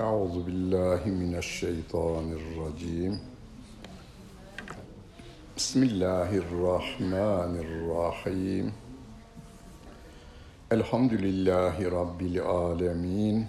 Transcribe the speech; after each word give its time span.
أعوذ 0.00 0.42
بالله 0.42 1.00
من 1.06 1.34
الشيطان 1.38 2.32
الرجيم 2.32 3.18
بسم 5.56 5.82
الله 5.82 6.30
الرحمن 6.44 7.52
الرحيم 7.66 8.72
الحمد 10.72 11.12
لله 11.12 11.76
رب 12.00 12.20
العالمين 12.22 13.46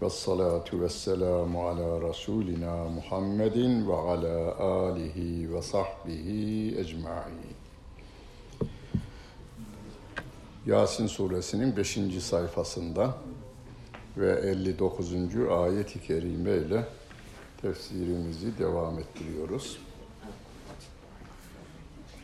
والصلاة 0.00 0.68
والسلام 0.72 1.56
على 1.56 1.88
رسولنا 1.98 2.74
محمد 2.88 3.58
وعلى 3.88 4.36
آله 4.60 5.16
وصحبه 5.54 6.26
أجمعين 6.78 7.54
Yasin 10.68 11.06
suresinin 11.06 11.72
5. 11.76 12.20
sayfasında 12.24 13.14
ve 14.17 14.31
59. 14.31 15.13
ayet-i 15.49 16.01
kerime 16.01 16.51
ile 16.51 16.85
tefsirimizi 17.61 18.57
devam 18.57 18.99
ettiriyoruz. 18.99 19.79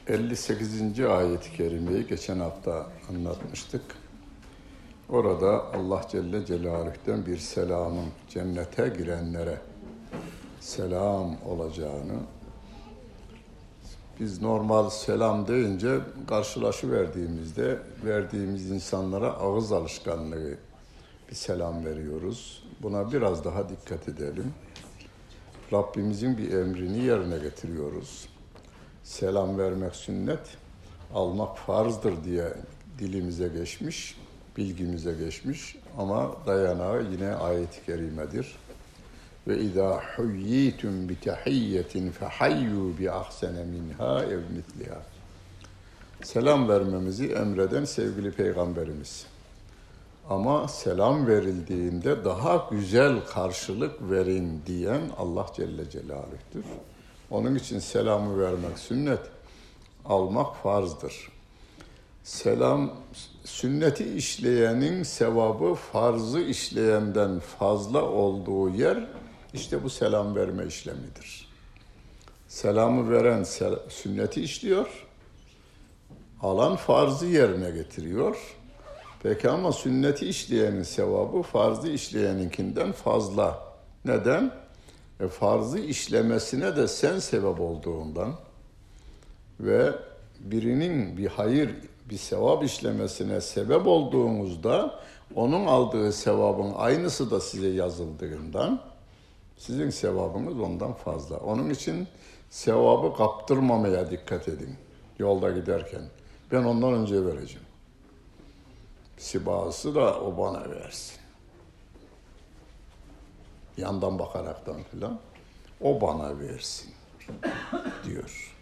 58. 0.07 0.99
ayet-i 0.99 1.57
kerimeyi 1.57 2.07
geçen 2.07 2.39
hafta 2.39 2.87
anlatmıştık. 3.09 3.81
Orada 5.09 5.73
Allah 5.73 6.01
Celle 6.11 6.45
Celaluh'ten 6.45 7.25
bir 7.25 7.37
selamın 7.37 8.09
cennete 8.29 8.87
girenlere 8.87 9.61
selam 10.59 11.35
olacağını 11.45 12.19
biz 14.19 14.41
normal 14.41 14.89
selam 14.89 15.47
deyince 15.47 15.99
karşılaşı 16.27 16.91
verdiğimizde 16.91 17.79
verdiğimiz 18.05 18.71
insanlara 18.71 19.33
ağız 19.33 19.71
alışkanlığı 19.71 20.57
bir 21.29 21.35
selam 21.35 21.85
veriyoruz. 21.85 22.63
Buna 22.81 23.11
biraz 23.11 23.45
daha 23.45 23.69
dikkat 23.69 24.09
edelim. 24.09 24.53
Rabbimizin 25.73 26.37
bir 26.37 26.53
emrini 26.53 27.03
yerine 27.05 27.37
getiriyoruz. 27.37 28.29
Selam 29.03 29.57
vermek 29.57 29.95
sünnet, 29.95 30.57
almak 31.13 31.57
farzdır 31.57 32.23
diye 32.23 32.53
dilimize 32.99 33.47
geçmiş, 33.47 34.17
bilgimize 34.57 35.13
geçmiş 35.13 35.75
ama 35.97 36.35
dayanağı 36.47 37.03
yine 37.11 37.33
ayet-i 37.33 37.85
kerimedir. 37.85 38.55
Ve 39.47 39.59
izâ 39.59 40.01
huyyitum 40.15 41.09
bi 41.09 41.19
tahiyyetin 41.19 42.11
fehayyu 42.11 42.97
bi 42.99 43.11
ahsene 43.11 43.65
minha 43.65 44.23
ev 44.23 44.39
mitliha. 44.55 45.01
Selam 46.23 46.69
vermemizi 46.69 47.31
emreden 47.31 47.85
sevgili 47.85 48.31
peygamberimiz. 48.31 49.25
Ama 50.29 50.67
selam 50.67 51.27
verildiğinde 51.27 52.25
daha 52.25 52.67
güzel 52.71 53.25
karşılık 53.25 54.11
verin 54.11 54.61
diyen 54.65 55.01
Allah 55.17 55.45
Celle 55.55 55.89
Celaluh'tür. 55.89 56.65
Onun 57.31 57.55
için 57.55 57.79
selamı 57.79 58.39
vermek 58.39 58.79
sünnet, 58.79 59.19
almak 60.05 60.55
farzdır. 60.55 61.31
Selam, 62.23 62.91
sünneti 63.43 64.13
işleyenin 64.13 65.03
sevabı 65.03 65.73
farzı 65.73 66.39
işleyenden 66.39 67.39
fazla 67.39 68.03
olduğu 68.03 68.69
yer 68.69 69.07
işte 69.53 69.83
bu 69.83 69.89
selam 69.89 70.35
verme 70.35 70.65
işlemidir. 70.65 71.49
Selamı 72.47 73.11
veren 73.11 73.43
sünneti 73.89 74.41
işliyor, 74.41 75.07
alan 76.41 76.75
farzı 76.75 77.25
yerine 77.25 77.71
getiriyor. 77.71 78.58
Peki 79.23 79.49
ama 79.49 79.71
sünneti 79.71 80.25
işleyenin 80.25 80.83
sevabı 80.83 81.41
farzı 81.41 81.89
işleyeninkinden 81.89 82.91
fazla. 82.91 83.59
Neden? 84.05 84.51
E, 85.19 85.27
farzı 85.27 85.79
işlemesine 85.79 86.75
de 86.75 86.87
sen 86.87 87.19
sebep 87.19 87.59
olduğundan 87.59 88.33
ve 89.59 89.91
birinin 90.39 91.17
bir 91.17 91.27
hayır, 91.27 91.75
bir 92.09 92.17
sevap 92.17 92.63
işlemesine 92.63 93.41
sebep 93.41 93.87
olduğunuzda 93.87 94.99
onun 95.35 95.65
aldığı 95.65 96.13
sevabın 96.13 96.73
aynısı 96.75 97.31
da 97.31 97.39
size 97.39 97.67
yazıldığından 97.67 98.81
sizin 99.57 99.89
sevabınız 99.89 100.59
ondan 100.59 100.93
fazla. 100.93 101.37
Onun 101.37 101.69
için 101.69 102.07
sevabı 102.49 103.17
kaptırmamaya 103.17 104.11
dikkat 104.11 104.47
edin 104.47 104.75
yolda 105.19 105.51
giderken. 105.51 106.01
Ben 106.51 106.63
ondan 106.63 106.93
önce 106.93 107.25
vereceğim. 107.25 107.68
Sibası 109.19 109.95
da 109.95 110.21
o 110.21 110.37
bana 110.37 110.69
versin. 110.69 111.17
Yandan 113.77 114.19
bakaraktan 114.19 114.83
filan. 114.83 115.19
O 115.81 116.01
bana 116.01 116.39
versin 116.39 116.93
diyor. 118.05 118.55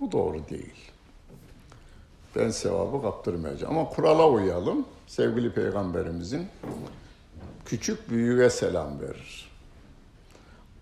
Bu 0.00 0.12
doğru 0.12 0.48
değil. 0.50 0.90
Ben 2.36 2.50
sevabı 2.50 3.02
kaptırmayacağım. 3.02 3.78
Ama 3.78 3.88
kurala 3.88 4.28
uyalım. 4.28 4.86
Sevgili 5.06 5.52
Peygamberimizin 5.52 6.48
küçük 7.64 8.10
büyüğe 8.10 8.50
selam 8.50 9.00
verir. 9.00 9.50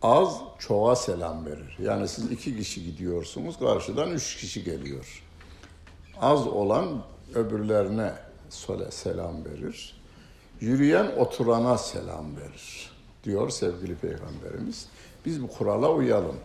Az 0.02 0.40
çoğa 0.58 0.96
selam 0.96 1.46
verir. 1.46 1.76
Yani 1.82 2.08
siz 2.08 2.30
iki 2.30 2.56
kişi 2.56 2.84
gidiyorsunuz, 2.84 3.58
karşıdan 3.58 4.10
üç 4.10 4.36
kişi 4.36 4.64
geliyor. 4.64 5.22
Az 6.20 6.46
olan 6.46 7.02
öbürlerine 7.34 8.25
selam 8.90 9.44
verir. 9.44 10.02
Yürüyen 10.60 11.06
oturana 11.16 11.78
selam 11.78 12.36
verir 12.36 12.90
diyor 13.24 13.50
sevgili 13.50 13.94
peygamberimiz. 13.94 14.88
Biz 15.26 15.42
bu 15.42 15.48
kurala 15.48 15.92
uyalım. 15.92 16.36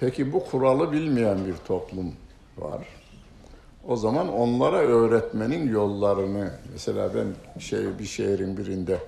Peki 0.00 0.32
bu 0.32 0.44
kuralı 0.44 0.92
bilmeyen 0.92 1.46
bir 1.46 1.56
toplum 1.56 2.14
var. 2.58 2.86
O 3.88 3.96
zaman 3.96 4.32
onlara 4.32 4.76
öğretmenin 4.76 5.72
yollarını 5.72 6.52
mesela 6.72 7.14
ben 7.14 7.60
şey 7.60 7.98
bir 7.98 8.04
şehrin 8.04 8.56
birinde 8.56 8.98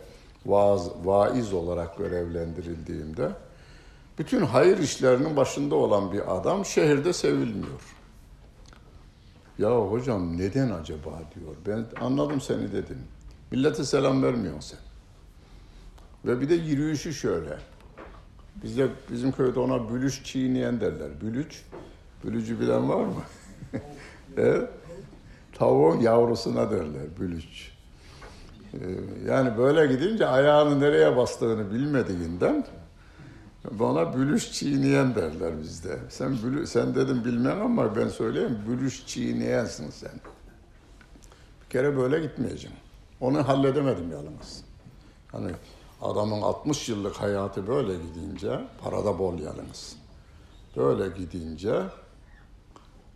vaaz, 0.47 0.91
vaiz 1.05 1.53
olarak 1.53 1.99
görevlendirildiğimde 1.99 3.29
bütün 4.19 4.41
hayır 4.41 4.79
işlerinin 4.79 5.37
başında 5.37 5.75
olan 5.75 6.13
bir 6.13 6.37
adam 6.37 6.65
şehirde 6.65 7.13
sevilmiyor. 7.13 7.97
Ya 9.59 9.71
hocam 9.71 10.39
neden 10.39 10.71
acaba 10.71 11.11
diyor. 11.35 11.55
Ben 11.67 12.05
anladım 12.05 12.41
seni 12.41 12.73
dedim. 12.73 12.99
Millete 13.51 13.85
selam 13.85 14.23
vermiyorsun 14.23 14.61
sen. 14.61 14.79
Ve 16.25 16.41
bir 16.41 16.49
de 16.49 16.55
yürüyüşü 16.55 17.15
şöyle. 17.15 17.59
Bizde 18.63 18.89
bizim 19.11 19.33
köyde 19.33 19.61
ona 19.61 19.95
bülüş 19.95 20.25
çiğneyen 20.25 20.81
derler. 20.81 21.21
Bülüç. 21.21 21.63
Bülücü 22.25 22.61
bilen 22.61 22.89
var 22.89 23.05
mı? 23.05 23.23
e, 24.39 24.69
tavuğun 25.53 26.01
yavrusuna 26.01 26.71
derler 26.71 27.03
bülüç. 27.21 27.73
E, 28.75 28.79
yani 29.27 29.59
böyle 29.59 29.95
gidince 29.95 30.27
ayağını 30.27 30.81
nereye 30.81 31.17
bastığını 31.17 31.71
bilmediğinden 31.71 32.67
bana 33.71 34.17
bülüş 34.17 34.53
çiğneyen 34.53 35.15
derler 35.15 35.61
bizde. 35.63 35.99
Sen 36.09 36.39
bülü, 36.43 36.67
sen 36.67 36.95
dedim 36.95 37.25
bilmem 37.25 37.63
ama 37.63 37.97
ben 37.97 38.09
söyleyeyim 38.09 38.59
bülüş 38.69 39.07
çiğneyensin 39.07 39.91
sen. 39.91 40.21
Bir 41.65 41.71
kere 41.71 41.97
böyle 41.97 42.21
gitmeyeceğim. 42.21 42.77
Onu 43.21 43.49
halledemedim 43.49 44.13
yalnız. 44.13 44.65
Hani 45.33 45.53
adamın 46.03 46.43
60 46.43 46.89
yıllık 46.89 47.17
hayatı 47.17 47.67
böyle 47.67 47.93
gidince, 47.95 48.61
parada 48.85 49.19
bol 49.19 49.39
yalnız. 49.39 49.97
Böyle 50.77 51.17
gidince 51.17 51.83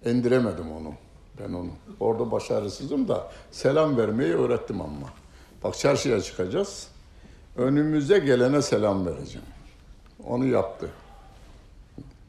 indiremedim 0.05 0.73
onu. 0.73 0.93
Ben 1.41 1.53
onu. 1.53 1.71
Orada 2.01 2.31
başarısızım 2.31 3.09
da 3.09 3.31
selam 3.51 3.97
vermeyi 3.97 4.35
öğrettim 4.35 4.81
ama. 4.81 5.07
Bak 5.65 5.79
çarşıya 5.79 6.23
çıkacağız. 6.23 6.89
Önümüze 7.57 8.19
gelene 8.19 8.63
selam 8.63 9.07
vereceğim. 9.07 9.47
Onu 10.27 10.47
yaptı. 10.47 10.91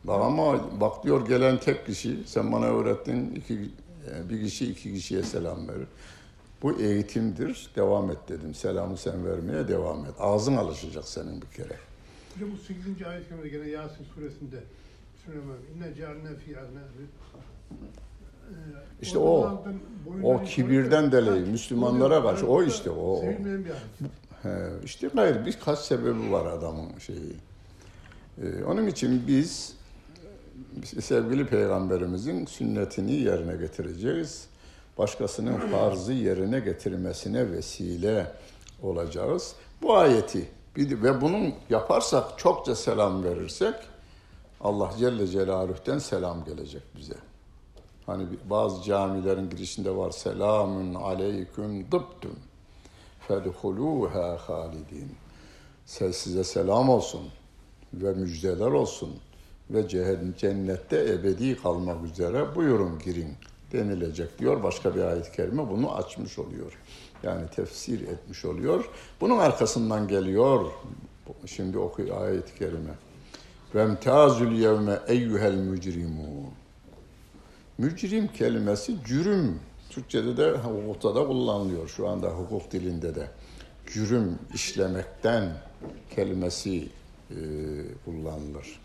Ama 0.08 0.80
bak 0.82 1.04
diyor 1.04 1.28
gelen 1.28 1.58
tek 1.58 1.86
kişi, 1.86 2.18
sen 2.26 2.52
bana 2.52 2.66
öğrettin 2.66 3.36
iki, 3.36 3.60
bir 4.30 4.44
kişi 4.44 4.72
iki 4.72 4.94
kişiye 4.94 5.24
selam 5.24 5.68
verir. 5.68 5.88
Bu 6.62 6.80
eğitimdir, 6.80 7.72
devam 7.76 8.12
et 8.12 8.18
dedim. 8.30 8.54
Selamı 8.54 8.98
sen 8.98 9.26
vermeye 9.26 9.68
devam 9.68 10.06
et. 10.06 10.12
Ağzın 10.20 10.58
alışacak 10.58 11.06
senin 11.08 11.42
bir 11.42 11.48
kere. 11.48 11.76
Hocam 12.34 12.50
bu 12.52 12.58
8. 12.58 13.08
ayet 13.08 13.30
kerimede 13.30 13.50
gene 13.50 13.70
Yasin 13.70 14.06
suresinde 14.16 14.64
Bismillahirrahmanirrahim. 15.18 15.76
İnne 15.76 15.96
cealne 15.96 16.36
fi 16.36 16.58
İşte 19.02 19.20
o, 19.20 19.64
o 20.24 20.44
kibirden 20.44 21.12
dolayı 21.12 21.48
Müslümanlara 21.48 22.24
karşı 22.24 22.48
o 22.48 22.64
işte 22.64 22.90
o. 22.90 23.22
Ayet. 23.22 23.40
He, 24.44 24.70
işte 24.84 25.10
hayır 25.16 25.46
birkaç 25.46 25.80
sebebi 25.80 26.32
var 26.32 26.46
adamın 26.46 27.00
şeyi. 27.00 27.36
Ee, 28.42 28.64
onun 28.64 28.88
için 28.88 29.28
biz 29.28 29.74
sevgili 31.02 31.48
peygamberimizin 31.48 32.46
sünnetini 32.46 33.12
yerine 33.12 33.56
getireceğiz. 33.56 34.48
Başkasının 34.98 35.58
farzı 35.72 36.14
yerine 36.14 36.60
getirmesine 36.60 37.52
vesile 37.52 38.32
olacağız. 38.84 39.56
Bu 39.82 39.98
ayeti 39.98 40.50
ve 40.78 41.22
bunun 41.22 41.54
yaparsak 41.70 42.40
çokça 42.40 42.76
selam 42.76 43.24
verirsek 43.24 43.76
Allah 44.62 44.92
Celle 45.00 45.28
Celaluh'ten 45.28 45.98
selam 45.98 46.46
gelecek 46.46 46.84
bize. 46.98 47.18
Hani 48.06 48.26
bazı 48.50 48.84
camilerin 48.84 49.50
girişinde 49.50 49.96
var 49.96 50.12
selamun 50.12 50.94
aleyküm 50.94 51.92
dıbtüm 51.92 52.36
fedhuluha 53.28 54.38
halidin. 54.38 55.16
Size 55.86 56.44
selam 56.44 56.90
olsun 56.90 57.22
ve 58.02 58.14
müjdeler 58.14 58.72
olsun 58.72 59.10
ve 59.70 59.88
cennette 60.38 61.00
ebedi 61.00 61.62
kalmak 61.62 62.06
üzere 62.06 62.56
buyurun 62.56 63.00
girin 63.06 63.34
denilecek 63.72 64.40
diyor. 64.40 64.64
Başka 64.64 64.96
bir 64.96 65.02
ayet-i 65.02 65.32
kerime 65.32 65.70
bunu 65.70 65.96
açmış 65.96 66.40
oluyor. 66.40 66.78
Yani 67.24 67.50
tefsir 67.56 68.02
etmiş 68.08 68.46
oluyor. 68.46 68.90
Bunun 69.22 69.38
arkasından 69.38 70.08
geliyor 70.08 70.66
şimdi 71.46 71.78
okuyor 71.78 72.22
ayet-i 72.22 72.60
kerime. 72.60 72.92
Vemtazül 73.76 74.52
yevme 74.52 75.00
eyyuhel 75.08 75.56
mücrimun. 75.56 76.50
Mücrim 77.78 78.28
kelimesi 78.28 78.96
cürüm. 79.06 79.60
Türkçe'de 79.90 80.38
de 80.38 80.52
hukukta 80.52 81.16
da 81.16 81.28
kullanılıyor. 81.28 81.88
Şu 81.88 82.08
anda 82.08 82.28
hukuk 82.30 82.72
dilinde 82.72 83.16
de. 83.16 83.28
Cürüm 83.94 84.40
işlemekten 84.54 85.54
kelimesi 86.16 86.90
e, 87.32 87.36
kullanılır. 88.06 88.80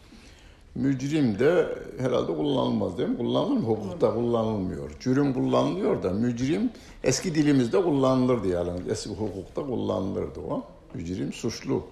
Mücrim 0.75 1.39
de 1.39 1.79
herhalde 1.99 2.37
kullanılmaz 2.37 2.99
değil 2.99 3.09
mi? 3.09 3.17
Kullanılır 3.17 3.57
mı? 3.57 3.67
Hukukta 3.67 4.15
kullanılmıyor. 4.15 4.91
Cürüm 5.01 5.35
kullanılıyor 5.35 6.03
da 6.03 6.11
mücrim 6.11 6.71
eski 7.05 7.35
dilimizde 7.35 7.83
kullanılır 7.83 8.45
diyelim. 8.45 8.85
Eski 8.91 9.11
hukukta 9.11 9.67
kullanılırdı 9.67 10.41
o. 10.41 10.65
Mücrim 10.95 11.33
suçlu 11.33 11.87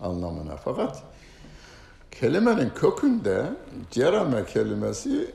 anlamına. 0.00 0.56
Fakat 0.56 1.02
kelimenin 2.10 2.70
kökünde 2.70 3.46
cerame 3.90 4.44
kelimesi 4.44 5.30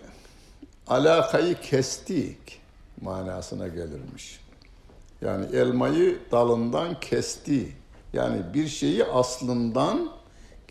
alakayı 0.87 1.55
kestik 1.61 2.61
manasına 3.01 3.67
gelirmiş. 3.67 4.39
Yani 5.21 5.45
elmayı 5.55 6.19
dalından 6.31 6.99
kesti. 6.99 7.71
Yani 8.13 8.41
bir 8.53 8.67
şeyi 8.67 9.05
aslından 9.05 10.20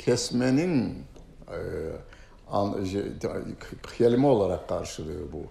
kesmenin 0.05 1.05
e, 1.49 1.59
kelime 3.99 4.27
olarak 4.27 4.69
karşılığı 4.69 5.33
bu. 5.33 5.43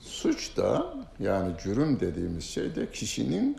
Suç 0.00 0.56
da 0.56 0.94
yani 1.20 1.52
cürüm 1.62 2.00
dediğimiz 2.00 2.44
şey 2.44 2.74
de 2.74 2.90
kişinin 2.90 3.56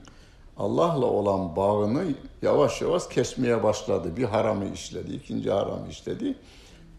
Allah'la 0.58 1.06
olan 1.06 1.56
bağını 1.56 2.04
yavaş 2.42 2.82
yavaş 2.82 3.08
kesmeye 3.08 3.64
başladı. 3.64 4.18
Bir 4.18 4.24
haramı 4.24 4.66
işledi, 4.74 5.14
ikinci 5.14 5.52
haramı 5.52 5.88
işledi. 5.90 6.36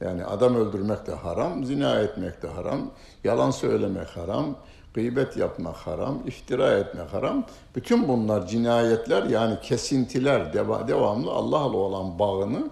Yani 0.00 0.24
adam 0.24 0.56
öldürmek 0.56 1.06
de 1.06 1.14
haram, 1.14 1.64
zina 1.64 2.00
etmek 2.00 2.42
de 2.42 2.48
haram, 2.48 2.90
yalan 3.24 3.50
söylemek 3.50 4.08
haram, 4.08 4.56
gıybet 4.94 5.36
yapmak 5.36 5.76
haram, 5.76 6.22
iftira 6.26 6.72
etmek 6.72 7.12
haram. 7.12 7.46
Bütün 7.76 8.08
bunlar 8.08 8.46
cinayetler 8.46 9.22
yani 9.22 9.60
kesintiler, 9.62 10.40
deva- 10.40 10.88
devamlı 10.88 11.30
Allah'la 11.30 11.76
olan 11.76 12.18
bağını 12.18 12.70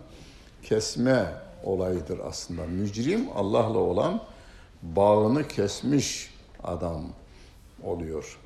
kesme 0.62 1.26
olayıdır 1.64 2.18
aslında. 2.18 2.64
Mücrim 2.66 3.28
Allah'la 3.34 3.78
olan 3.78 4.20
bağını 4.82 5.48
kesmiş 5.48 6.30
adam 6.62 7.02
oluyor. 7.82 8.38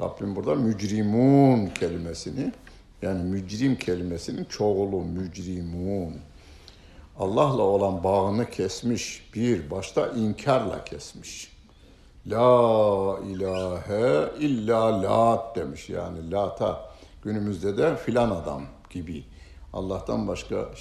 Rabbim 0.00 0.36
burada 0.36 0.54
mücrimun 0.54 1.66
kelimesini 1.66 2.52
yani 3.02 3.22
mücrim 3.22 3.76
kelimesinin 3.76 4.44
çoğulu 4.44 5.00
mücrimun. 5.02 6.14
Allah'la 7.18 7.62
olan 7.62 8.04
bağını 8.04 8.50
kesmiş. 8.50 9.30
Bir, 9.34 9.70
başta 9.70 10.08
inkarla 10.08 10.84
kesmiş. 10.84 11.56
La 12.26 13.18
ilahe 13.26 14.38
illa 14.38 15.02
lat 15.02 15.56
demiş 15.56 15.90
yani 15.90 16.30
lata. 16.30 16.90
Günümüzde 17.22 17.76
de 17.76 17.96
filan 17.96 18.30
adam 18.30 18.62
gibi. 18.90 19.24
Allah'tan 19.72 20.28
başka, 20.28 20.74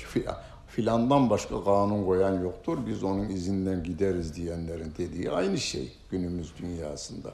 filandan 0.75 1.29
başka 1.29 1.63
kanun 1.63 2.05
koyan 2.05 2.41
yoktur. 2.41 2.77
Biz 2.87 3.03
onun 3.03 3.29
izinden 3.29 3.83
gideriz 3.83 4.35
diyenlerin 4.35 4.93
dediği 4.97 5.31
aynı 5.31 5.57
şey 5.57 5.91
günümüz 6.11 6.53
dünyasında. 6.61 7.29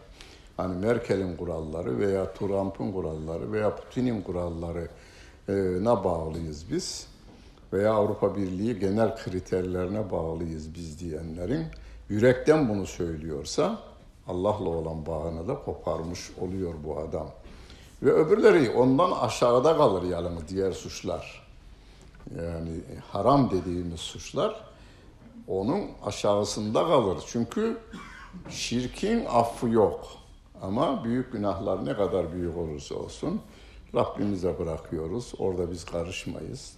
Hani 0.58 0.86
Merkel'in 0.86 1.38
kuralları 1.38 2.00
veya 2.00 2.34
Trump'ın 2.34 2.92
kuralları 2.92 3.52
veya 3.52 3.76
Putin'in 3.76 4.22
kuralları 4.22 4.88
e, 5.50 5.54
ne 5.84 6.04
bağlıyız 6.04 6.66
biz? 6.72 7.08
veya 7.74 7.94
Avrupa 7.94 8.36
Birliği 8.36 8.80
genel 8.80 9.16
kriterlerine 9.16 10.12
bağlıyız 10.12 10.76
biz 10.76 11.00
diyenlerin 11.00 11.66
yürekten 12.10 12.70
bunu 12.70 12.86
söylüyorsa 12.86 13.80
Allah'la 14.28 14.70
olan 14.70 15.06
bağını 15.06 15.48
da 15.48 15.56
koparmış 15.56 16.32
oluyor 16.42 16.74
bu 16.86 17.00
adam. 17.00 17.28
Ve 18.04 18.12
öbürleri 18.12 18.70
ondan 18.70 19.12
aşağıda 19.12 19.78
kalır 19.78 20.04
yalnız 20.04 20.48
diğer 20.48 20.72
suçlar. 20.72 21.41
Yani 22.38 22.80
haram 23.12 23.52
dediğimiz 23.52 24.00
suçlar 24.00 24.56
onun 25.48 25.82
aşağısında 26.06 26.88
kalır. 26.88 27.24
Çünkü 27.28 27.78
şirkin 28.50 29.26
affı 29.26 29.70
yok. 29.70 30.08
Ama 30.62 31.04
büyük 31.04 31.32
günahlar 31.32 31.86
ne 31.86 31.96
kadar 31.96 32.34
büyük 32.34 32.58
olursa 32.58 32.96
olsun 32.96 33.42
Rabbimize 33.96 34.60
bırakıyoruz. 34.60 35.34
Orada 35.40 35.72
biz 35.72 35.86
karışmayız. 35.86 36.74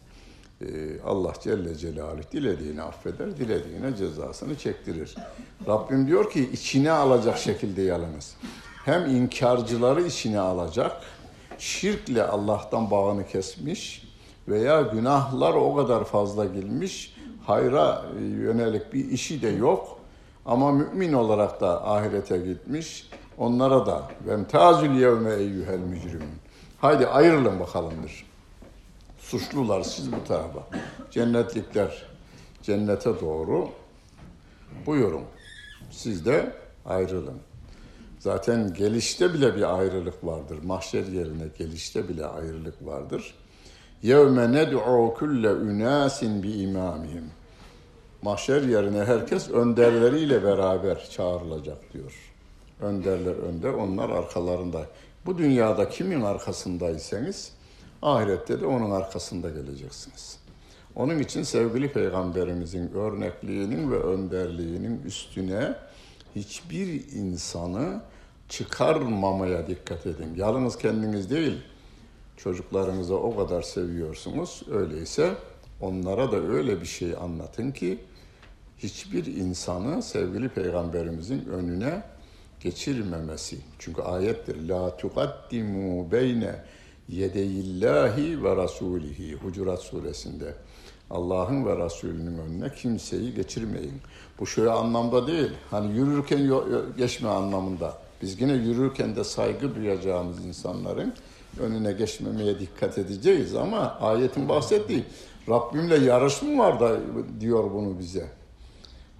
Ee, 0.61 1.01
Allah 1.05 1.33
Celle 1.43 1.75
Celaluhu 1.75 2.31
dilediğini 2.31 2.81
affeder, 2.81 3.37
dilediğine 3.37 3.95
cezasını 3.95 4.57
çektirir. 4.57 5.15
Rabbim 5.67 6.07
diyor 6.07 6.31
ki 6.31 6.49
içine 6.53 6.91
alacak 6.91 7.37
şekilde 7.37 7.81
yalnız. 7.81 8.35
Hem 8.85 9.15
inkarcıları 9.15 10.01
içine 10.01 10.39
alacak, 10.39 11.01
şirkle 11.57 12.23
Allah'tan 12.23 12.91
bağını 12.91 13.27
kesmiş 13.27 14.02
veya 14.47 14.81
günahlar 14.81 15.53
o 15.53 15.75
kadar 15.75 16.03
fazla 16.03 16.45
girmiş, 16.45 17.15
hayra 17.45 18.05
yönelik 18.19 18.93
bir 18.93 19.11
işi 19.11 19.41
de 19.41 19.49
yok 19.49 19.99
ama 20.45 20.71
mümin 20.71 21.13
olarak 21.13 21.61
da 21.61 21.87
ahirete 21.87 22.37
gitmiş. 22.37 23.09
Onlara 23.37 23.85
da 23.85 24.11
vemtazül 24.27 24.91
yevme 24.91 25.33
eyyuhel 25.33 25.79
mücrimun. 25.79 26.27
Haydi 26.77 27.07
ayrılın 27.07 27.59
bakalımdır 27.59 28.25
suçlular 29.23 29.81
siz 29.81 30.11
bu 30.11 30.23
tarafa. 30.23 30.67
Cennetlikler 31.11 32.05
cennete 32.63 33.21
doğru 33.21 33.69
buyurun. 34.85 35.23
Siz 35.91 36.25
de 36.25 36.53
ayrılın. 36.85 37.39
Zaten 38.19 38.73
gelişte 38.73 39.33
bile 39.33 39.55
bir 39.55 39.79
ayrılık 39.79 40.25
vardır. 40.25 40.57
Mahşer 40.63 41.05
yerine 41.05 41.43
gelişte 41.57 42.09
bile 42.09 42.25
ayrılık 42.25 42.85
vardır. 42.85 43.35
Ned'u 44.03 45.13
kulle 45.17 45.47
ünasin 45.47 46.43
bi 46.43 46.51
imamihim. 46.51 47.31
Mahşer 48.21 48.61
yerine 48.61 49.03
herkes 49.03 49.49
önderleriyle 49.49 50.43
beraber 50.43 51.09
çağrılacak 51.09 51.93
diyor. 51.93 52.13
Önderler 52.81 53.35
önder, 53.35 53.73
onlar 53.73 54.09
arkalarında. 54.09 54.81
Bu 55.25 55.37
dünyada 55.37 55.89
kimin 55.89 56.21
arkasındaysanız 56.21 57.51
ahirette 58.01 58.61
de 58.61 58.65
onun 58.65 58.91
arkasında 58.91 59.49
geleceksiniz. 59.49 60.37
Onun 60.95 61.19
için 61.19 61.43
sevgili 61.43 61.93
peygamberimizin 61.93 62.91
örnekliğinin 62.91 63.91
ve 63.91 63.99
önderliğinin 63.99 65.01
üstüne 65.05 65.75
hiçbir 66.35 67.11
insanı 67.11 68.01
çıkarmamaya 68.49 69.67
dikkat 69.67 70.05
edin. 70.05 70.33
Yalnız 70.35 70.77
kendiniz 70.77 71.29
değil, 71.29 71.57
çocuklarınıza 72.43 73.13
o 73.13 73.35
kadar 73.35 73.61
seviyorsunuz. 73.61 74.63
Öyleyse 74.71 75.33
onlara 75.81 76.31
da 76.31 76.37
öyle 76.37 76.81
bir 76.81 76.85
şey 76.85 77.15
anlatın 77.15 77.71
ki 77.71 77.99
hiçbir 78.77 79.25
insanı 79.25 80.03
sevgili 80.03 80.49
peygamberimizin 80.49 81.45
önüne 81.45 82.03
geçirmemesi. 82.59 83.57
Çünkü 83.79 84.01
ayettir. 84.01 84.69
La 84.69 84.97
tuqaddimu 84.97 86.11
beyne 86.11 86.55
yedeyillahi 87.09 88.43
ve 88.43 88.55
rasulihi. 88.55 89.35
Hucurat 89.35 89.79
suresinde. 89.79 90.53
Allah'ın 91.09 91.65
ve 91.65 91.85
Resulünün 91.85 92.37
önüne 92.37 92.73
kimseyi 92.73 93.35
geçirmeyin. 93.35 94.01
Bu 94.39 94.47
şöyle 94.47 94.69
anlamda 94.71 95.27
değil. 95.27 95.51
Hani 95.71 95.97
yürürken 95.97 96.51
geçme 96.97 97.29
anlamında. 97.29 97.97
Biz 98.21 98.41
yine 98.41 98.53
yürürken 98.53 99.15
de 99.15 99.23
saygı 99.23 99.75
duyacağımız 99.75 100.45
insanların 100.45 101.13
önüne 101.59 101.91
geçmemeye 101.91 102.59
dikkat 102.59 102.97
edeceğiz 102.97 103.55
ama 103.55 103.97
ayetin 104.01 104.49
bahsettiği 104.49 105.03
Rabbimle 105.49 105.95
yarış 105.95 106.41
mı 106.41 106.57
var 106.57 106.79
da 106.79 106.97
diyor 107.39 107.71
bunu 107.73 107.99
bize. 107.99 108.29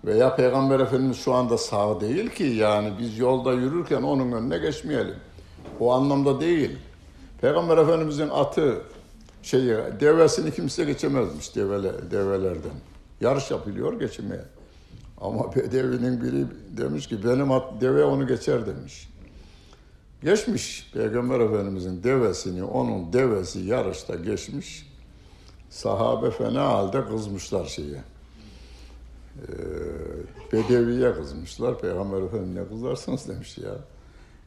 Veya 0.06 0.36
Peygamber 0.36 0.80
Efendimiz 0.80 1.18
şu 1.18 1.34
anda 1.34 1.58
sağ 1.58 2.02
değil 2.02 2.30
ki 2.30 2.44
yani 2.44 2.94
biz 3.00 3.18
yolda 3.18 3.54
yürürken 3.54 4.02
onun 4.02 4.32
önüne 4.32 4.58
geçmeyelim. 4.58 5.16
O 5.80 5.94
anlamda 5.94 6.42
değil. 6.42 6.78
Peygamber 7.42 7.78
Efendimizin 7.78 8.30
atı 8.30 8.82
şeyi 9.44 9.78
devesini 10.00 10.52
kimse 10.52 10.84
geçemezmiş 10.84 11.56
devele, 11.56 12.12
develerden. 12.12 12.72
Yarış 13.22 13.52
yapılıyor 13.52 14.00
geçemeye. 14.00 14.46
Ama 15.22 15.56
Bedevi'nin 15.56 16.22
biri 16.22 16.46
demiş 16.78 17.08
ki 17.08 17.24
benim 17.24 17.52
at, 17.52 17.82
deve 17.82 18.04
onu 18.04 18.28
geçer 18.28 18.66
demiş. 18.66 19.10
Geçmiş 20.24 20.92
Peygamber 20.94 21.40
Efendimizin 21.40 22.04
devesini, 22.04 22.64
onun 22.64 23.14
devesi 23.14 23.60
yarışta 23.60 24.16
geçmiş. 24.16 24.88
Sahabe 25.70 26.32
fena 26.32 26.66
halde 26.66 27.06
kızmışlar 27.06 27.66
şeye. 27.66 28.04
Ee, 29.38 29.54
Bedevi'ye 30.54 31.14
kızmışlar. 31.14 31.80
Peygamber 31.82 32.22
Efendimiz 32.22 32.56
ne 32.56 32.68
kızarsınız 32.68 33.28
demiş 33.28 33.58
ya. 33.58 33.76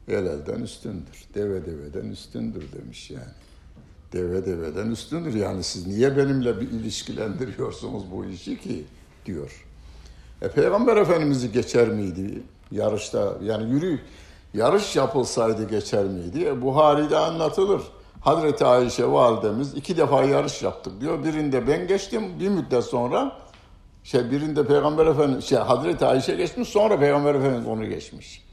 El 0.07 0.25
elden 0.25 0.61
üstündür. 0.61 1.25
Deve 1.35 1.65
deveden 1.65 2.11
üstündür 2.11 2.63
demiş 2.71 3.11
yani. 3.11 3.33
Deve 4.13 4.45
deveden 4.45 4.91
üstündür. 4.91 5.33
Yani 5.33 5.63
siz 5.63 5.87
niye 5.87 6.17
benimle 6.17 6.61
bir 6.61 6.71
ilişkilendiriyorsunuz 6.71 8.11
bu 8.11 8.25
işi 8.25 8.59
ki 8.59 8.85
diyor. 9.25 9.65
E, 10.41 10.47
Peygamber 10.47 10.97
Efendimiz'i 10.97 11.51
geçer 11.51 11.87
miydi 11.89 12.41
yarışta? 12.71 13.37
Yani 13.43 13.71
yürü 13.71 13.99
yarış 14.53 14.95
yapılsaydı 14.95 15.69
geçer 15.69 16.03
miydi? 16.05 16.45
E, 16.45 16.61
Buhari'de 16.61 17.17
anlatılır. 17.17 17.81
Hazreti 18.21 18.65
Ayşe 18.65 19.11
validemiz 19.11 19.73
iki 19.73 19.97
defa 19.97 20.23
yarış 20.23 20.63
yaptık 20.63 21.01
diyor. 21.01 21.23
Birinde 21.23 21.67
ben 21.67 21.87
geçtim 21.87 22.39
bir 22.39 22.49
müddet 22.49 22.83
sonra 22.83 23.37
şey 24.03 24.31
birinde 24.31 24.67
Peygamber 24.67 25.05
Efendimiz 25.05 25.45
şey 25.45 25.57
Hazreti 25.57 26.05
Ayşe 26.05 26.35
geçmiş 26.35 26.69
sonra 26.69 26.99
Peygamber 26.99 27.35
Efendimiz 27.35 27.67
onu 27.67 27.85
geçmiş. 27.85 28.47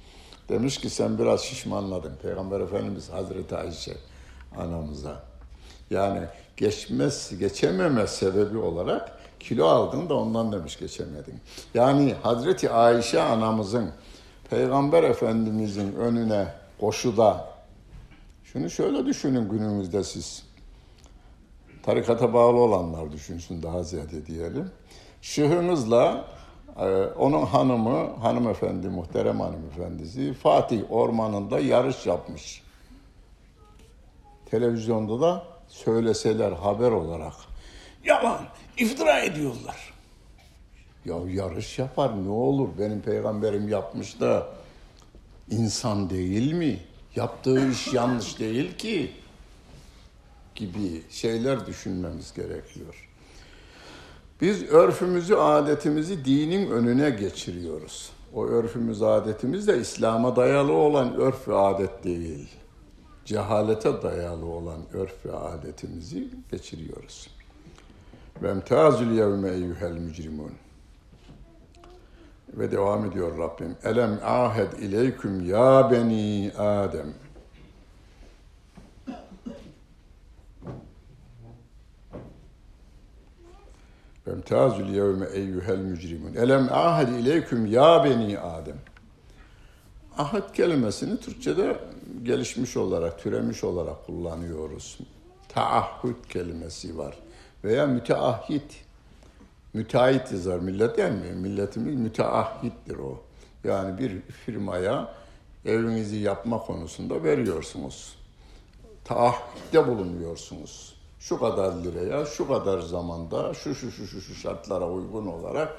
Demiş 0.48 0.78
ki 0.78 0.90
sen 0.90 1.18
biraz 1.18 1.40
şişmanladın. 1.40 2.12
Peygamber 2.22 2.60
Efendimiz 2.60 3.10
Hazreti 3.10 3.56
Ayşe 3.56 3.96
anamıza. 4.58 5.22
Yani 5.90 6.20
geçmez, 6.56 7.38
geçememe 7.38 8.06
sebebi 8.06 8.58
olarak 8.58 9.18
kilo 9.40 9.66
aldın 9.66 10.08
da 10.08 10.14
ondan 10.14 10.52
demiş 10.52 10.78
geçemedin. 10.78 11.40
Yani 11.74 12.14
Hazreti 12.22 12.70
Ayşe 12.70 13.22
anamızın 13.22 13.90
Peygamber 14.54 15.02
Efendimizin 15.02 15.94
önüne 15.94 16.46
koşuda 16.80 17.48
şunu 18.44 18.70
şöyle 18.70 19.06
düşünün 19.06 19.48
günümüzde 19.48 20.04
siz. 20.04 20.46
Tarikata 21.82 22.32
bağlı 22.32 22.56
olanlar 22.56 23.12
düşünsün 23.12 23.62
daha 23.62 23.82
ziyade 23.82 24.26
diyelim. 24.26 24.70
Şıhınızla 25.22 26.24
e, 26.78 26.86
onun 27.04 27.46
hanımı, 27.46 28.16
hanımefendi, 28.16 28.88
muhterem 28.88 29.40
hanımefendisi 29.40 30.34
Fatih 30.34 30.90
Ormanı'nda 30.90 31.60
yarış 31.60 32.06
yapmış. 32.06 32.62
Televizyonda 34.50 35.20
da 35.20 35.44
söyleseler 35.68 36.52
haber 36.52 36.90
olarak. 36.90 37.34
Yalan, 38.04 38.40
iftira 38.76 39.20
ediyorlar. 39.20 39.93
Ya 41.04 41.16
yarış 41.28 41.78
yapar 41.78 42.24
ne 42.24 42.28
olur 42.28 42.68
benim 42.78 43.00
peygamberim 43.00 43.68
yapmış 43.68 44.20
da 44.20 44.46
insan 45.50 46.10
değil 46.10 46.52
mi? 46.52 46.80
Yaptığı 47.16 47.70
iş 47.70 47.86
yanlış 47.92 48.38
değil 48.38 48.76
ki 48.76 49.12
gibi 50.54 51.02
şeyler 51.10 51.66
düşünmemiz 51.66 52.34
gerekiyor. 52.34 53.08
Biz 54.40 54.62
örfümüzü, 54.62 55.34
adetimizi 55.34 56.24
dinin 56.24 56.70
önüne 56.70 57.10
geçiriyoruz. 57.10 58.10
O 58.34 58.46
örfümüz, 58.46 59.02
adetimiz 59.02 59.68
de 59.68 59.80
İslam'a 59.80 60.36
dayalı 60.36 60.72
olan 60.72 61.14
örf 61.14 61.48
ve 61.48 61.56
adet 61.56 62.04
değil. 62.04 62.48
Cehalete 63.24 64.02
dayalı 64.02 64.46
olan 64.46 64.80
örf 64.92 65.26
ve 65.26 65.32
adetimizi 65.32 66.28
geçiriyoruz. 66.50 67.30
Ve 68.42 68.48
emtazül 68.48 69.10
yevme 69.10 69.50
eyyuhel 69.50 69.92
mücrimun. 69.92 70.52
Ve 72.58 72.72
devam 72.72 73.04
ediyor 73.04 73.38
Rabbim. 73.38 73.76
Elem 73.84 74.20
ahed 74.24 74.72
ileyküm 74.72 75.46
ya 75.46 75.90
beni 75.90 76.52
Adem. 76.58 77.14
Vemtazül 84.26 84.88
yevme 84.88 85.26
eyyuhel 85.26 85.78
mücrimun. 85.78 86.34
Elem 86.34 86.68
ahad 86.72 87.08
ileyküm 87.08 87.66
ya 87.66 88.04
beni 88.04 88.38
Adem. 88.38 88.76
Ahad 90.18 90.54
kelimesini 90.54 91.20
Türkçe'de 91.20 91.76
gelişmiş 92.22 92.76
olarak, 92.76 93.18
türemiş 93.18 93.64
olarak 93.64 94.06
kullanıyoruz. 94.06 94.98
Taahhüt 95.48 96.28
kelimesi 96.28 96.98
var. 96.98 97.18
Veya 97.64 97.86
müteahhit. 97.86 98.83
Müteahhit 99.74 100.32
yazar 100.32 100.58
millet 100.58 100.98
mi? 100.98 101.32
Milletimiz 101.34 101.94
müteahhittir 101.94 102.98
o. 102.98 103.22
Yani 103.64 103.98
bir 103.98 104.20
firmaya 104.20 105.14
evinizi 105.64 106.16
yapma 106.16 106.58
konusunda 106.58 107.24
veriyorsunuz. 107.24 108.18
Taahhütte 109.04 109.88
bulunuyorsunuz 109.88 110.94
şu 111.18 111.38
kadar 111.38 111.72
liraya, 111.72 112.26
şu 112.26 112.48
kadar 112.48 112.80
zamanda, 112.80 113.54
şu 113.54 113.74
şu 113.74 113.90
şu 113.90 114.06
şu, 114.06 114.34
şartlara 114.34 114.90
uygun 114.90 115.26
olarak 115.26 115.76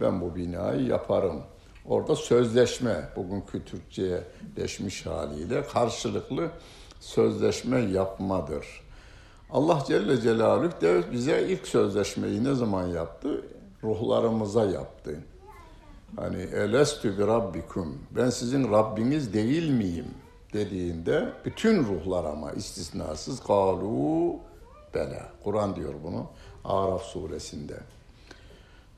ben 0.00 0.20
bu 0.20 0.36
binayı 0.36 0.86
yaparım. 0.86 1.42
Orada 1.86 2.16
sözleşme, 2.16 3.08
bugünkü 3.16 3.64
Türkçe'ye 3.64 4.24
leşmiş 4.58 5.06
haliyle 5.06 5.66
karşılıklı 5.66 6.50
sözleşme 7.00 7.80
yapmadır. 7.80 8.81
Allah 9.52 9.84
Celle 9.86 10.20
Celaluhu 10.20 10.80
de 10.80 11.12
bize 11.12 11.46
ilk 11.48 11.68
sözleşmeyi 11.68 12.44
ne 12.44 12.54
zaman 12.54 12.86
yaptı? 12.86 13.44
Ruhlarımıza 13.84 14.64
yaptı. 14.64 15.24
Hani 16.16 16.42
elestü 16.42 17.18
bi 17.18 17.26
rabbikum, 17.26 17.98
ben 18.10 18.30
sizin 18.30 18.72
Rabbiniz 18.72 19.32
değil 19.34 19.70
miyim 19.70 20.06
dediğinde 20.52 21.32
bütün 21.44 21.84
ruhlar 21.84 22.24
ama 22.24 22.52
istisnasız 22.52 23.40
kalu 23.40 24.36
bela. 24.94 25.28
Kur'an 25.44 25.76
diyor 25.76 25.94
bunu 26.04 26.26
Araf 26.64 27.02
suresinde. 27.02 27.76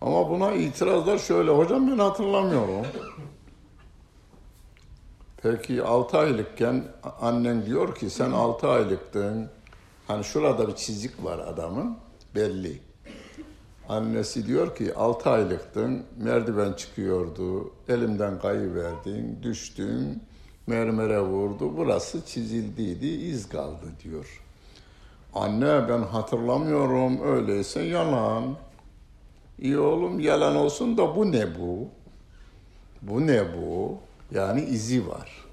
Ama 0.01 0.31
buna 0.31 0.53
itirazlar 0.53 1.19
şöyle. 1.19 1.51
Hocam 1.51 1.91
ben 1.91 1.99
hatırlamıyorum. 1.99 2.87
Peki 5.43 5.83
6 5.83 6.19
aylıkken 6.19 6.85
annen 7.21 7.67
diyor 7.67 7.95
ki 7.95 8.11
sen 8.11 8.31
6 8.33 8.69
aylıktın. 8.69 9.49
Hani 10.07 10.25
şurada 10.25 10.69
bir 10.69 10.75
çizik 10.75 11.25
var 11.25 11.39
adamın 11.39 11.97
belli. 12.35 12.79
Annesi 13.89 14.47
diyor 14.47 14.77
ki 14.77 14.95
6 14.95 15.31
aylıktın, 15.31 16.03
merdiven 16.19 16.73
çıkıyordu, 16.73 17.73
elimden 17.89 18.39
kayıverdin, 18.39 19.39
düştün, 19.43 20.23
mermere 20.67 21.21
vurdu, 21.21 21.77
burası 21.77 22.27
çizildiydi, 22.27 23.07
iz 23.07 23.49
kaldı 23.49 23.87
diyor. 24.05 24.43
Anne 25.35 25.89
ben 25.89 26.03
hatırlamıyorum 26.03 27.23
öyleyse 27.23 27.83
yalan. 27.83 28.57
İyi 29.59 29.79
oğlum 29.79 30.21
yalan 30.21 30.57
olsun 30.57 30.97
da 30.97 31.17
bu 31.17 31.33
ne 31.33 31.59
bu? 31.59 31.89
Bu 33.03 33.27
ne 33.27 33.43
bu? 33.57 33.99
Yani 34.35 34.65
izi 34.65 35.09
var. 35.09 35.44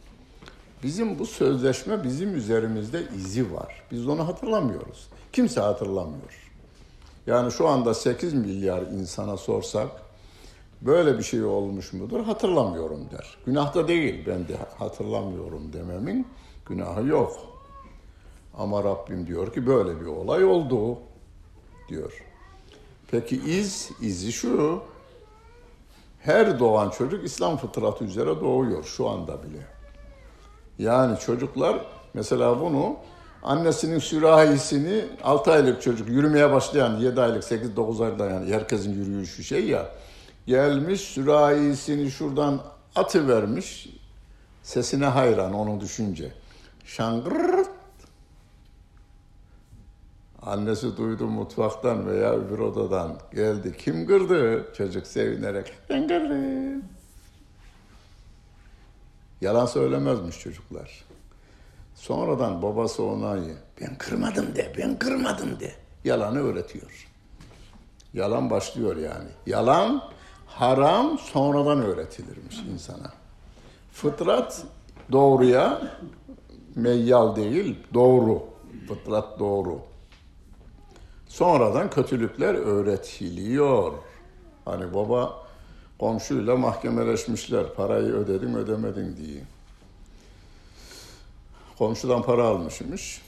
Bizim 0.84 1.20
bu 1.20 1.26
sözleşme 1.26 2.04
bizim 2.04 2.36
üzerimizde 2.36 3.04
izi 3.16 3.54
var. 3.54 3.84
Biz 3.92 4.08
onu 4.08 4.28
hatırlamıyoruz. 4.28 5.08
Kimse 5.34 5.62
hatırlamıyor. 5.62 6.52
Yani 7.28 7.52
şu 7.52 7.68
anda 7.68 7.94
8 7.94 8.34
milyar 8.34 8.82
insana 8.82 9.38
sorsak 9.38 9.88
böyle 10.82 11.18
bir 11.18 11.24
şey 11.24 11.44
olmuş 11.44 11.94
mudur 11.94 12.24
hatırlamıyorum 12.24 13.10
der. 13.12 13.38
Günah 13.46 13.76
da 13.76 13.88
değil 13.88 14.24
ben 14.28 14.48
de 14.48 14.58
hatırlamıyorum 14.78 15.74
dememin 15.74 16.28
günahı 16.66 17.08
yok. 17.08 17.40
Ama 18.58 18.84
Rabbim 18.84 19.28
diyor 19.28 19.54
ki 19.54 19.68
böyle 19.68 20.02
bir 20.02 20.06
olay 20.06 20.46
oldu 20.46 20.98
diyor. 21.90 22.24
Peki 23.12 23.36
iz, 23.36 23.90
izi 24.02 24.32
şu. 24.32 24.82
Her 26.20 26.60
doğan 26.60 26.90
çocuk 26.90 27.26
İslam 27.26 27.58
fıtratı 27.58 28.04
üzere 28.04 28.42
doğuyor 28.42 28.84
şu 28.84 29.10
anda 29.10 29.44
bile. 29.44 29.81
Yani 30.80 31.20
çocuklar 31.20 31.86
mesela 32.14 32.62
bunu 32.62 32.96
annesinin 33.44 34.00
sürahisini 34.00 35.06
6 35.24 35.52
aylık 35.52 35.82
çocuk 35.82 36.10
yürümeye 36.10 36.52
başlayan 36.52 36.98
7 36.98 37.22
aylık 37.22 37.44
8-9 37.44 38.06
aylık 38.06 38.20
yani 38.20 38.54
herkesin 38.54 38.94
yürüyüşü 38.94 39.44
şey 39.44 39.68
ya 39.68 39.86
gelmiş 40.48 41.02
sürahisini 41.02 42.12
şuradan 42.12 42.62
atı 42.96 43.28
vermiş 43.28 43.90
sesine 44.64 45.06
hayran 45.06 45.54
onu 45.54 45.82
düşünce. 45.82 46.32
Şangır 46.86 47.66
Annesi 50.42 50.98
duydu 50.98 51.28
mutfaktan 51.28 52.08
veya 52.08 52.34
öbür 52.34 52.60
odadan 52.60 53.18
geldi. 53.34 53.76
Kim 53.78 54.08
kırdı? 54.08 54.66
Çocuk 54.78 55.08
sevinerek 55.08 55.74
ben 55.90 56.08
kırdım. 56.08 56.84
Yalan 59.42 59.66
söylemezmiş 59.66 60.40
çocuklar. 60.40 61.06
Sonradan 61.96 62.62
babası 62.62 63.04
ona 63.04 63.38
ben 63.82 63.98
kırmadım 63.98 64.56
de, 64.56 64.74
ben 64.78 65.00
kırmadım 65.00 65.60
de. 65.60 65.72
Yalanı 66.04 66.40
öğretiyor. 66.40 67.08
Yalan 68.14 68.50
başlıyor 68.50 68.96
yani. 68.96 69.30
Yalan 69.46 70.04
haram 70.46 71.20
sonradan 71.20 71.82
öğretilirmiş 71.82 72.60
insana. 72.74 73.14
Fıtrat 73.94 74.64
doğruya 75.12 75.82
meyyal 76.76 77.36
değil, 77.36 77.80
doğru. 77.94 78.44
Fıtrat 78.88 79.40
doğru. 79.40 79.80
Sonradan 81.28 81.90
kötülükler 81.90 82.54
öğretiliyor. 82.54 83.94
Hani 84.66 84.94
baba 84.94 85.46
komşuyla 86.02 86.56
mahkemeleşmişler. 86.56 87.74
Parayı 87.74 88.14
ödedin 88.14 88.54
ödemedin 88.54 89.18
diye. 89.18 89.44
Komşudan 91.78 92.24
para 92.24 92.44
almışmış. 92.44 93.22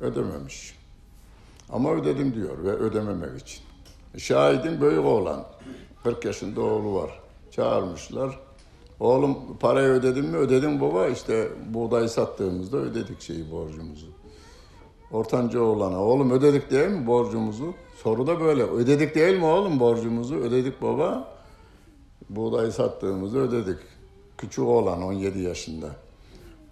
Ödememiş. 0.00 0.74
Ama 1.70 1.92
ödedim 1.92 2.34
diyor 2.34 2.64
ve 2.64 2.70
ödememek 2.70 3.40
için. 3.40 3.60
Şahidin 4.18 4.80
büyük 4.80 5.04
oğlan. 5.04 5.46
40 6.04 6.24
yaşında 6.24 6.60
oğlu 6.60 6.94
var. 6.94 7.20
Çağırmışlar. 7.50 8.38
Oğlum 9.00 9.58
parayı 9.58 9.88
ödedin 9.88 10.24
mi? 10.24 10.36
Ödedim 10.36 10.80
baba. 10.80 11.08
İşte 11.08 11.48
buğday 11.74 12.08
sattığımızda 12.08 12.76
ödedik 12.76 13.20
şeyi 13.20 13.50
borcumuzu. 13.50 14.19
Ortanca 15.12 15.60
oğlana 15.60 16.04
oğlum 16.04 16.30
ödedik 16.30 16.70
değil 16.70 16.88
mi 16.88 17.06
borcumuzu? 17.06 17.74
Soru 18.02 18.26
da 18.26 18.40
böyle. 18.40 18.62
Ödedik 18.62 19.14
değil 19.14 19.38
mi 19.38 19.44
oğlum 19.44 19.80
borcumuzu? 19.80 20.34
Ödedik 20.34 20.82
baba. 20.82 21.28
Buğdayı 22.28 22.72
sattığımızda 22.72 23.38
ödedik. 23.38 23.78
Küçük 24.38 24.64
oğlan 24.64 25.02
17 25.02 25.40
yaşında. 25.40 25.86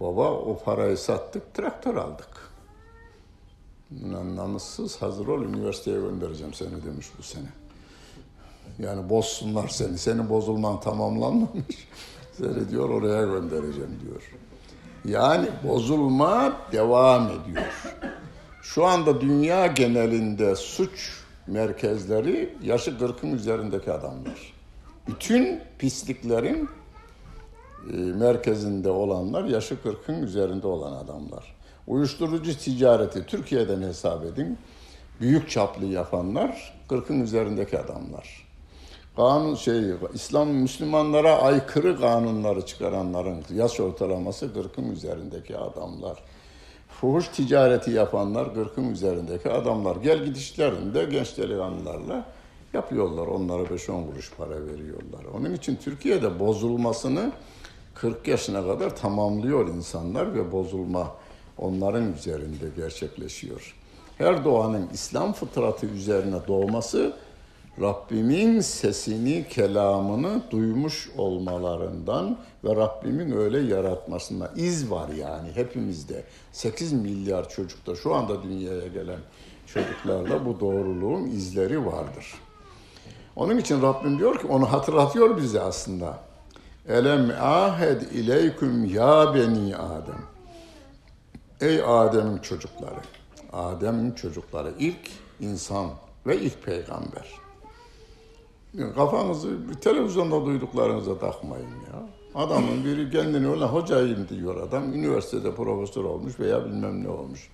Baba 0.01 0.33
o 0.33 0.59
parayı 0.65 0.97
sattık 0.97 1.55
traktör 1.55 1.97
aldık. 1.97 2.49
Namussuz 4.37 5.03
hazır 5.03 5.27
ol 5.27 5.43
üniversiteye 5.43 6.01
göndereceğim 6.01 6.55
seni 6.55 6.85
demiş 6.85 7.07
bu 7.19 7.23
sene. 7.23 7.49
Yani 8.79 9.11
bozsunlar 9.11 9.69
seni. 9.69 9.99
Senin 9.99 10.31
bozulman 10.31 10.81
tamamlanmamış. 10.81 11.89
Seni 12.33 12.71
diyor 12.71 12.91
oraya 12.91 13.23
göndereceğim 13.23 13.99
diyor. 14.05 14.23
Yani 15.05 15.49
bozulma 15.69 16.53
devam 16.73 17.27
ediyor. 17.27 17.95
Şu 18.63 18.85
anda 18.85 19.21
dünya 19.21 19.67
genelinde 19.67 20.57
suç 20.57 21.23
merkezleri 21.47 22.55
yaşı 22.63 22.91
40'ın 22.91 23.33
üzerindeki 23.33 23.93
adamlar. 23.93 24.53
Bütün 25.09 25.61
pisliklerin 25.79 26.69
e, 27.93 27.97
merkezinde 27.97 28.91
olanlar 28.91 29.45
yaşı 29.45 29.75
40'ın 29.75 30.23
üzerinde 30.23 30.67
olan 30.67 30.93
adamlar. 30.93 31.57
Uyuşturucu 31.87 32.59
ticareti 32.59 33.27
Türkiye'den 33.27 33.83
hesap 33.83 34.25
edin. 34.25 34.59
Büyük 35.21 35.51
çaplı 35.51 35.87
yapanlar 35.87 36.75
40'ın 36.89 37.21
üzerindeki 37.21 37.79
adamlar. 37.79 38.49
Kanun 39.17 39.55
şey 39.55 39.83
İslam 40.15 40.49
Müslümanlara 40.49 41.43
aykırı 41.43 42.01
kanunları 42.01 42.67
çıkaranların 42.67 43.45
yaş 43.55 43.81
ortalaması 43.81 44.47
40'ın 44.47 44.93
üzerindeki 44.93 45.57
adamlar. 45.57 46.19
Fuhuş 47.01 47.29
ticareti 47.29 47.91
yapanlar 47.91 48.47
40'ın 48.47 48.93
üzerindeki 48.93 49.51
adamlar. 49.51 49.97
Gel 49.97 50.25
gidişlerinde 50.25 51.05
genç 51.05 51.39
delikanlılarla 51.39 52.27
yapıyorlar. 52.73 53.27
Onlara 53.27 53.63
5-10 53.63 54.11
kuruş 54.11 54.33
para 54.39 54.67
veriyorlar. 54.67 55.25
Onun 55.35 55.55
için 55.55 55.77
Türkiye'de 55.77 56.41
bozulmasını 56.41 57.33
40 57.95 58.29
yaşına 58.29 58.67
kadar 58.67 58.97
tamamlıyor 58.97 59.69
insanlar 59.69 60.35
ve 60.35 60.53
bozulma 60.53 61.15
onların 61.59 62.13
üzerinde 62.13 62.69
gerçekleşiyor. 62.77 63.75
Her 64.19 64.45
doğanın 64.45 64.89
İslam 64.93 65.33
fıtratı 65.33 65.87
üzerine 65.87 66.37
doğması 66.49 67.17
Rabbimin 67.81 68.61
sesini, 68.61 69.47
kelamını 69.49 70.43
duymuş 70.51 71.11
olmalarından 71.17 72.39
ve 72.65 72.77
Rabbimin 72.77 73.31
öyle 73.31 73.75
yaratmasına 73.75 74.51
iz 74.57 74.91
var 74.91 75.09
yani 75.09 75.49
hepimizde. 75.55 76.25
8 76.53 76.93
milyar 76.93 77.49
çocukta 77.49 77.95
şu 77.95 78.15
anda 78.15 78.43
dünyaya 78.43 78.87
gelen 78.87 79.21
çocuklarda 79.67 80.47
bu 80.47 80.61
doğruluğun 80.61 81.27
izleri 81.27 81.87
vardır. 81.87 82.35
Onun 83.37 83.59
için 83.59 83.83
Rabbim 83.83 84.19
diyor 84.19 84.41
ki 84.41 84.47
onu 84.47 84.73
hatırlatıyor 84.73 85.37
bize 85.37 85.61
aslında. 85.61 86.19
Elem 86.89 87.31
ahed 87.41 88.01
ileyküm 88.01 88.85
ya 88.85 89.35
beni 89.35 89.77
Adem. 89.77 90.23
Ey 91.61 91.83
Adem'in 91.87 92.39
çocukları. 92.39 93.01
Adem'in 93.53 94.13
çocukları 94.13 94.73
ilk 94.79 95.11
insan 95.41 95.91
ve 96.27 96.41
ilk 96.41 96.63
peygamber. 96.65 97.48
Kafanızı 98.77 99.49
televizyonda 99.81 100.47
duyduklarınıza 100.47 101.19
takmayın 101.19 101.67
ya. 101.67 102.09
Adamın 102.35 102.85
biri 102.85 103.11
kendini 103.11 103.49
öyle 103.51 103.65
hocayım 103.65 104.29
diyor 104.29 104.63
adam. 104.63 104.93
Üniversitede 104.95 105.55
profesör 105.55 106.05
olmuş 106.05 106.41
veya 106.41 106.65
bilmem 106.65 107.05
ne 107.05 107.09
olmuş. 107.09 107.51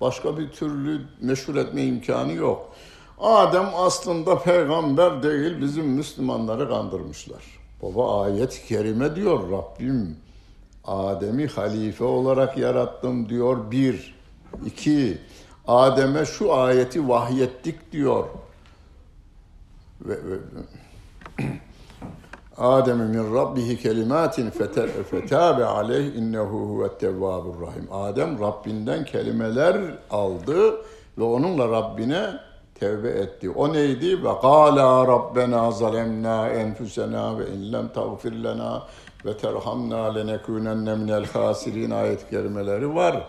Başka 0.00 0.38
bir 0.38 0.50
türlü 0.50 1.00
meşhur 1.20 1.56
etme 1.56 1.84
imkanı 1.84 2.32
yok. 2.32 2.72
Adem 3.20 3.66
aslında 3.76 4.38
peygamber 4.38 5.22
değil 5.22 5.60
bizim 5.60 5.86
Müslümanları 5.86 6.68
kandırmışlar. 6.68 7.42
Baba 7.82 8.22
ayet-i 8.22 8.66
kerime 8.66 9.16
diyor 9.16 9.50
Rabbim 9.50 10.16
Adem'i 10.84 11.46
halife 11.46 12.04
olarak 12.04 12.58
yarattım 12.58 13.28
diyor 13.28 13.70
bir. 13.70 14.14
iki 14.66 15.18
Adem'e 15.66 16.24
şu 16.24 16.54
ayeti 16.54 17.08
vahyettik 17.08 17.92
diyor. 17.92 18.24
Ve, 20.04 20.14
ve 20.14 20.36
Adem'e 22.58 23.04
min 23.04 23.34
rabbihi 23.34 23.78
kelimatin 23.78 24.50
fetabe 25.10 25.64
aleyh 25.64 26.14
innehu 26.16 26.58
huvet 26.58 27.00
tevvabur 27.00 27.60
rahim. 27.60 27.88
Adem 27.92 28.40
Rabbinden 28.40 29.04
kelimeler 29.04 29.76
aldı 30.10 30.76
ve 31.18 31.24
onunla 31.24 31.68
Rabbine 31.68 32.30
tevbe 32.74 33.08
etti. 33.08 33.50
O 33.50 33.72
neydi? 33.72 34.24
Ve 34.24 34.28
kâlâ 34.28 35.06
rabbena 35.06 35.70
zalemna 35.70 36.48
enfusena 36.48 37.38
ve 37.38 37.46
in 37.46 37.72
lem 37.72 37.88
tağfir 37.88 38.32
lena 38.32 38.82
ve 39.24 39.36
terhamna 39.36 40.14
lenekûnenne 40.14 40.94
minel 40.94 41.26
hasirin 41.26 41.90
ayet 41.90 42.30
kelimeleri 42.30 42.94
var. 42.94 43.26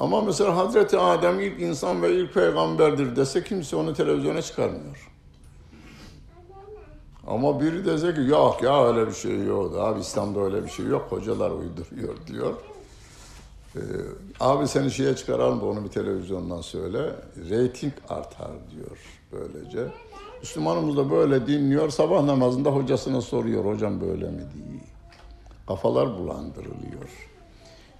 Ama 0.00 0.20
mesela 0.20 0.56
Hazreti 0.56 0.98
Adem 0.98 1.40
ilk 1.40 1.60
insan 1.60 2.02
ve 2.02 2.14
ilk 2.14 2.34
peygamberdir 2.34 3.16
dese 3.16 3.44
kimse 3.44 3.76
onu 3.76 3.94
televizyona 3.94 4.42
çıkarmıyor. 4.42 5.10
Ama 7.26 7.60
biri 7.60 7.84
dese 7.84 8.14
ki 8.14 8.20
yok 8.20 8.62
ya 8.62 8.86
öyle 8.86 9.06
bir 9.06 9.12
şey 9.12 9.44
yok. 9.44 9.76
Abi 9.78 10.00
İslam'da 10.00 10.40
öyle 10.40 10.64
bir 10.64 10.70
şey 10.70 10.86
yok. 10.86 11.06
Hocalar 11.10 11.50
uyduruyor 11.50 12.14
diyor. 12.26 12.54
Ee, 13.76 13.80
abi 14.40 14.68
seni 14.68 14.90
şeye 14.90 15.16
çıkaralım 15.16 15.60
da 15.60 15.64
onu 15.64 15.84
bir 15.84 15.88
televizyondan 15.88 16.60
söyle. 16.60 17.12
Rating 17.50 17.92
artar 18.08 18.50
diyor 18.70 18.98
böylece. 19.32 19.86
Müslümanımız 20.40 20.96
da 20.96 21.10
böyle 21.10 21.46
dinliyor. 21.46 21.90
Sabah 21.90 22.22
namazında 22.22 22.70
hocasına 22.70 23.20
soruyor 23.20 23.64
hocam 23.64 24.00
böyle 24.00 24.30
mi 24.30 24.42
diye. 24.54 24.80
Kafalar 25.66 26.18
bulandırılıyor. 26.18 27.33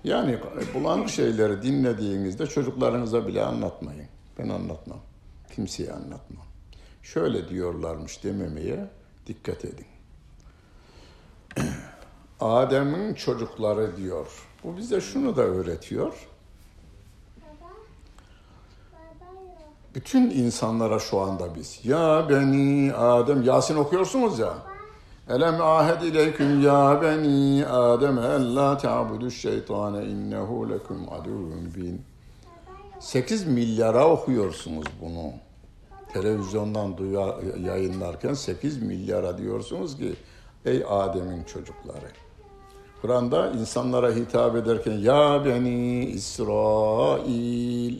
Yani 0.04 0.38
bulanık 0.74 1.08
şeyleri 1.08 1.62
dinlediğinizde 1.62 2.46
çocuklarınıza 2.46 3.26
bile 3.26 3.44
anlatmayın. 3.44 4.08
Ben 4.38 4.48
anlatmam. 4.48 5.00
Kimseye 5.54 5.92
anlatmam. 5.92 6.46
Şöyle 7.02 7.48
diyorlarmış 7.48 8.24
dememeye 8.24 8.90
dikkat 9.26 9.64
edin. 9.64 9.86
Adem'in 12.40 13.14
çocukları 13.14 13.96
diyor. 13.96 14.26
Bu 14.64 14.76
bize 14.76 15.00
şunu 15.00 15.36
da 15.36 15.42
öğretiyor. 15.42 16.28
Bütün 19.94 20.30
insanlara 20.30 20.98
şu 20.98 21.20
anda 21.20 21.54
biz 21.54 21.80
ya 21.84 22.26
beni 22.28 22.94
Adem 22.94 23.42
Yasin 23.42 23.76
okuyorsunuz 23.76 24.38
ya. 24.38 24.73
Elem 25.28 25.60
ahed 25.60 26.02
ileyküm 26.02 26.62
ya 26.62 27.02
beni 27.02 27.66
Adem 27.66 28.18
ella 28.18 28.78
ta'budu 28.78 29.30
şeytane 29.30 30.04
innehu 30.04 30.70
lekum 30.70 31.12
aduvun 31.12 31.74
bin. 31.76 32.02
8 33.00 33.46
milyara 33.46 34.08
okuyorsunuz 34.08 34.84
bunu. 35.00 35.32
Televizyondan 36.12 36.96
duya, 36.96 37.36
yayınlarken 37.60 38.34
8 38.34 38.82
milyara 38.82 39.38
diyorsunuz 39.38 39.96
ki 39.96 40.14
ey 40.64 40.84
Adem'in 40.88 41.44
çocukları. 41.44 42.06
Kur'an'da 43.02 43.50
insanlara 43.50 44.14
hitap 44.14 44.56
ederken 44.56 44.92
ya 44.92 45.44
beni 45.44 46.04
İsrail 46.04 47.98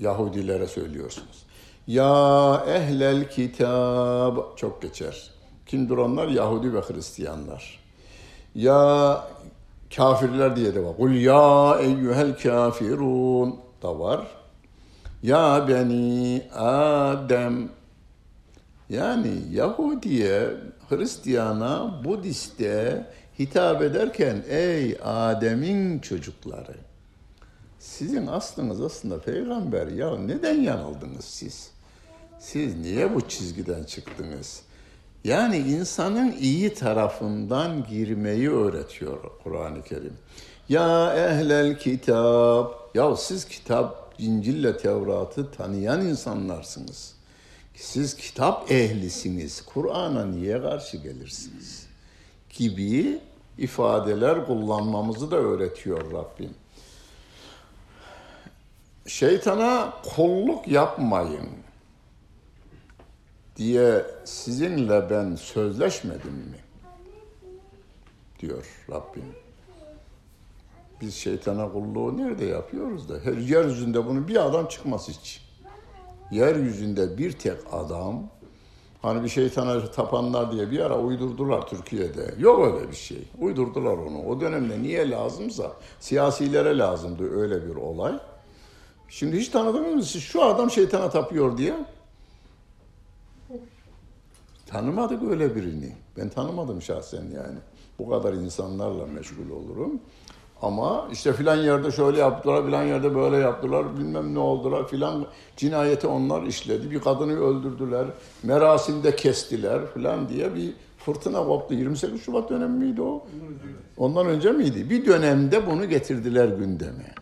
Yahudilere 0.00 0.66
söylüyorsunuz. 0.66 1.46
Ya 1.86 2.64
ehlel 2.68 3.30
kitab 3.30 4.56
çok 4.56 4.82
geçer. 4.82 5.33
Kimdir 5.66 5.96
onlar? 5.96 6.28
Yahudi 6.28 6.74
ve 6.74 6.80
Hristiyanlar. 6.80 7.80
Ya 8.54 9.20
kafirler 9.96 10.56
diye 10.56 10.74
de 10.74 10.84
var. 10.84 10.96
Kul 10.96 11.12
ya 11.12 11.78
eyyuhel 11.80 12.38
kafirun 12.38 13.56
da 13.82 13.98
var. 13.98 14.26
Ya 15.22 15.68
beni 15.68 16.42
Adem 16.54 17.68
yani 18.90 19.42
Yahudiye, 19.52 20.50
Hristiyana, 20.88 22.00
Budiste 22.04 23.06
hitap 23.38 23.82
ederken 23.82 24.42
ey 24.48 24.98
Adem'in 25.04 25.98
çocukları. 25.98 26.74
Sizin 27.78 28.26
aslınız 28.26 28.80
aslında 28.80 29.20
peygamber 29.20 29.86
ya 29.86 30.16
neden 30.16 30.60
yanıldınız 30.60 31.24
siz? 31.24 31.70
Siz 32.38 32.76
niye 32.76 33.14
bu 33.14 33.28
çizgiden 33.28 33.84
çıktınız? 33.84 34.62
Yani 35.24 35.56
insanın 35.56 36.32
iyi 36.32 36.74
tarafından 36.74 37.86
girmeyi 37.86 38.50
öğretiyor 38.50 39.18
Kur'an-ı 39.44 39.82
Kerim. 39.82 40.16
Ya 40.68 41.14
ehlel 41.14 41.78
kitap. 41.78 42.96
Ya 42.96 43.16
siz 43.16 43.44
kitap, 43.44 44.14
İncil'le 44.18 44.78
Tevrat'ı 44.78 45.50
tanıyan 45.50 46.00
insanlarsınız. 46.06 47.14
Siz 47.74 48.16
kitap 48.16 48.70
ehlisiniz. 48.70 49.64
Kur'an'a 49.66 50.26
niye 50.26 50.62
karşı 50.62 50.96
gelirsiniz? 50.96 51.86
Gibi 52.50 53.20
ifadeler 53.58 54.46
kullanmamızı 54.46 55.30
da 55.30 55.36
öğretiyor 55.36 56.12
Rabbim. 56.12 56.54
Şeytana 59.06 59.92
kulluk 60.16 60.68
yapmayın 60.68 61.63
diye 63.56 64.04
sizinle 64.24 65.10
ben 65.10 65.34
sözleşmedim 65.34 66.32
mi? 66.32 66.58
diyor 68.38 68.66
Rabbim. 68.90 69.24
Biz 71.00 71.14
şeytana 71.14 71.72
kulluğu 71.72 72.16
nerede 72.16 72.44
yapıyoruz 72.44 73.08
da? 73.08 73.14
Her 73.24 73.32
yeryüzünde 73.32 74.06
bunu 74.06 74.28
bir 74.28 74.46
adam 74.46 74.66
çıkmaz 74.66 75.08
hiç. 75.08 75.44
Yeryüzünde 76.30 77.18
bir 77.18 77.32
tek 77.32 77.58
adam 77.72 78.22
Hani 79.04 79.24
bir 79.24 79.28
şeytana 79.28 79.90
tapanlar 79.90 80.52
diye 80.52 80.70
bir 80.70 80.80
ara 80.80 80.98
uydurdular 80.98 81.66
Türkiye'de. 81.66 82.34
Yok 82.38 82.74
öyle 82.74 82.90
bir 82.90 82.96
şey. 82.96 83.28
Uydurdular 83.40 83.92
onu. 83.92 84.22
O 84.22 84.40
dönemde 84.40 84.82
niye 84.82 85.10
lazımsa 85.10 85.72
siyasilere 86.00 86.78
lazımdı 86.78 87.40
öyle 87.40 87.66
bir 87.66 87.76
olay. 87.76 88.12
Şimdi 89.08 89.36
hiç 89.36 89.48
tanıdınız 89.48 89.94
mı 89.94 90.02
siz 90.02 90.22
şu 90.22 90.44
adam 90.44 90.70
şeytana 90.70 91.10
tapıyor 91.10 91.58
diye? 91.58 91.74
Tanımadık 94.74 95.22
öyle 95.30 95.56
birini. 95.56 95.92
Ben 96.16 96.28
tanımadım 96.28 96.82
şahsen 96.82 97.22
yani. 97.22 97.58
Bu 97.98 98.10
kadar 98.10 98.32
insanlarla 98.32 99.06
meşgul 99.06 99.50
olurum. 99.50 100.00
Ama 100.62 101.08
işte 101.12 101.32
filan 101.32 101.56
yerde 101.56 101.92
şöyle 101.92 102.18
yaptılar, 102.18 102.66
filan 102.66 102.82
yerde 102.82 103.14
böyle 103.14 103.36
yaptılar, 103.36 103.98
bilmem 103.98 104.34
ne 104.34 104.38
oldular 104.38 104.88
filan 104.88 105.26
cinayeti 105.56 106.06
onlar 106.06 106.42
işledi. 106.42 106.90
Bir 106.90 107.00
kadını 107.00 107.40
öldürdüler, 107.40 108.06
merasimde 108.42 109.16
kestiler 109.16 109.92
filan 109.94 110.28
diye 110.28 110.54
bir 110.54 110.72
fırtına 110.98 111.44
koptu. 111.44 111.74
28 111.74 112.22
Şubat 112.22 112.50
dönemi 112.50 112.78
miydi 112.78 113.02
o? 113.02 113.26
Ondan 113.96 114.26
önce 114.26 114.52
miydi? 114.52 114.90
Bir 114.90 115.06
dönemde 115.06 115.66
bunu 115.66 115.88
getirdiler 115.88 116.48
gündeme. 116.48 117.14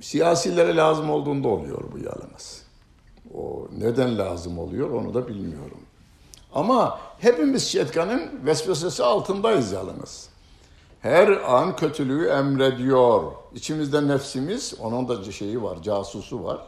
Siyasilere 0.00 0.76
lazım 0.76 1.10
olduğunda 1.10 1.48
oluyor 1.48 1.84
bu 1.92 1.98
yalnız. 1.98 2.67
O 3.34 3.68
neden 3.78 4.18
lazım 4.18 4.58
oluyor 4.58 4.90
onu 4.90 5.14
da 5.14 5.28
bilmiyorum. 5.28 5.80
Ama 6.54 7.00
hepimiz 7.18 7.66
şeytanın 7.66 8.46
vesvesesi 8.46 9.04
altındayız 9.04 9.72
yalnız. 9.72 10.28
Her 11.00 11.28
an 11.28 11.76
kötülüğü 11.76 12.28
emrediyor. 12.28 13.32
İçimizde 13.54 14.08
nefsimiz, 14.08 14.74
onun 14.80 15.08
da 15.08 15.32
şeyi 15.32 15.62
var, 15.62 15.82
casusu 15.82 16.44
var. 16.44 16.58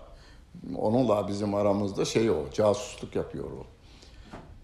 Onunla 0.76 1.28
bizim 1.28 1.54
aramızda 1.54 2.04
şey 2.04 2.30
o, 2.30 2.36
casusluk 2.52 3.16
yapıyor 3.16 3.44
o. 3.44 3.66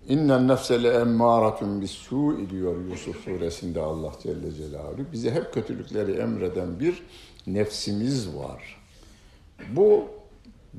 İnnen 0.09 0.49
nefsele 0.49 0.89
emmâratun 0.89 1.81
bis 1.81 1.91
su'i 1.91 2.51
diyor 2.51 2.85
Yusuf 2.91 3.25
suresinde 3.25 3.81
Allah 3.81 4.13
Celle 4.23 4.53
Celaluhu. 4.53 5.13
Bize 5.13 5.31
hep 5.31 5.55
kötülükleri 5.55 6.13
emreden 6.13 6.81
bir 6.81 7.03
nefsimiz 7.47 8.37
var. 8.37 8.83
Bu 9.69 10.05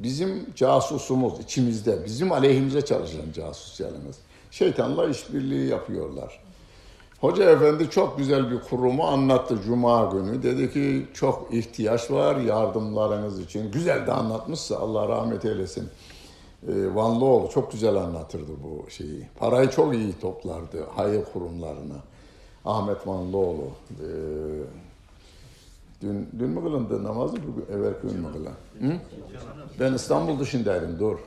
bizim 0.03 0.53
casusumuz 0.55 1.39
içimizde, 1.39 2.05
bizim 2.05 2.31
aleyhimize 2.31 2.81
çalışan 2.85 3.31
casus 3.33 3.79
yalnız. 3.79 4.17
Şeytanla 4.51 5.09
işbirliği 5.09 5.69
yapıyorlar. 5.69 6.39
Hoca 7.21 7.51
efendi 7.51 7.89
çok 7.89 8.17
güzel 8.17 8.51
bir 8.51 8.59
kurumu 8.59 9.03
anlattı 9.03 9.57
Cuma 9.65 10.05
günü. 10.05 10.43
Dedi 10.43 10.73
ki 10.73 11.05
çok 11.13 11.53
ihtiyaç 11.53 12.11
var 12.11 12.35
yardımlarınız 12.35 13.39
için. 13.39 13.71
Güzel 13.71 14.07
de 14.07 14.11
anlatmışsa 14.11 14.77
Allah 14.77 15.07
rahmet 15.07 15.45
eylesin. 15.45 15.89
Ee, 16.67 16.95
Vanlıoğlu 16.95 17.49
çok 17.49 17.71
güzel 17.71 17.95
anlatırdı 17.95 18.51
bu 18.63 18.89
şeyi. 18.89 19.27
Parayı 19.39 19.69
çok 19.69 19.93
iyi 19.93 20.19
toplardı 20.19 20.87
hayır 20.95 21.25
kurumlarına. 21.33 21.95
Ahmet 22.65 23.07
Vanlıoğlu. 23.07 23.67
Ee, 23.91 24.05
dün, 26.01 26.29
dün 26.39 26.49
mü 26.49 26.63
kılındı 26.63 27.03
namazı? 27.03 27.35
Bugün, 27.35 27.65
evvelki 27.75 28.01
gün 28.01 28.19
mü 28.19 28.27
kılın? 28.33 28.91
Hı? 28.91 28.99
Ben 29.79 29.93
İstanbul 29.93 30.39
dışındaydım 30.39 30.99
dur. 30.99 31.19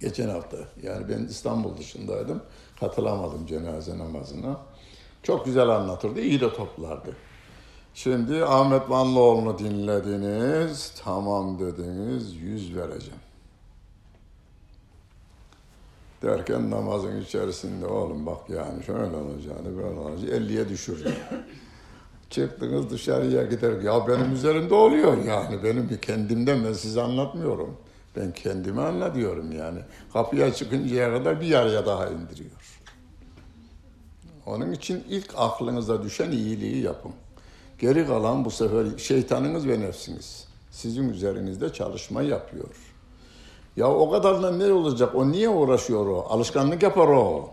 Geçen 0.00 0.28
hafta. 0.28 0.56
Yani 0.82 1.08
ben 1.08 1.24
İstanbul 1.24 1.76
dışındaydım. 1.76 2.42
Katılamadım 2.80 3.46
cenaze 3.46 3.98
namazına. 3.98 4.56
Çok 5.22 5.44
güzel 5.44 5.68
anlatırdı, 5.68 6.20
iyi 6.20 6.40
de 6.40 6.52
toplardı. 6.52 7.16
Şimdi 7.94 8.44
Ahmet 8.44 8.90
Vanlıoğlu'nu 8.90 9.58
dinlediniz, 9.58 10.92
tamam 11.04 11.58
dediniz, 11.58 12.34
yüz 12.34 12.76
vereceğim. 12.76 13.20
Derken 16.22 16.70
namazın 16.70 17.20
içerisinde 17.20 17.86
oğlum 17.86 18.26
bak 18.26 18.50
yani 18.50 18.84
şöyle 18.84 19.16
olacağını 19.16 19.76
böyle 19.76 19.98
olacağını 20.00 20.36
50'ye 20.36 20.68
düşürüyor. 20.68 21.12
Çıktınız 22.34 22.90
dışarıya 22.90 23.42
gider. 23.42 23.80
Ya 23.80 24.08
benim 24.08 24.32
üzerimde 24.32 24.74
oluyor 24.74 25.24
yani. 25.24 25.62
Benim 25.64 25.98
kendimden 26.02 26.64
ben 26.64 26.72
size 26.72 27.02
anlatmıyorum. 27.02 27.76
Ben 28.16 28.32
kendimi 28.32 28.80
anlatıyorum 28.80 29.52
yani. 29.52 29.78
Kapıya 30.12 30.54
çıkıncaya 30.54 31.10
kadar 31.10 31.40
bir 31.40 31.46
yarıya 31.46 31.86
daha 31.86 32.06
indiriyor. 32.06 32.80
Onun 34.46 34.72
için 34.72 35.04
ilk 35.08 35.34
aklınıza 35.36 36.02
düşen 36.02 36.30
iyiliği 36.30 36.82
yapın. 36.82 37.12
Geri 37.78 38.06
kalan 38.06 38.44
bu 38.44 38.50
sefer 38.50 38.98
şeytanınız 38.98 39.68
ve 39.68 39.80
nefsiniz. 39.80 40.48
Sizin 40.70 41.08
üzerinizde 41.08 41.72
çalışma 41.72 42.22
yapıyor. 42.22 42.76
Ya 43.76 43.90
o 43.90 44.10
kadarla 44.10 44.50
ne 44.50 44.72
olacak? 44.72 45.14
O 45.14 45.32
niye 45.32 45.48
uğraşıyor 45.48 46.06
o? 46.06 46.26
Alışkanlık 46.28 46.82
yapar 46.82 47.08
o. 47.08 47.50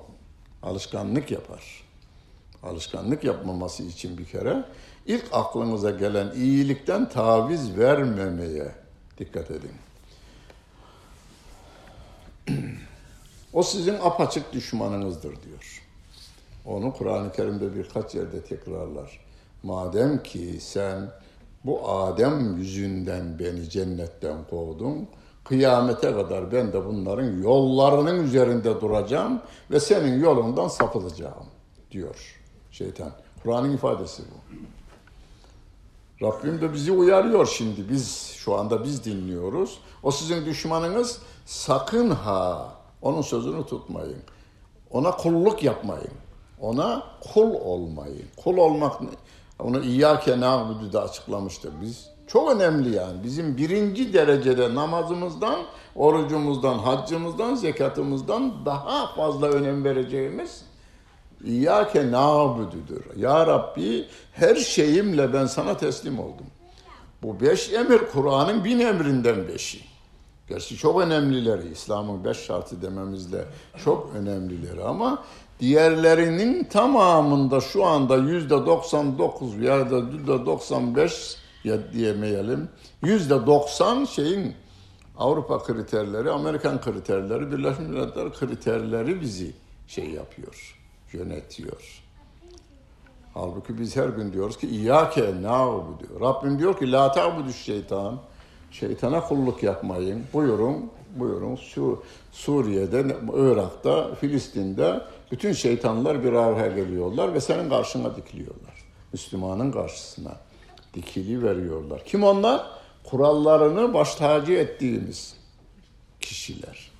Alışkanlık 0.63 1.31
yapar. 1.31 1.90
Alışkanlık 2.63 3.23
yapmaması 3.23 3.83
için 3.83 4.17
bir 4.17 4.25
kere 4.25 4.65
ilk 5.05 5.25
aklınıza 5.31 5.91
gelen 5.91 6.31
iyilikten 6.35 7.09
taviz 7.09 7.77
vermemeye 7.77 8.71
dikkat 9.17 9.51
edin. 9.51 9.71
o 13.53 13.63
sizin 13.63 13.95
apaçık 14.03 14.53
düşmanınızdır 14.53 15.43
diyor. 15.43 15.83
Onu 16.65 16.93
Kur'an-ı 16.93 17.31
Kerim'de 17.31 17.75
birkaç 17.75 18.15
yerde 18.15 18.41
tekrarlar. 18.41 19.19
Madem 19.63 20.23
ki 20.23 20.57
sen 20.59 21.09
bu 21.65 21.89
Adem 21.89 22.57
yüzünden 22.57 23.39
beni 23.39 23.69
cennetten 23.69 24.37
kovdun, 24.49 25.07
kıyamete 25.43 26.13
kadar 26.13 26.51
ben 26.51 26.73
de 26.73 26.85
bunların 26.85 27.41
yollarının 27.41 28.23
üzerinde 28.23 28.81
duracağım 28.81 29.41
ve 29.71 29.79
senin 29.79 30.19
yolundan 30.23 30.67
sapılacağım 30.67 31.45
diyor 31.91 32.40
şeytan. 32.71 33.11
Kur'an'ın 33.43 33.73
ifadesi 33.73 34.23
bu. 34.23 34.51
Rabbim 36.25 36.61
de 36.61 36.73
bizi 36.73 36.91
uyarıyor 36.91 37.45
şimdi. 37.45 37.89
Biz 37.89 38.33
şu 38.37 38.55
anda 38.55 38.83
biz 38.83 39.05
dinliyoruz. 39.05 39.79
O 40.03 40.11
sizin 40.11 40.45
düşmanınız 40.45 41.21
sakın 41.45 42.09
ha 42.09 42.73
onun 43.01 43.21
sözünü 43.21 43.65
tutmayın. 43.65 44.23
Ona 44.91 45.11
kulluk 45.11 45.63
yapmayın. 45.63 46.13
Ona 46.59 47.03
kul 47.33 47.53
olmayı. 47.53 48.25
Kul 48.43 48.57
olmak 48.57 49.01
onu 49.59 49.83
İyyâke 49.83 50.39
nâbudu 50.39 50.93
da 50.93 51.03
açıklamıştık 51.03 51.81
biz. 51.81 52.09
Çok 52.27 52.51
önemli 52.51 52.95
yani. 52.95 53.23
Bizim 53.23 53.57
birinci 53.57 54.13
derecede 54.13 54.75
namazımızdan, 54.75 55.59
orucumuzdan, 55.95 56.77
haccımızdan, 56.77 57.55
zekatımızdan 57.55 58.65
daha 58.65 59.15
fazla 59.15 59.47
önem 59.47 59.83
vereceğimiz 59.83 60.65
İyyâke 61.45 62.11
nâbududur. 62.11 63.15
Ya 63.17 63.47
Rabbi 63.47 64.05
her 64.33 64.55
şeyimle 64.55 65.33
ben 65.33 65.45
sana 65.45 65.77
teslim 65.77 66.19
oldum. 66.19 66.45
Bu 67.23 67.41
beş 67.41 67.73
emir 67.73 67.99
Kur'an'ın 68.13 68.65
bin 68.65 68.79
emrinden 68.79 69.47
beşi. 69.47 69.79
Gerçi 70.49 70.77
çok 70.77 71.01
önemlileri, 71.01 71.71
İslam'ın 71.71 72.23
beş 72.23 72.37
şartı 72.37 72.81
dememizle 72.81 73.45
çok 73.83 74.09
önemlileri 74.15 74.83
ama 74.83 75.23
diğerlerinin 75.59 76.63
tamamında 76.63 77.61
şu 77.61 77.85
anda 77.85 78.17
yüzde 78.17 78.65
99 78.65 79.57
ya 79.57 79.91
da 79.91 79.97
yüzde 79.97 80.45
95 80.45 81.37
ya 81.63 81.93
diyemeyelim 81.93 82.69
yüzde 83.03 83.45
90 83.45 84.05
şeyin 84.05 84.55
Avrupa 85.17 85.63
kriterleri, 85.63 86.31
Amerikan 86.31 86.81
kriterleri, 86.81 87.51
Birleşmiş 87.51 87.89
Milletler 87.89 88.33
kriterleri 88.33 89.21
bizi 89.21 89.51
şey 89.87 90.09
yapıyor, 90.09 90.80
yönetiyor. 91.13 92.03
Halbuki 93.33 93.79
biz 93.79 93.95
her 93.95 94.09
gün 94.09 94.33
diyoruz 94.33 94.57
ki 94.57 94.67
İyyâke 94.67 95.21
diyor. 95.99 96.21
Rabbim 96.21 96.59
diyor 96.59 96.79
ki 96.79 96.91
la 96.91 97.11
ta'budu 97.11 97.53
şeytan. 97.53 98.19
Şeytana 98.71 99.21
kulluk 99.21 99.63
yapmayın. 99.63 100.23
Buyurun, 100.33 100.91
buyurun. 101.15 101.55
Su, 101.55 102.03
Suriye'de, 102.31 103.17
Irak'ta, 103.33 104.15
Filistin'de 104.15 105.01
bütün 105.31 105.53
şeytanlar 105.53 106.23
bir 106.23 106.33
araya 106.33 106.67
geliyorlar 106.67 107.33
ve 107.33 107.41
senin 107.41 107.69
karşına 107.69 108.15
dikiliyorlar. 108.15 108.85
Müslümanın 109.13 109.71
karşısına 109.71 110.31
dikili 110.93 111.43
veriyorlar. 111.43 112.05
Kim 112.05 112.23
onlar? 112.23 112.65
Kurallarını 113.03 113.93
baş 113.93 114.15
tacı 114.15 114.53
ettiğimiz 114.53 115.35
kişiler. 116.19 116.91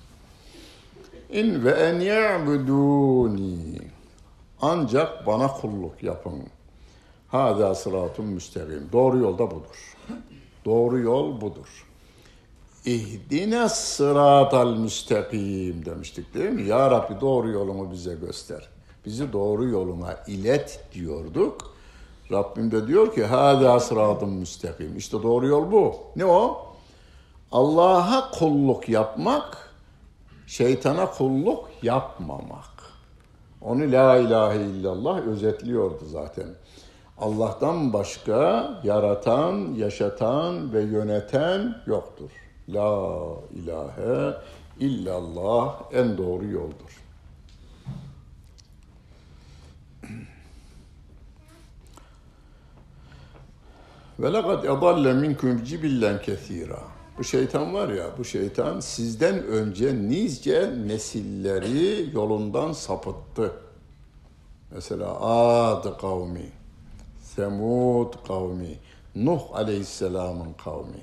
İn 1.32 1.64
ve 1.64 1.70
en 1.70 2.00
ya'buduni. 2.00 3.78
Ancak 4.62 5.26
bana 5.26 5.48
kulluk 5.48 6.02
yapın. 6.02 6.42
Hâdâ 7.28 7.74
sıratun 7.74 8.26
müstekim. 8.26 8.88
Doğru 8.92 9.18
yolda 9.18 9.50
budur. 9.50 9.96
Doğru 10.64 10.98
yol 10.98 11.40
budur. 11.40 11.86
İhdine 12.84 13.68
sıratal 13.68 14.76
müstakim 14.76 15.84
demiştik 15.84 16.34
değil 16.34 16.50
mi? 16.50 16.62
Ya 16.62 16.90
Rabbi 16.90 17.20
doğru 17.20 17.50
yolunu 17.50 17.92
bize 17.92 18.14
göster. 18.14 18.68
Bizi 19.06 19.32
doğru 19.32 19.68
yoluna 19.68 20.16
ilet 20.26 20.84
diyorduk. 20.94 21.74
Rabbim 22.32 22.70
de 22.70 22.86
diyor 22.86 23.14
ki 23.14 23.24
hâdâ 23.24 23.80
sıratun 23.80 24.30
müstakim. 24.30 24.96
İşte 24.96 25.22
doğru 25.22 25.46
yol 25.46 25.72
bu. 25.72 25.94
Ne 26.16 26.24
o? 26.24 26.66
Allah'a 27.52 28.30
kulluk 28.30 28.88
yapmak, 28.88 29.74
şeytana 30.46 31.10
kulluk 31.10 31.68
yapmamak. 31.82 32.71
Onu 33.64 33.92
la 33.92 34.16
ilahe 34.16 34.60
illallah 34.60 35.26
özetliyordu 35.26 36.04
zaten. 36.06 36.46
Allah'tan 37.18 37.92
başka 37.92 38.70
yaratan, 38.84 39.74
yaşatan 39.74 40.72
ve 40.72 40.82
yöneten 40.82 41.76
yoktur. 41.86 42.30
La 42.68 43.18
ilahe 43.54 44.34
illallah 44.80 45.82
en 45.92 46.18
doğru 46.18 46.46
yoldur. 46.46 47.02
Ve 54.18 54.32
lekad 54.32 54.64
edalle 54.64 55.12
minkum 55.12 55.64
cibillen 55.64 56.22
kethira. 56.22 56.78
Bu 57.18 57.24
şeytan 57.24 57.74
var 57.74 57.88
ya, 57.88 58.06
bu 58.18 58.24
şeytan 58.24 58.80
sizden 58.80 59.44
önce 59.44 59.94
nice 59.94 60.70
nesilleri 60.86 62.10
yolundan 62.14 62.72
sapıttı. 62.72 63.52
Mesela 64.74 65.20
Ad 65.20 66.00
kavmi, 66.00 66.52
Semud 67.22 68.14
kavmi, 68.26 68.78
Nuh 69.16 69.40
aleyhisselamın 69.54 70.52
kavmi. 70.64 71.02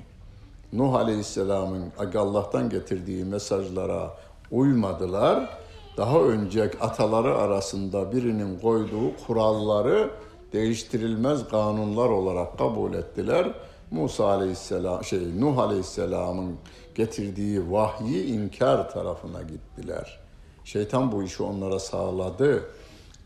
Nuh 0.72 0.94
aleyhisselamın 0.94 1.92
Allah'tan 2.16 2.70
getirdiği 2.70 3.24
mesajlara 3.24 4.16
uymadılar. 4.50 5.58
Daha 5.96 6.18
önce 6.20 6.70
ataları 6.80 7.34
arasında 7.38 8.12
birinin 8.12 8.58
koyduğu 8.58 9.16
kuralları 9.26 10.10
değiştirilmez 10.52 11.48
kanunlar 11.48 12.08
olarak 12.08 12.58
kabul 12.58 12.94
ettiler. 12.94 13.54
Musa 13.90 14.26
aleyhisselam, 14.26 15.04
şey 15.04 15.40
Nuh 15.40 15.58
aleyhisselamın 15.58 16.56
getirdiği 16.94 17.72
vahyi 17.72 18.24
inkar 18.24 18.90
tarafına 18.90 19.42
gittiler. 19.42 20.20
Şeytan 20.64 21.12
bu 21.12 21.22
işi 21.22 21.42
onlara 21.42 21.78
sağladı 21.78 22.64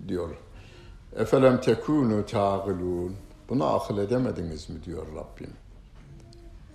diyor. 0.09 0.31
Efelem 1.17 1.61
tekunu 1.61 2.27
tağilun. 2.27 3.17
Bunu 3.49 3.75
akıl 3.75 3.99
edemediniz 3.99 4.71
mi 4.71 4.85
diyor 4.85 5.07
Rabbim. 5.07 5.51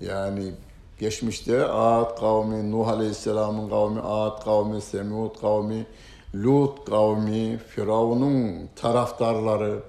Yani 0.02 0.52
geçmişte 1.00 1.66
Ad 1.66 2.20
kavmi, 2.20 2.72
Nuh 2.72 2.88
Aleyhisselam'ın 2.88 3.70
kavmi, 3.70 4.02
Ad 4.02 4.44
kavmi, 4.44 4.82
Semud 4.82 5.42
kavmi, 5.42 5.86
Lut 6.36 6.86
kavmi, 6.86 7.58
Firavun'un 7.58 8.70
taraftarları, 8.76 9.80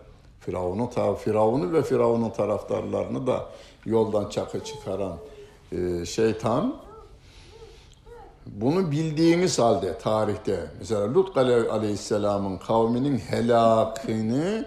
Firavun'un 0.41 1.15
Firavun'u 1.15 1.73
ve 1.73 1.83
Firavun'un 1.83 2.31
taraftarlarını 2.31 3.27
da 3.27 3.47
yoldan 3.87 4.29
çakı 4.29 4.65
çıkaran 4.65 5.17
e, 5.73 6.07
şeytan 6.07 6.77
bunu 8.47 8.91
bildiğimiz 8.91 9.59
halde 9.59 9.99
tarihte 9.99 10.71
mesela 10.79 11.15
Lut 11.15 11.37
Aleyhisselam'ın 11.37 12.59
kavminin 12.59 13.19
helakını 13.19 14.67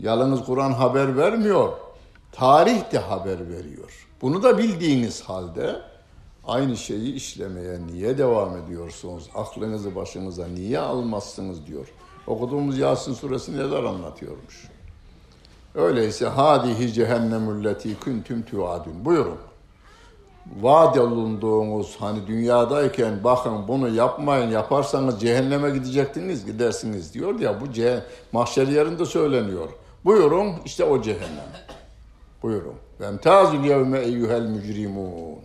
yalnız 0.00 0.44
Kur'an 0.44 0.72
haber 0.72 1.16
vermiyor. 1.16 1.72
Tarih 2.32 2.92
de 2.92 2.98
haber 2.98 3.48
veriyor. 3.48 4.08
Bunu 4.22 4.42
da 4.42 4.58
bildiğiniz 4.58 5.22
halde 5.22 5.80
aynı 6.46 6.76
şeyi 6.76 7.14
işlemeye 7.14 7.86
niye 7.86 8.18
devam 8.18 8.56
ediyorsunuz? 8.56 9.30
Aklınızı 9.34 9.96
başınıza 9.96 10.46
niye 10.46 10.78
almazsınız 10.78 11.66
diyor. 11.66 11.92
Okuduğumuz 12.26 12.78
Yasin 12.78 13.14
suresi 13.14 13.56
neler 13.56 13.84
anlatıyormuş. 13.84 14.68
Öyleyse 15.74 16.26
hadihi 16.26 16.92
cehennemülleti 16.92 18.00
kuntum 18.00 18.42
tuadun. 18.42 19.04
Buyurun. 19.04 19.38
Vaat 20.60 20.98
olunduğunuz 20.98 21.96
hani 21.98 22.26
dünyadayken 22.26 23.24
bakın 23.24 23.68
bunu 23.68 23.88
yapmayın 23.88 24.50
yaparsanız 24.50 25.20
cehenneme 25.20 25.70
gidecektiniz 25.70 26.46
gidersiniz 26.46 27.14
diyor 27.14 27.40
ya 27.40 27.60
bu 27.60 27.72
ceh 27.72 28.00
mahşer 28.32 28.66
yerinde 28.66 29.04
söyleniyor. 29.04 29.68
Buyurun 30.04 30.52
işte 30.64 30.84
o 30.84 31.02
cehennem. 31.02 31.50
Buyurun. 32.42 32.74
Vemtazül 33.00 33.64
yevme 33.64 33.98
eyyuhel 33.98 34.42
mücrimun. 34.42 35.38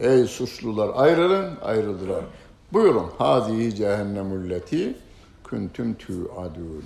Ey 0.00 0.26
suçlular 0.26 0.90
ayrılın 0.94 1.56
ayrıldılar. 1.62 2.24
Buyurun. 2.72 3.06
Hadihi 3.18 3.74
cehennemülleti 3.74 4.94
kuntum 5.44 5.94
tuadun. 5.94 6.84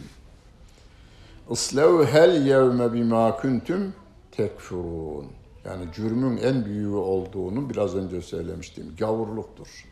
Islevhel 1.50 2.46
yevme 2.46 2.92
bima 2.92 3.36
kuntum 3.36 3.92
tekfurun. 4.32 5.26
Yani 5.64 5.84
cürmün 5.94 6.36
en 6.36 6.64
büyüğü 6.64 6.94
olduğunu 6.94 7.70
biraz 7.70 7.96
önce 7.96 8.22
söylemiştim. 8.22 8.94
Gavurluktur. 8.98 9.84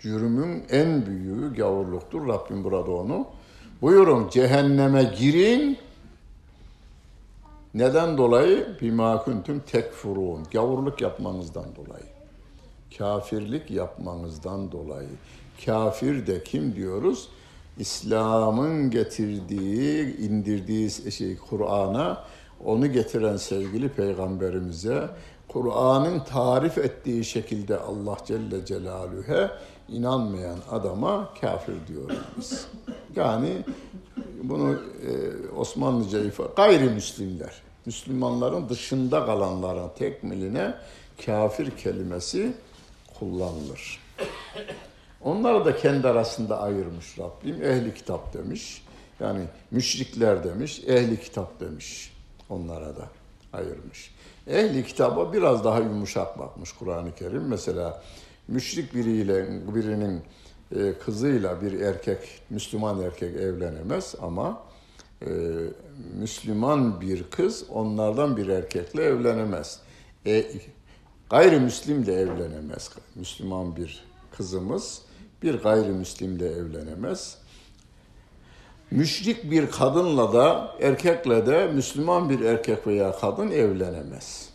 Cürmün 0.00 0.64
en 0.70 1.06
büyüğü 1.06 1.54
gavurluktur. 1.54 2.28
Rabbim 2.28 2.64
burada 2.64 2.90
onu. 2.90 3.26
Buyurun 3.82 4.28
cehenneme 4.28 5.04
girin. 5.18 5.78
Neden 7.74 8.18
dolayı? 8.18 8.76
Bima 8.80 9.24
kuntum 9.24 9.60
tekfurun. 9.60 10.44
Gavurluk 10.52 11.00
yapmanızdan 11.00 11.66
dolayı. 11.76 12.06
Kafirlik 12.98 13.70
yapmanızdan 13.70 14.72
dolayı. 14.72 15.08
Kafir 15.64 16.26
de 16.26 16.42
kim 16.44 16.76
diyoruz? 16.76 17.28
İslam'ın 17.78 18.90
getirdiği, 18.90 20.16
indirdiği 20.16 20.90
şey 20.90 21.36
Kur'an'a 21.36 22.24
onu 22.64 22.92
getiren 22.92 23.36
sevgili 23.36 23.88
peygamberimize 23.88 25.08
Kur'an'ın 25.48 26.20
tarif 26.20 26.78
ettiği 26.78 27.24
şekilde 27.24 27.78
Allah 27.78 28.16
Celle 28.26 28.66
Celaluhu'ya 28.66 29.58
inanmayan 29.88 30.58
adama 30.70 31.34
kafir 31.40 31.74
diyoruz. 31.88 32.66
Yani 33.16 33.64
bunu 34.42 34.72
e, 34.72 35.10
Osmanlıca 35.56 36.20
ifade 36.20 36.52
gayrimüslimler, 36.56 37.62
Müslümanların 37.86 38.68
dışında 38.68 39.26
kalanların 39.26 39.88
tekmiline 39.98 40.74
kafir 41.26 41.70
kelimesi 41.70 42.52
kullanılır. 43.18 44.00
Onları 45.24 45.64
da 45.64 45.76
kendi 45.76 46.08
arasında 46.08 46.60
ayırmış 46.60 47.18
Rabbim. 47.18 47.62
Ehli 47.62 47.94
kitap 47.94 48.34
demiş. 48.34 48.84
Yani 49.20 49.44
müşrikler 49.70 50.44
demiş, 50.44 50.82
ehli 50.86 51.20
kitap 51.20 51.60
demiş. 51.60 52.12
Onlara 52.50 52.96
da 52.96 53.08
ayırmış. 53.52 54.14
Ehli 54.46 54.86
kitaba 54.86 55.32
biraz 55.32 55.64
daha 55.64 55.78
yumuşak 55.78 56.38
bakmış 56.38 56.72
Kur'an-ı 56.72 57.14
Kerim. 57.14 57.48
Mesela 57.48 58.02
müşrik 58.48 58.94
biriyle 58.94 59.46
birinin 59.74 60.22
e, 60.76 60.92
kızıyla 60.98 61.62
bir 61.62 61.80
erkek, 61.80 62.18
Müslüman 62.50 63.02
erkek 63.02 63.36
evlenemez 63.36 64.14
ama 64.22 64.62
e, 65.22 65.30
Müslüman 66.18 67.00
bir 67.00 67.24
kız 67.30 67.64
onlardan 67.70 68.36
bir 68.36 68.48
erkekle 68.48 69.02
evlenemez. 69.02 69.80
E, 70.26 70.44
gayrimüslimle 71.30 72.12
evlenemez. 72.12 72.90
Müslüman 73.14 73.76
bir 73.76 74.04
kızımız 74.36 75.02
bir 75.44 75.54
gayrimüslimle 75.54 76.46
evlenemez. 76.46 77.38
Müşrik 78.90 79.50
bir 79.50 79.70
kadınla 79.70 80.32
da 80.32 80.74
erkekle 80.80 81.46
de 81.46 81.66
Müslüman 81.66 82.30
bir 82.30 82.40
erkek 82.40 82.86
veya 82.86 83.12
kadın 83.12 83.50
evlenemez. 83.50 84.48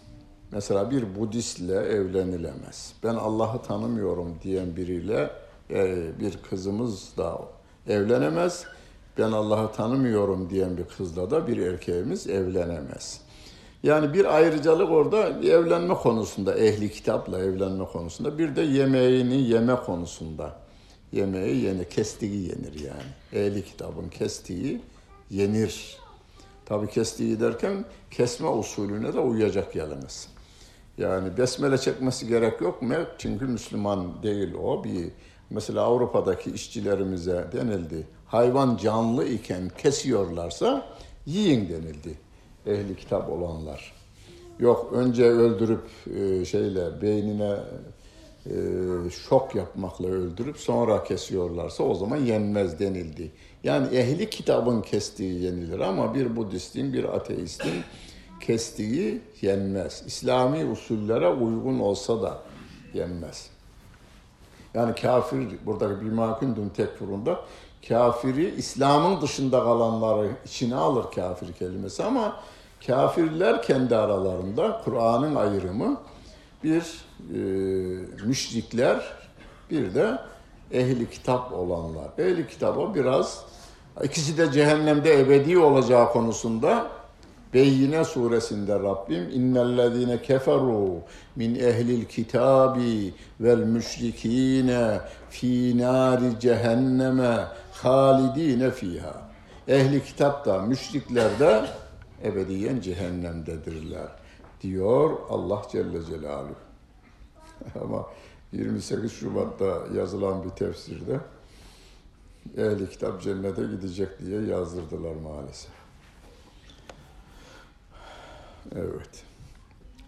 Mesela 0.52 0.92
bir 0.92 1.16
Budistle 1.16 1.76
evlenilemez. 1.76 2.94
Ben 3.04 3.16
Allah'ı 3.16 3.62
tanımıyorum 3.62 4.36
diyen 4.44 4.76
biriyle 4.76 5.32
e, 5.70 5.98
bir 6.20 6.38
kızımız 6.50 7.18
da 7.18 7.42
evlenemez. 7.88 8.66
Ben 9.18 9.32
Allah'ı 9.32 9.72
tanımıyorum 9.72 10.50
diyen 10.50 10.78
bir 10.78 10.84
kızla 10.84 11.32
da 11.32 11.48
bir 11.48 11.58
erkeğimiz 11.58 12.28
evlenemez. 12.28 13.22
Yani 13.84 14.14
bir 14.14 14.36
ayrıcalık 14.36 14.92
orada 14.92 15.30
evlenme 15.30 15.94
konusunda, 15.94 16.56
ehli 16.56 16.92
kitapla 16.92 17.40
evlenme 17.40 17.86
konusunda, 17.86 18.38
bir 18.38 18.56
de 18.56 18.62
yemeğini 18.62 19.42
yeme 19.42 19.76
konusunda. 19.76 20.69
Yemeği 21.12 21.64
yeni, 21.64 21.90
kestiği 21.90 22.42
yenir 22.42 22.80
yani. 22.80 23.44
Ehli 23.46 23.66
kitabın 23.66 24.10
kestiği 24.10 24.82
yenir. 25.30 25.98
Tabi 26.66 26.88
kestiği 26.88 27.40
derken 27.40 27.86
kesme 28.12 28.48
usulüne 28.48 29.14
de 29.14 29.20
uyacak 29.20 29.76
yalnız. 29.76 30.28
Yani 30.98 31.38
besmele 31.38 31.78
çekmesi 31.78 32.28
gerek 32.28 32.62
yok 32.62 32.82
mu? 32.82 32.96
Çünkü 33.18 33.46
Müslüman 33.46 34.24
değil 34.24 34.54
o. 34.54 34.84
Bir 34.84 35.10
mesela 35.50 35.82
Avrupa'daki 35.82 36.52
işçilerimize 36.52 37.48
denildi. 37.54 38.08
Hayvan 38.26 38.78
canlı 38.78 39.26
iken 39.26 39.70
kesiyorlarsa 39.78 40.88
yiyin 41.26 41.70
denildi. 41.70 42.18
Ehli 42.66 42.96
kitap 42.96 43.30
olanlar. 43.30 43.94
Yok 44.60 44.90
önce 44.94 45.24
öldürüp 45.24 45.90
e, 46.16 46.46
şeyle 46.46 47.02
beynine 47.02 47.58
şok 49.30 49.56
yapmakla 49.56 50.08
öldürüp 50.08 50.58
sonra 50.58 51.04
kesiyorlarsa 51.04 51.84
o 51.84 51.96
zaman 51.96 52.18
yenmez 52.18 52.80
denildi. 52.80 53.32
Yani 53.64 53.96
ehli 53.98 54.30
kitabın 54.30 54.82
kestiği 54.82 55.44
yenilir 55.44 55.80
ama 55.80 56.16
bir 56.16 56.36
Budistin, 56.36 56.94
bir 56.94 57.04
ateistin 57.04 57.84
kestiği 58.40 59.22
yenmez. 59.42 60.04
İslami 60.06 60.66
usullere 60.66 61.30
uygun 61.30 61.80
olsa 61.80 62.22
da 62.22 62.40
yenmez. 62.94 63.50
Yani 64.74 64.96
kafir, 64.96 65.48
burada 65.66 66.02
bir 66.02 66.12
makundun 66.12 66.70
tekfurunda 66.70 67.40
kafiri 67.88 68.56
İslam'ın 68.56 69.22
dışında 69.22 69.64
kalanları 69.64 70.30
içine 70.46 70.76
alır 70.76 71.06
kafir 71.16 71.54
kelimesi 71.54 72.04
ama 72.04 72.36
kafirler 72.88 73.62
kendi 73.62 73.96
aralarında 73.96 74.82
Kur'an'ın 74.86 75.36
ayrımı 75.36 75.98
bir 76.64 76.84
e, 77.34 77.40
müşrikler 78.26 79.04
bir 79.72 79.96
de 79.96 80.18
ehli 80.72 81.10
kitap 81.10 81.54
olanlar. 81.54 82.10
Ehli 82.18 82.48
kitaba 82.48 82.96
biraz 82.96 83.46
ikisi 84.04 84.38
de 84.38 84.52
cehennemde 84.52 85.20
ebedi 85.20 85.58
olacağı 85.58 86.12
konusunda 86.12 86.88
Beyyine 87.54 88.06
suresinde 88.06 88.74
Rabbim 88.74 89.30
innellezine 89.30 90.22
keferu 90.22 91.02
min 91.36 91.56
ehlil 91.56 92.06
kitabi 92.06 93.14
vel 93.40 93.58
müşrikine 93.58 95.00
fi 95.30 95.78
nari 95.78 96.40
cehenneme 96.40 97.38
halidine 97.72 98.72
fiha. 98.72 99.14
Ehli 99.68 100.04
kitap 100.04 100.46
da 100.46 100.62
müşrikler 100.62 101.40
de 101.40 101.66
ebediyen 102.24 102.82
cehennemdedirler 102.82 104.19
diyor 104.62 105.18
Allah 105.30 105.62
Celle 105.72 106.06
Celaluhu. 106.06 106.56
Ama 107.82 108.06
28 108.52 109.12
Şubat'ta 109.12 109.84
yazılan 109.96 110.44
bir 110.44 110.50
tefsirde 110.50 111.20
ehli 112.58 112.90
kitap 112.90 113.22
cennete 113.22 113.62
gidecek 113.62 114.20
diye 114.20 114.42
yazdırdılar 114.42 115.16
maalesef. 115.16 115.72
Evet. 118.76 119.24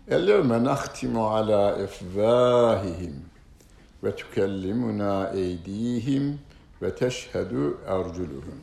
Ellevme 0.08 0.64
nahtimu 0.64 1.28
ala 1.28 1.78
efvahihim 1.78 3.26
ve 4.04 4.16
tükellimuna 4.16 5.30
eydihim 5.30 6.40
ve 6.82 6.96
teşhedü 6.96 7.78
erculuhum. 7.88 8.62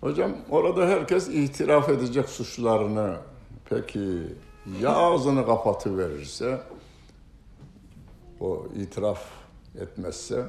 Hocam 0.00 0.32
orada 0.50 0.86
herkes 0.86 1.28
itiraf 1.28 1.88
edecek 1.88 2.28
suçlarını. 2.28 3.16
Peki 3.70 4.22
ya 4.80 4.90
ağzını 4.96 5.46
kapatıverirse, 5.46 6.60
o 8.40 8.66
itiraf 8.76 9.22
etmezse, 9.80 10.44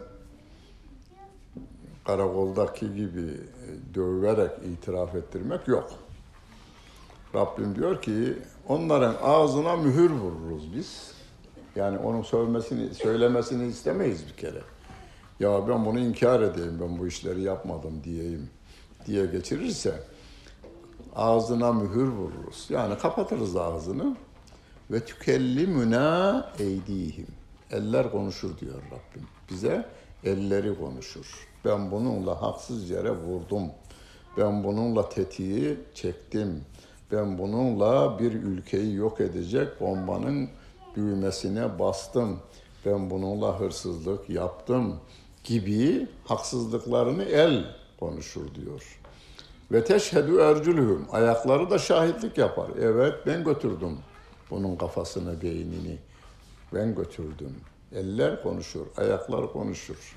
karakoldaki 2.06 2.94
gibi 2.94 3.38
döverek 3.94 4.52
itiraf 4.74 5.16
ettirmek 5.16 5.68
yok. 5.68 5.92
Rabbim 7.36 7.76
diyor 7.76 8.02
ki 8.02 8.38
onların 8.68 9.16
ağzına 9.24 9.76
mühür 9.76 10.10
vururuz 10.10 10.76
biz. 10.76 11.12
Yani 11.76 11.98
onun 11.98 12.22
söylemesini, 12.22 12.94
söylemesini 12.94 13.68
istemeyiz 13.68 14.28
bir 14.28 14.38
kere. 14.38 14.62
Ya 15.40 15.68
ben 15.68 15.86
bunu 15.86 16.00
inkar 16.00 16.42
edeyim, 16.42 16.78
ben 16.82 17.00
bu 17.00 17.08
işleri 17.08 17.42
yapmadım 17.42 18.04
diyeyim 18.04 18.50
diye 19.06 19.26
geçirirse 19.26 20.11
ağzına 21.16 21.74
mühür 21.74 22.08
vururuz. 22.08 22.66
Yani 22.70 22.98
kapatırız 22.98 23.56
ağzını 23.56 24.16
ve 24.92 25.06
tükellimüna 25.06 26.46
eydihim. 26.60 27.28
Eller 27.72 28.12
konuşur 28.12 28.58
diyor 28.58 28.76
Rabbim. 28.76 29.28
Bize 29.50 29.86
elleri 30.24 30.80
konuşur. 30.80 31.48
Ben 31.66 31.92
bununla 31.92 32.42
haksız 32.42 32.90
yere 32.90 33.12
vurdum. 33.12 33.64
Ben 34.38 34.64
bununla 34.64 35.10
tetiği 35.10 35.78
çektim 35.94 36.66
ben 37.12 37.38
bununla 37.38 38.20
bir 38.20 38.34
ülkeyi 38.34 38.96
yok 38.96 39.22
edecek 39.22 39.82
bombanın 39.82 40.50
büyümesine 40.96 41.80
bastım. 41.80 42.40
Ben 42.86 43.10
bununla 43.10 43.60
hırsızlık 43.60 44.30
yaptım 44.30 45.00
gibi 45.44 46.08
haksızlıklarını 46.26 47.24
el 47.24 47.66
konuşur 48.00 48.56
diyor. 48.56 49.01
Ve 49.72 49.84
teşhedü 49.84 50.40
ercülühüm. 50.40 51.06
Ayakları 51.12 51.70
da 51.70 51.78
şahitlik 51.78 52.38
yapar. 52.38 52.68
Evet 52.82 53.16
ben 53.26 53.44
götürdüm 53.44 53.98
bunun 54.50 54.76
kafasını, 54.76 55.42
beynini. 55.42 55.98
Ben 56.74 56.96
götürdüm. 56.96 57.56
Eller 57.96 58.44
konuşur, 58.44 58.86
ayaklar 58.98 59.54
konuşur. 59.54 60.16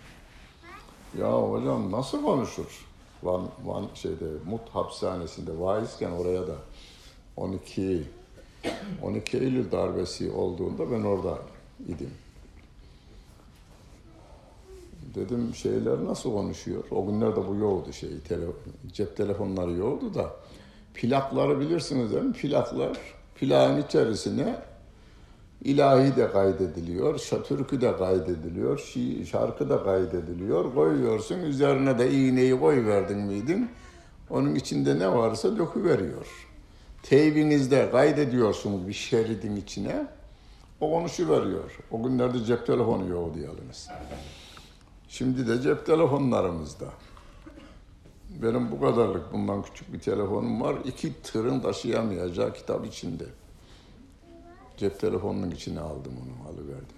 Ya 1.19 1.33
hocam 1.43 1.93
nasıl 1.93 2.23
konuşur? 2.23 2.87
Van, 3.23 3.49
Van 3.65 3.89
şeyde 3.95 4.25
Mut 4.47 4.69
hapishanesinde 4.73 5.61
vaizken 5.61 6.11
oraya 6.11 6.47
da 6.47 6.57
12 7.37 8.03
12 9.03 9.39
Eylül 9.39 9.73
darbesi 9.73 10.31
olduğunda 10.31 10.91
ben 10.91 11.03
orada 11.03 11.39
idim. 11.89 12.11
Dedim 15.15 15.55
şeyler 15.55 16.05
nasıl 16.05 16.33
konuşuyor? 16.33 16.85
O 16.91 17.07
günlerde 17.07 17.49
bu 17.49 17.55
yoktu 17.55 17.93
şey, 17.93 18.21
tele, 18.29 18.45
cep 18.93 19.17
telefonları 19.17 19.73
yoktu 19.73 20.15
da 20.15 20.31
plakları 20.95 21.61
bilirsiniz 21.61 22.13
değil 22.13 22.23
mi? 22.23 22.33
Plaklar, 22.33 22.99
plağın 23.41 23.83
içerisine 23.83 24.57
ilahi 25.65 26.17
de 26.17 26.31
kaydediliyor, 26.33 27.19
türkü 27.49 27.81
de 27.81 27.97
kaydediliyor, 27.97 28.79
şarkı 29.31 29.71
da 29.71 29.85
kaydediliyor. 29.85 30.75
Koyuyorsun, 30.75 31.39
üzerine 31.39 31.99
de 31.99 32.11
iğneyi 32.11 32.61
koy 32.61 32.87
verdin 32.87 33.19
miydin? 33.19 33.71
Onun 34.31 34.55
içinde 34.55 34.99
ne 34.99 35.13
varsa 35.13 35.59
döküveriyor 35.59 36.27
teybinizde 37.05 37.91
kaydediyorsunuz 37.91 38.89
bir 38.89 38.93
şeridin 38.93 39.57
içine. 39.57 40.07
O 40.81 40.91
konuşuveriyor. 40.91 41.79
O 41.91 42.03
günlerde 42.03 42.45
cep 42.45 42.67
telefonu 42.67 43.09
yok 43.09 43.35
diyalınız. 43.35 43.89
Şimdi 45.19 45.49
de 45.49 45.63
cep 45.63 45.87
telefonlarımızda. 45.87 46.85
Benim 48.43 48.71
bu 48.71 48.81
kadarlık 48.81 49.33
bundan 49.33 49.63
küçük 49.63 49.93
bir 49.93 50.01
telefonum 50.01 50.61
var. 50.61 50.77
İki 50.85 51.23
tırın 51.23 51.61
taşıyamayacağı 51.61 52.55
kitap 52.55 52.87
içinde. 52.87 53.25
Cep 54.77 55.01
telefonunun 55.01 55.51
içine 55.51 55.81
aldım 55.81 56.13
onu, 56.23 56.49
alıverdim. 56.49 56.97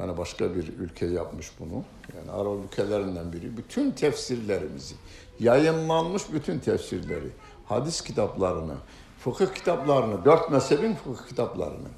Yani 0.00 0.18
başka 0.18 0.54
bir 0.54 0.78
ülke 0.78 1.06
yapmış 1.06 1.52
bunu. 1.60 1.84
Yani 2.16 2.30
Arap 2.30 2.64
ülkelerinden 2.64 3.32
biri. 3.32 3.56
Bütün 3.56 3.90
tefsirlerimizi, 3.90 4.94
yayınlanmış 5.40 6.22
bütün 6.32 6.58
tefsirleri, 6.58 7.28
hadis 7.66 8.00
kitaplarını, 8.00 8.74
fıkıh 9.18 9.54
kitaplarını, 9.54 10.24
dört 10.24 10.50
mezhebin 10.50 10.94
fıkıh 10.94 11.28
kitaplarını 11.28 11.88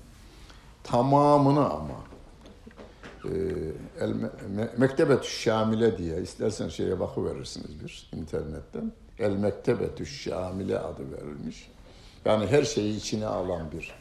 tamamını 0.85 1.71
ama 1.71 2.14
e, 3.25 4.07
Me 4.57 4.71
Mektebetü 4.77 5.29
Şamile 5.29 5.99
diye 5.99 6.23
istersen 6.23 6.69
şeye 6.69 7.01
bakıverirsiniz 7.01 7.85
bir 7.85 8.11
internetten. 8.13 8.93
El 9.19 9.31
Mektebetü 9.31 10.07
Şamile 10.07 10.79
adı 10.79 11.13
verilmiş. 11.13 11.71
Yani 12.25 12.47
her 12.47 12.63
şeyi 12.63 12.97
içine 12.97 13.27
alan 13.27 13.73
bir 13.73 13.95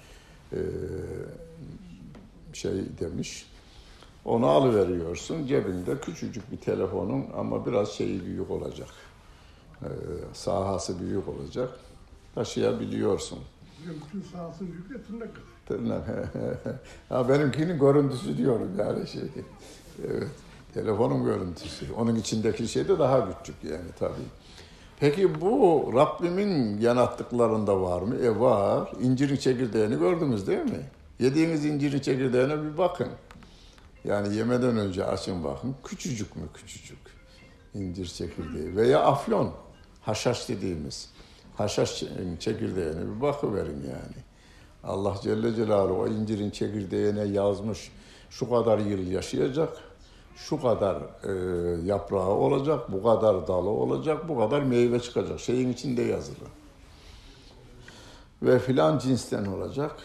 e, 0.51 0.59
şey 2.53 2.74
demiş. 2.99 3.45
Onu 4.26 4.45
alıveriyorsun. 4.45 5.47
Cebinde 5.47 5.99
küçücük 5.99 6.51
bir 6.51 6.57
telefonun 6.57 7.26
ama 7.38 7.65
biraz 7.65 7.89
şeyi 7.91 8.26
büyük 8.26 8.51
olacak. 8.51 8.89
Ee, 9.82 9.88
sahası 10.34 10.99
büyük 10.99 11.28
olacak. 11.28 11.69
Taşıyabiliyorsun. 12.36 13.39
Bütün 13.86 14.21
sahasını 14.21 14.69
yükle 14.69 15.03
tırnak 15.03 15.36
kadar. 15.36 15.53
Tırnak. 15.66 16.07
ha 17.09 17.30
benimkinin 17.30 17.80
görüntüsü 17.80 18.38
diyorum 18.38 18.72
yani 18.80 19.07
şey. 19.07 19.22
Evet. 20.07 20.28
Telefonun 20.74 21.26
görüntüsü. 21.26 21.93
Onun 21.93 22.16
içindeki 22.16 22.68
şey 22.68 22.88
de 22.88 22.99
daha 22.99 23.38
küçük 23.38 23.64
yani 23.64 23.91
tabii. 23.99 24.14
Peki 24.99 25.41
bu 25.41 25.91
Rabbimin 25.95 26.78
yanattıklarında 26.82 27.82
var 27.82 28.01
mı? 28.01 28.16
E 28.16 28.39
var. 28.39 28.91
İncirin 29.01 29.36
çekirdeğini 29.36 29.99
gördünüz 29.99 30.47
değil 30.47 30.64
mi? 30.64 30.89
Yediğiniz 31.20 31.66
incirin 31.66 31.99
çekirdeğine 31.99 32.64
bir 32.64 32.78
bakın. 32.78 33.07
Yani 34.03 34.36
yemeden 34.36 34.78
önce 34.78 35.05
açın 35.05 35.43
bakın. 35.43 35.76
Küçücük 35.84 36.36
mü 36.36 36.43
küçücük? 36.53 36.97
İncir 37.74 38.05
çekirdeği 38.05 38.76
veya 38.76 38.99
afyon. 38.99 39.51
Haşhaş 40.01 40.49
dediğimiz. 40.49 41.09
Haşhaş 41.55 42.03
çekirdeğine 42.39 43.01
bir 43.16 43.22
bakıverin 43.22 43.84
yani. 43.89 44.33
Allah 44.84 45.16
Celle 45.24 45.56
Celaluhu 45.56 46.02
o 46.02 46.08
incirin 46.08 46.50
çekirdeğine 46.50 47.24
yazmış. 47.24 47.92
Şu 48.30 48.50
kadar 48.50 48.78
yıl 48.78 49.12
yaşayacak. 49.12 49.78
Şu 50.36 50.62
kadar 50.62 50.96
e, 50.96 51.32
yaprağı 51.86 52.30
olacak, 52.30 52.92
bu 52.92 53.04
kadar 53.04 53.48
dalı 53.48 53.70
olacak, 53.70 54.30
bu 54.30 54.38
kadar 54.38 54.62
meyve 54.62 55.00
çıkacak. 55.00 55.40
Şeyin 55.40 55.74
içinde 55.74 56.02
yazılı. 56.02 56.46
Ve 58.42 58.60
filan 58.60 58.98
cinsten 58.98 59.46
olacak. 59.46 59.96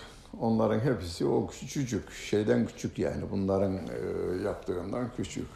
Onların 0.41 0.81
hepsi 0.81 1.27
o 1.27 1.47
küçücük, 1.47 2.13
şeyden 2.13 2.67
küçük 2.67 2.99
yani 2.99 3.25
bunların 3.31 3.73
e, 3.77 4.43
yaptığından 4.45 5.11
küçük. 5.17 5.47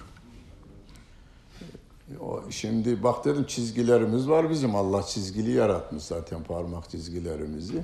Şimdi 2.50 3.02
bak 3.02 3.24
dedim 3.24 3.44
çizgilerimiz 3.44 4.28
var 4.28 4.50
bizim. 4.50 4.74
Allah 4.74 5.02
çizgili 5.02 5.50
yaratmış 5.50 6.02
zaten 6.02 6.42
parmak 6.42 6.90
çizgilerimizi. 6.90 7.82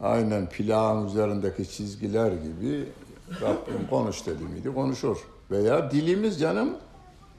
Aynen 0.00 0.48
plağın 0.48 1.06
üzerindeki 1.06 1.70
çizgiler 1.70 2.32
gibi 2.32 2.88
Rabbim 3.40 3.86
konuş 3.90 4.26
dedi 4.26 4.44
miydi 4.44 4.74
konuşur. 4.74 5.16
Veya 5.50 5.90
dilimiz 5.90 6.40
canım 6.40 6.76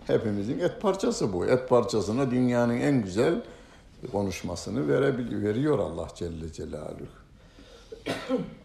hepimizin 0.08 0.60
et 0.60 0.82
parçası 0.82 1.34
bu. 1.34 1.46
Et 1.46 1.70
parçasına 1.70 2.32
dünyanın 2.32 2.80
en 2.80 3.02
güzel 3.02 3.42
konuşmasını 4.12 4.88
verebiliyor, 4.88 5.42
veriyor 5.42 5.80
Allah 5.80 6.08
Celle 6.16 6.54
Celaluhu. 6.54 7.08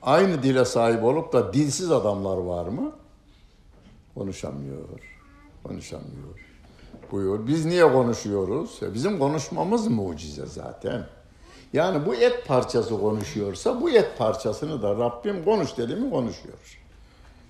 Aynı 0.02 0.42
dile 0.42 0.64
sahip 0.64 1.04
olup 1.04 1.32
da 1.32 1.52
dilsiz 1.52 1.92
adamlar 1.92 2.36
var 2.36 2.68
mı? 2.68 2.92
Konuşamıyor. 4.14 4.88
Konuşamıyor. 5.64 6.46
Buyur. 7.12 7.46
Biz 7.46 7.64
niye 7.64 7.92
konuşuyoruz? 7.92 8.78
Ya 8.82 8.94
bizim 8.94 9.18
konuşmamız 9.18 9.88
mucize 9.88 10.46
zaten. 10.46 11.06
Yani 11.72 12.06
bu 12.06 12.14
et 12.14 12.46
parçası 12.46 13.00
konuşuyorsa 13.00 13.80
bu 13.80 13.90
et 13.90 14.18
parçasını 14.18 14.82
da 14.82 14.96
Rabbim 14.96 15.44
konuş 15.44 15.76
dedi 15.76 15.94
mi 15.96 16.10
konuşuyor. 16.10 16.78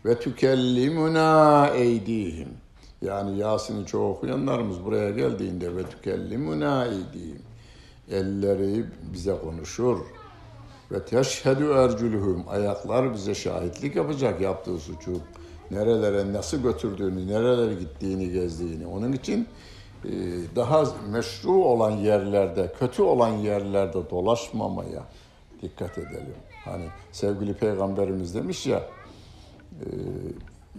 Ve 0.04 0.20
tükellimuna 0.20 1.68
eydihim. 1.68 2.48
Yani 3.02 3.38
Yasin'i 3.38 3.86
çok 3.86 4.16
okuyanlarımız 4.16 4.84
buraya 4.84 5.10
geldiğinde 5.10 5.76
ve 5.76 5.82
tükellimuna 5.82 6.86
eydihim. 6.86 7.42
Elleri 8.10 8.84
bize 9.12 9.36
konuşur. 9.44 9.98
Ve 10.92 11.04
teşhedü 11.04 11.70
ercülühüm. 11.72 12.44
Ayaklar 12.48 13.14
bize 13.14 13.34
şahitlik 13.34 13.96
yapacak 13.96 14.40
yaptığı 14.40 14.78
suçu. 14.78 15.20
Nerelere 15.70 16.32
nasıl 16.32 16.62
götürdüğünü, 16.62 17.26
nerelere 17.26 17.74
gittiğini, 17.74 18.32
gezdiğini. 18.32 18.86
Onun 18.86 19.12
için 19.12 19.48
daha 20.56 20.84
meşru 21.10 21.52
olan 21.52 21.90
yerlerde, 21.90 22.72
kötü 22.78 23.02
olan 23.02 23.28
yerlerde 23.28 24.10
dolaşmamaya 24.10 25.02
dikkat 25.62 25.98
edelim. 25.98 26.34
Hani 26.64 26.84
sevgili 27.12 27.54
peygamberimiz 27.54 28.34
demiş 28.34 28.66
ya, 28.66 28.78
e, 29.80 29.86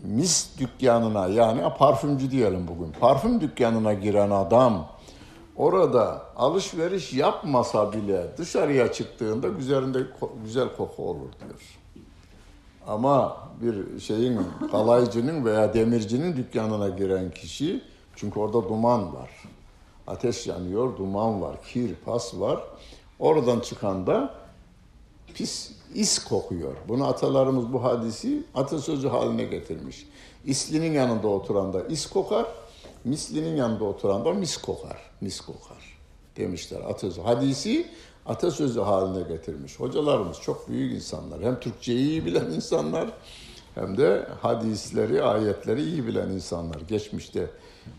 mis 0.03 0.59
dükkanına 0.59 1.27
yani 1.27 1.61
parfümcü 1.77 2.31
diyelim 2.31 2.67
bugün. 2.67 2.91
Parfüm 2.99 3.41
dükkanına 3.41 3.93
giren 3.93 4.31
adam 4.31 4.87
orada 5.55 6.21
alışveriş 6.35 7.13
yapmasa 7.13 7.93
bile 7.93 8.37
dışarıya 8.37 8.91
çıktığında 8.91 9.47
üzerinde 9.47 9.99
güzel 10.43 10.75
koku 10.77 11.09
olur 11.09 11.29
diyor. 11.39 11.79
Ama 12.87 13.37
bir 13.61 13.99
şeyin 13.99 14.39
kalaycının 14.71 15.45
veya 15.45 15.73
demircinin 15.73 16.37
dükkanına 16.37 16.89
giren 16.89 17.31
kişi 17.31 17.81
çünkü 18.15 18.39
orada 18.39 18.69
duman 18.69 19.13
var. 19.15 19.29
Ateş 20.07 20.47
yanıyor, 20.47 20.97
duman 20.97 21.41
var, 21.41 21.55
kir, 21.63 21.95
pas 21.95 22.39
var. 22.39 22.63
Oradan 23.19 23.59
çıkan 23.59 24.07
da 24.07 24.35
pis 25.33 25.71
is 25.93 26.23
kokuyor. 26.23 26.75
Bunu 26.87 27.07
atalarımız 27.07 27.73
bu 27.73 27.83
hadisi 27.83 28.43
atasözü 28.55 29.07
haline 29.07 29.43
getirmiş. 29.43 30.07
İslinin 30.45 30.91
yanında 30.91 31.27
oturan 31.27 31.73
da 31.73 31.83
is 31.87 32.05
kokar, 32.05 32.45
mislinin 33.03 33.55
yanında 33.55 33.83
oturan 33.83 34.25
da 34.25 34.33
mis 34.33 34.57
kokar, 34.57 34.97
mis 35.21 35.41
kokar 35.41 35.97
demişler 36.37 36.81
atasözü. 36.81 37.21
Hadisi 37.21 37.87
atasözü 38.25 38.79
haline 38.79 39.27
getirmiş. 39.27 39.79
Hocalarımız 39.79 40.41
çok 40.41 40.69
büyük 40.69 40.93
insanlar. 40.95 41.41
Hem 41.41 41.59
Türkçeyi 41.59 42.09
iyi 42.09 42.25
bilen 42.25 42.45
insanlar 42.45 43.09
hem 43.75 43.97
de 43.97 44.27
hadisleri, 44.41 45.23
ayetleri 45.23 45.83
iyi 45.83 46.07
bilen 46.07 46.29
insanlar. 46.29 46.81
Geçmişte 46.81 47.49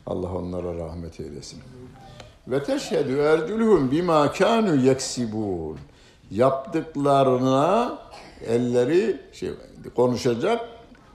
Allah 0.07 0.35
onlara 0.35 0.75
rahmet 0.75 1.21
eylesin. 1.21 1.61
Ve 2.49 2.65
teşhedü 2.65 3.19
ercülhum 3.19 3.91
bima 3.91 4.33
kanu 4.33 4.77
yeksibun. 4.77 5.79
Yaptıklarına 6.31 7.99
elleri 8.47 9.21
şey 9.33 9.51
konuşacak, 9.97 10.61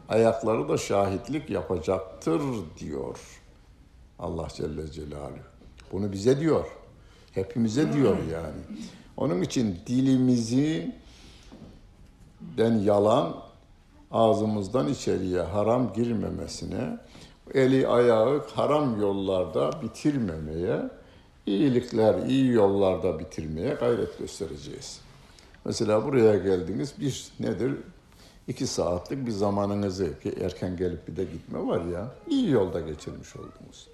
ayakları 0.09 0.69
da 0.69 0.77
şahitlik 0.77 1.49
yapacaktır 1.49 2.41
diyor. 2.79 3.19
Allah 4.19 4.47
Celle 4.53 4.91
Celaluhu. 4.91 5.39
Bunu 5.91 6.11
bize 6.11 6.39
diyor. 6.39 6.65
Hepimize 7.31 7.93
diyor 7.93 8.17
yani. 8.33 8.79
Onun 9.17 9.41
için 9.41 9.79
dilimizi 9.87 10.95
den 12.57 12.73
yalan 12.73 13.35
ağzımızdan 14.11 14.87
içeriye 14.87 15.41
haram 15.41 15.93
girmemesine, 15.93 16.97
eli 17.53 17.87
ayağı 17.87 18.45
haram 18.55 19.01
yollarda 19.01 19.71
bitirmemeye, 19.81 20.89
iyilikler 21.45 22.27
iyi 22.27 22.51
yollarda 22.51 23.19
bitirmeye 23.19 23.73
gayret 23.73 24.19
göstereceğiz. 24.19 25.01
Mesela 25.65 26.05
buraya 26.05 26.37
geldiniz 26.37 26.93
bir 26.99 27.27
nedir? 27.39 27.73
İki 28.47 28.67
saatlik 28.67 29.25
bir 29.25 29.31
zamanınızı 29.31 30.19
ki 30.19 30.33
erken 30.41 30.77
gelip 30.77 31.07
bir 31.07 31.15
de 31.15 31.23
gitme 31.23 31.67
var 31.67 31.85
ya 31.85 32.11
iyi 32.27 32.49
yolda 32.49 32.79
geçirmiş 32.79 33.35
oldunuz. 33.35 33.87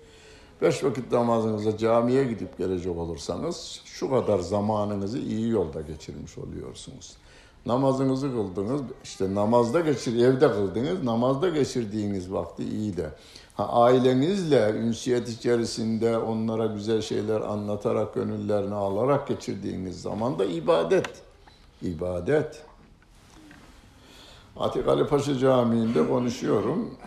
Beş 0.61 0.83
vakit 0.83 1.11
namazınıza 1.11 1.77
camiye 1.77 2.23
gidip 2.23 2.57
gelecek 2.57 2.97
olursanız 2.97 3.81
şu 3.85 4.09
kadar 4.09 4.39
zamanınızı 4.39 5.19
iyi 5.19 5.49
yolda 5.49 5.81
geçirmiş 5.81 6.37
oluyorsunuz. 6.37 7.13
Namazınızı 7.65 8.31
kıldınız, 8.31 8.81
işte 9.03 9.35
namazda 9.35 9.79
geçir, 9.79 10.23
evde 10.25 10.51
kıldınız, 10.51 11.03
namazda 11.03 11.49
geçirdiğiniz 11.49 12.31
vakti 12.31 12.63
iyi 12.63 12.97
de. 12.97 13.09
Ha, 13.57 13.67
ailenizle 13.67 14.71
ünsiyet 14.71 15.29
içerisinde 15.29 16.17
onlara 16.17 16.65
güzel 16.65 17.01
şeyler 17.01 17.41
anlatarak, 17.41 18.13
gönüllerini 18.13 18.75
alarak 18.75 19.27
geçirdiğiniz 19.27 20.01
zaman 20.01 20.39
da 20.39 20.45
ibadet. 20.45 21.09
İbadet. 21.81 22.63
Atik 24.57 24.87
Ali 24.87 25.07
Paşa 25.07 25.37
Camii'nde 25.37 26.07
konuşuyorum. 26.07 26.97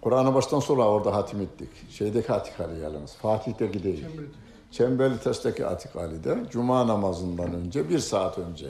Kur'an'ı 0.00 0.34
baştan 0.34 0.60
sonra 0.60 0.88
orada 0.88 1.14
hatim 1.14 1.40
ettik. 1.40 1.68
Şeydeki 1.90 2.32
Atik 2.32 2.60
Ali 2.60 2.80
yalnız. 2.80 3.14
Fatih'teki 3.14 3.82
değil. 3.82 4.00
Çemberli. 4.00 4.28
Çemberli 4.70 5.18
Taş'taki 5.18 5.66
Atik 5.66 5.96
Ali'de 5.96 6.38
Cuma 6.50 6.86
namazından 6.86 7.54
önce 7.54 7.88
bir 7.88 7.98
saat 7.98 8.38
önce. 8.38 8.66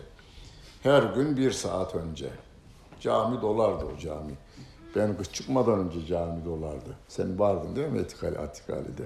Her 0.82 1.02
gün 1.02 1.36
bir 1.36 1.52
saat 1.52 1.94
önce. 1.94 2.30
Cami 3.00 3.42
dolardı 3.42 3.84
o 3.96 3.98
cami. 3.98 4.32
Ben 4.96 5.16
kış 5.16 5.32
çıkmadan 5.32 5.78
önce 5.78 6.06
cami 6.06 6.44
dolardı. 6.44 6.96
Sen 7.08 7.38
vardın 7.38 7.76
değil 7.76 7.88
mi 7.88 8.00
Atik 8.00 8.24
Ali, 8.24 8.38
Atik 8.38 8.70
Ali'de? 8.70 9.04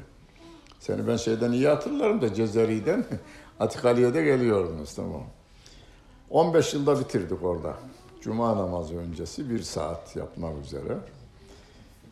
Seni 0.80 1.08
ben 1.08 1.16
şeyden 1.16 1.52
iyi 1.52 1.68
hatırlarım 1.68 2.20
da 2.20 2.34
Cezeri'den 2.34 3.04
Atik 3.60 3.84
Ali'ye 3.84 4.14
de 4.14 4.22
geliyordunuz 4.24 4.94
tamam. 4.94 5.22
15 6.30 6.74
yılda 6.74 7.00
bitirdik 7.00 7.42
orada. 7.42 7.74
Cuma 8.20 8.56
namazı 8.56 8.98
öncesi 8.98 9.50
bir 9.50 9.62
saat 9.62 10.16
yapmak 10.16 10.64
üzere. 10.64 10.98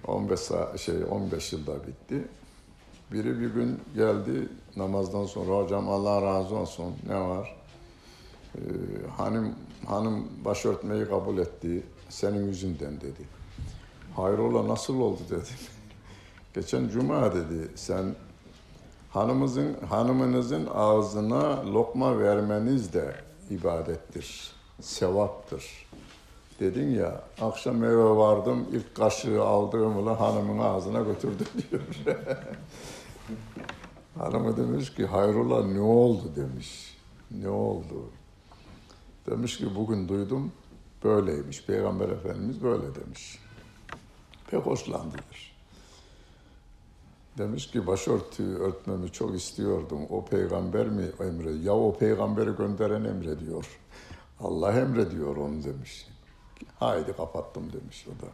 15 0.07 0.41
saat, 0.41 0.81
şey 0.81 1.05
15 1.11 1.53
yılda 1.53 1.75
bitti. 1.87 2.29
Biri 3.13 3.41
bir 3.41 3.51
gün 3.55 3.81
geldi 3.95 4.49
namazdan 4.77 5.25
sonra 5.25 5.65
hocam 5.65 5.89
Allah 5.89 6.23
razı 6.23 6.57
olsun 6.57 6.95
ne 7.09 7.21
var? 7.21 7.57
Ee, 8.55 8.61
hanım 9.17 9.55
hanım 9.87 10.29
başörtmeyi 10.45 11.05
kabul 11.05 11.39
etti. 11.39 11.83
senin 12.09 12.47
yüzünden 12.47 13.01
dedi. 13.01 13.39
Hayrola 14.19 14.69
nasıl 14.69 15.01
oldu 15.01 15.21
dedim. 15.31 15.43
Geçen 16.55 16.89
cuma 16.89 17.35
dedi 17.35 17.69
sen 17.75 18.15
hanımızın 19.11 19.75
hanımınızın 19.89 20.69
ağzına 20.75 21.73
lokma 21.73 22.19
vermeniz 22.19 22.93
de 22.93 23.15
ibadettir, 23.51 24.53
sevaptır. 24.81 25.89
Dedin 26.61 26.95
ya 26.95 27.23
akşam 27.41 27.85
eve 27.85 28.05
vardım 28.05 28.67
ilk 28.73 28.95
kaşığı 28.95 29.43
aldığımla 29.43 30.21
hanımın 30.21 30.59
ağzına 30.59 31.01
götürdüm 31.01 31.47
diyor. 31.71 31.83
Hanımı 34.19 34.57
demiş 34.57 34.95
ki 34.95 35.07
hayrola 35.07 35.67
ne 35.67 35.81
oldu 35.81 36.33
demiş. 36.37 36.97
Ne 37.31 37.49
oldu? 37.49 38.11
Demiş 39.31 39.59
ki 39.59 39.75
bugün 39.77 40.09
duydum 40.09 40.53
böyleymiş. 41.05 41.65
Peygamber 41.67 42.09
Efendimiz 42.09 42.63
böyle 42.63 42.95
demiş. 42.95 43.48
Pek 44.51 44.67
hoşlandılar. 44.67 45.59
Demiş 47.39 47.71
ki 47.71 47.87
başörtüyü 47.87 48.57
örtmemi 48.57 49.13
çok 49.13 49.35
istiyordum. 49.37 50.01
O 50.11 50.25
peygamber 50.25 50.87
mi 50.87 51.05
emre? 51.21 51.51
Ya 51.53 51.75
o 51.75 51.99
peygamberi 51.99 52.57
gönderen 52.57 53.05
emrediyor. 53.05 53.79
Allah 54.41 54.73
emrediyor 54.73 55.37
onu 55.37 55.65
demiş. 55.65 56.07
Haydi 56.79 57.13
kapattım 57.17 57.73
demiş 57.73 58.07
o 58.09 58.23
da. 58.27 58.29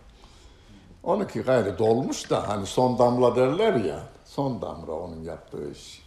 Onunki 1.02 1.40
gayrı 1.40 1.78
dolmuş 1.78 2.30
da 2.30 2.48
hani 2.48 2.66
son 2.66 2.98
damla 2.98 3.36
derler 3.36 3.74
ya. 3.74 4.08
Son 4.24 4.62
damla 4.62 4.92
onun 4.92 5.22
yaptığı 5.22 5.70
iş. 5.70 6.02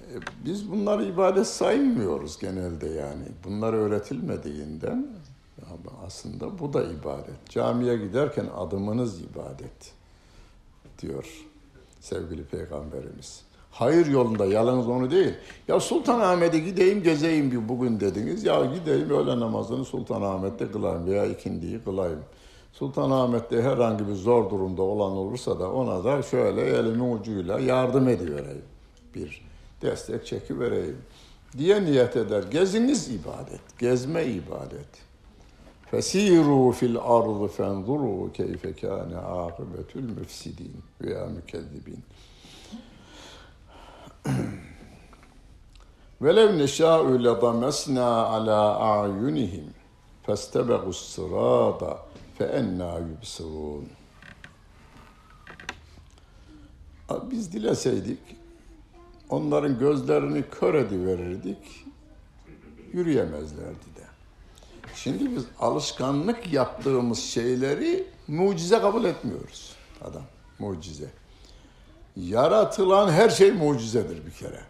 E, 0.00 0.14
Biz 0.44 0.70
bunları 0.72 1.04
ibadet 1.04 1.46
saymıyoruz 1.46 2.38
genelde 2.38 2.88
yani. 2.88 3.24
Bunlar 3.44 3.72
öğretilmediğinden 3.72 5.06
ama 5.66 6.06
aslında 6.06 6.58
bu 6.58 6.72
da 6.72 6.82
ibadet. 6.82 7.48
Camiye 7.48 7.96
giderken 7.96 8.46
adımınız 8.56 9.20
ibadet 9.20 9.92
diyor 11.02 11.46
sevgili 12.00 12.44
peygamberimiz. 12.44 13.42
Hayır 13.70 14.06
yolunda 14.06 14.46
yalnız 14.46 14.88
onu 14.88 15.10
değil. 15.10 15.34
Ya 15.68 15.80
Sultanahmet'e 15.80 16.58
gideyim 16.58 17.02
gezeyim 17.02 17.52
bir 17.52 17.68
bugün 17.68 18.00
dediniz. 18.00 18.44
Ya 18.44 18.64
gideyim 18.64 19.10
öğle 19.10 19.40
namazını 19.40 19.84
Sultanahmet'te 19.84 20.70
kılayım 20.70 21.06
veya 21.06 21.26
ikindiyi 21.26 21.84
kılayım. 21.84 22.20
Sultanahmet'te 22.72 23.62
herhangi 23.62 24.08
bir 24.08 24.14
zor 24.14 24.50
durumda 24.50 24.82
olan 24.82 25.12
olursa 25.12 25.58
da 25.58 25.72
ona 25.72 26.04
da 26.04 26.22
şöyle 26.22 26.60
elimin 26.60 27.18
ucuyla 27.18 27.60
yardım 27.60 28.08
edivereyim. 28.08 28.64
Bir 29.14 29.42
destek 29.82 30.26
çekivereyim 30.26 30.98
diye 31.58 31.84
niyet 31.84 32.16
eder. 32.16 32.42
Geziniz 32.42 33.08
ibadet, 33.08 33.78
gezme 33.78 34.24
ibadet. 34.24 35.07
Fesiru 35.90 36.72
fil 36.72 36.96
ardı 36.96 37.48
fenzuru 37.48 38.32
keyfe 38.32 38.72
kâne 38.72 39.16
âkıbetül 39.16 40.02
müfsidin 40.02 40.76
veya 41.00 41.26
mükezzibin. 41.26 42.04
Velev 46.22 46.58
neşâ'u 46.58 47.24
ledamesnâ 47.24 48.26
alâ 48.26 48.78
a'yunihim 48.78 49.74
festebegus 50.22 51.14
sırâda 51.14 51.98
fe 52.38 52.44
ennâ 52.44 52.98
yubsirûn. 52.98 53.88
Biz 57.30 57.52
dileseydik 57.52 58.20
onların 59.30 59.78
gözlerini 59.78 60.44
kör 60.50 60.74
ediverirdik, 60.74 61.84
yürüyemezlerdi 62.92 63.88
de. 63.96 64.07
Şimdi 65.02 65.36
biz 65.36 65.44
alışkanlık 65.60 66.52
yaptığımız 66.52 67.18
şeyleri 67.18 68.06
mucize 68.28 68.80
kabul 68.80 69.04
etmiyoruz. 69.04 69.72
Adam 70.04 70.22
mucize. 70.58 71.10
Yaratılan 72.16 73.10
her 73.10 73.30
şey 73.30 73.52
mucizedir 73.52 74.26
bir 74.26 74.30
kere. 74.30 74.60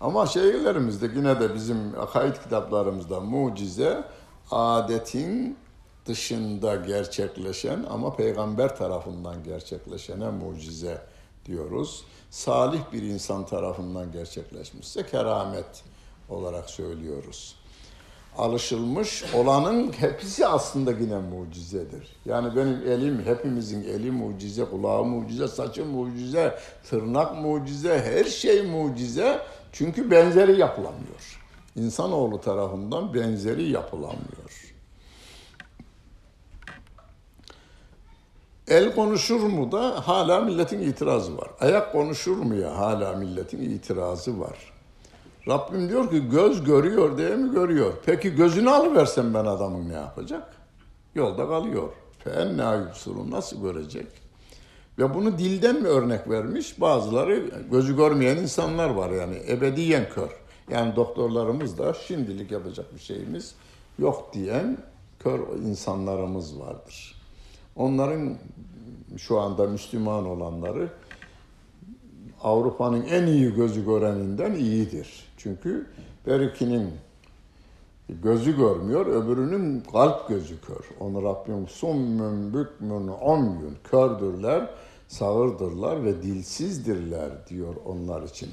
Ama 0.00 0.26
şeylerimizde 0.26 1.06
yine 1.16 1.40
de 1.40 1.54
bizim 1.54 2.00
akaid 2.00 2.34
kitaplarımızda 2.34 3.20
mucize 3.20 4.04
adetin 4.50 5.58
dışında 6.06 6.76
gerçekleşen 6.76 7.86
ama 7.90 8.16
peygamber 8.16 8.76
tarafından 8.76 9.44
gerçekleşene 9.44 10.30
mucize 10.30 11.02
diyoruz. 11.46 12.04
Salih 12.30 12.80
bir 12.92 13.02
insan 13.02 13.46
tarafından 13.46 14.12
gerçekleşmişse 14.12 15.06
keramet 15.06 15.84
olarak 16.28 16.70
söylüyoruz 16.70 17.57
alışılmış 18.36 19.24
olanın 19.34 19.92
hepsi 19.92 20.46
aslında 20.46 20.92
yine 20.92 21.18
mucizedir. 21.18 22.16
Yani 22.24 22.56
benim 22.56 22.92
elim, 22.92 23.22
hepimizin 23.24 23.82
eli 23.82 24.10
mucize, 24.10 24.64
kulağı 24.64 25.04
mucize, 25.04 25.48
saçı 25.48 25.84
mucize, 25.84 26.58
tırnak 26.90 27.36
mucize, 27.42 28.00
her 28.00 28.24
şey 28.24 28.62
mucize. 28.62 29.40
Çünkü 29.72 30.10
benzeri 30.10 30.60
yapılamıyor. 30.60 31.40
İnsanoğlu 31.76 32.40
tarafından 32.40 33.14
benzeri 33.14 33.70
yapılamıyor. 33.70 34.74
El 38.68 38.94
konuşur 38.94 39.40
mu 39.40 39.72
da 39.72 40.08
hala 40.08 40.40
milletin 40.40 40.80
itirazı 40.80 41.38
var. 41.38 41.50
Ayak 41.60 41.92
konuşur 41.92 42.36
mu 42.36 42.54
ya 42.54 42.78
hala 42.78 43.12
milletin 43.12 43.60
itirazı 43.60 44.40
var. 44.40 44.77
Rabbim 45.48 45.88
diyor 45.88 46.10
ki 46.10 46.28
göz 46.28 46.64
görüyor 46.64 47.18
diye 47.18 47.36
mi 47.36 47.52
görüyor? 47.52 47.92
Peki 48.06 48.34
gözünü 48.34 48.70
alıversem 48.70 49.34
ben 49.34 49.44
adamın 49.44 49.88
ne 49.88 49.94
yapacak? 49.94 50.54
Yolda 51.14 51.48
kalıyor. 51.48 51.88
Fenna 52.24 52.74
yubsurun 52.74 53.30
nasıl 53.30 53.62
görecek? 53.62 54.06
Ve 54.98 55.14
bunu 55.14 55.38
dilden 55.38 55.82
mi 55.82 55.88
örnek 55.88 56.30
vermiş? 56.30 56.80
Bazıları 56.80 57.50
gözü 57.70 57.96
görmeyen 57.96 58.36
insanlar 58.36 58.90
var 58.90 59.10
yani 59.10 59.42
ebediyen 59.48 60.08
kör. 60.14 60.28
Yani 60.70 60.96
doktorlarımız 60.96 61.78
da 61.78 61.94
şimdilik 61.94 62.50
yapacak 62.50 62.94
bir 62.94 63.00
şeyimiz 63.00 63.54
yok 63.98 64.30
diyen 64.32 64.78
kör 65.18 65.40
insanlarımız 65.64 66.60
vardır. 66.60 67.14
Onların 67.76 68.36
şu 69.16 69.40
anda 69.40 69.66
Müslüman 69.66 70.26
olanları 70.26 70.88
Avrupa'nın 72.42 73.02
en 73.02 73.26
iyi 73.26 73.54
gözü 73.54 73.84
göreninden 73.84 74.54
iyidir. 74.54 75.27
Çünkü 75.38 75.86
berikinin 76.26 76.90
gözü 78.08 78.56
görmüyor, 78.56 79.06
öbürünün 79.06 79.80
kalp 79.92 80.28
gözü 80.28 80.60
kör. 80.60 80.84
Onu 81.00 81.22
Rabbim 81.22 81.68
summün 81.68 82.54
bükmün 82.54 83.08
omyun, 83.08 83.76
kördürler, 83.84 84.70
sağırdırlar 85.08 86.04
ve 86.04 86.22
dilsizdirler 86.22 87.30
diyor 87.48 87.74
onlar 87.86 88.22
için. 88.22 88.48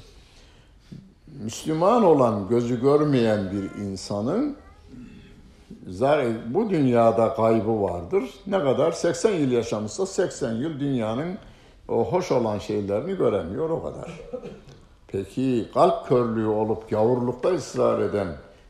Müslüman 1.44 2.04
olan 2.04 2.48
gözü 2.48 2.80
görmeyen 2.80 3.52
bir 3.52 3.82
insanın 3.82 4.56
bu 6.46 6.70
dünyada 6.70 7.34
kaybı 7.34 7.82
vardır. 7.82 8.24
Ne 8.46 8.58
kadar? 8.58 8.92
80 8.92 9.30
yıl 9.30 9.50
yaşamışsa 9.50 10.06
80 10.06 10.52
yıl 10.52 10.80
dünyanın 10.80 11.38
o 11.88 12.12
hoş 12.12 12.32
olan 12.32 12.58
şeylerini 12.58 13.16
göremiyor 13.16 13.70
o 13.70 13.82
kadar. 13.82 14.20
Peki 15.16 15.66
kalp 15.74 16.08
körlüğü 16.08 16.46
olup 16.46 16.90
gavurlukta 16.90 17.48
ısrar 17.48 18.02
eden 18.02 18.28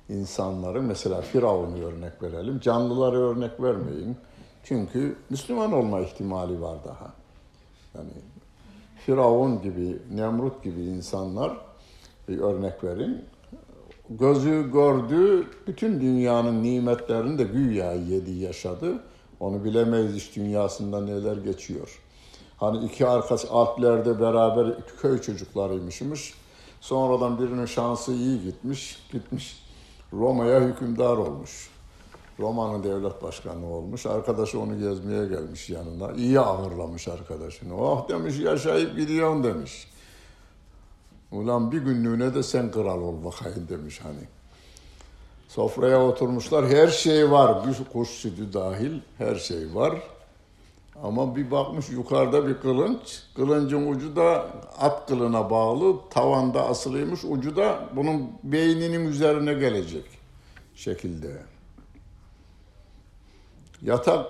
insanları 0.08 0.82
mesela 0.82 1.20
Firavun'u 1.20 1.84
örnek 1.84 2.22
verelim. 2.22 2.60
Canlıları 2.60 3.18
örnek 3.18 3.62
vermeyin. 3.62 4.16
Çünkü 4.64 5.16
Müslüman 5.30 5.72
olma 5.72 6.00
ihtimali 6.00 6.60
var 6.62 6.76
daha. 6.84 7.12
Yani 7.94 8.10
Firavun 9.06 9.62
gibi, 9.62 9.98
Nemrut 10.14 10.64
gibi 10.64 10.82
insanlar 10.82 11.56
bir 12.28 12.38
örnek 12.38 12.84
verin. 12.84 13.24
Gözü 14.10 14.72
gördü, 14.72 15.46
bütün 15.66 16.00
dünyanın 16.00 16.62
nimetlerini 16.62 17.38
de 17.38 17.44
güya 17.44 17.92
yedi, 17.92 18.30
yaşadı. 18.30 19.02
Onu 19.40 19.64
bilemeyiz 19.64 20.16
iş 20.16 20.36
dünyasında 20.36 21.00
neler 21.00 21.36
geçiyor. 21.36 22.00
Hani 22.56 22.84
iki 22.84 23.06
arkadaş 23.06 23.44
Alplerde 23.50 24.20
beraber 24.20 24.74
köy 25.02 25.20
çocuklarıymışmış. 25.20 26.34
Sonradan 26.80 27.40
birinin 27.40 27.66
şansı 27.66 28.12
iyi 28.12 28.42
gitmiş, 28.42 28.98
gitmiş 29.12 29.62
Roma'ya 30.12 30.60
hükümdar 30.60 31.16
olmuş. 31.16 31.70
Roma'nın 32.38 32.84
devlet 32.84 33.22
başkanı 33.22 33.66
olmuş. 33.66 34.06
Arkadaşı 34.06 34.60
onu 34.60 34.78
gezmeye 34.78 35.26
gelmiş 35.26 35.70
yanına. 35.70 36.12
İyi 36.12 36.40
ağırlamış 36.40 37.08
arkadaşını. 37.08 37.76
Oh 37.76 38.08
demiş 38.08 38.38
yaşayıp 38.38 38.96
gidiyorsun 38.96 39.44
demiş. 39.44 39.88
Ulan 41.32 41.72
bir 41.72 41.78
günlüğüne 41.78 42.34
de 42.34 42.42
sen 42.42 42.70
kral 42.70 43.00
ol 43.00 43.24
bakayım 43.24 43.68
demiş 43.68 44.00
hani. 44.02 44.28
Sofraya 45.48 46.02
oturmuşlar. 46.02 46.68
Her 46.68 46.88
şey 46.88 47.30
var. 47.30 47.62
Kuş 47.92 48.08
sütü 48.08 48.52
dahil 48.52 49.00
her 49.18 49.34
şey 49.34 49.74
var. 49.74 50.02
Ama 51.02 51.36
bir 51.36 51.50
bakmış 51.50 51.90
yukarıda 51.90 52.48
bir 52.48 52.54
kılınç. 52.54 53.22
Kılıncın 53.36 53.92
ucu 53.92 54.16
da 54.16 54.46
at 54.78 55.08
kılına 55.08 55.50
bağlı. 55.50 55.96
Tavanda 56.10 56.66
asılıymış. 56.66 57.24
Ucu 57.24 57.56
da 57.56 57.88
bunun 57.96 58.30
beyninin 58.44 59.06
üzerine 59.06 59.54
gelecek 59.54 60.04
şekilde. 60.74 61.42
Yatak 63.82 64.26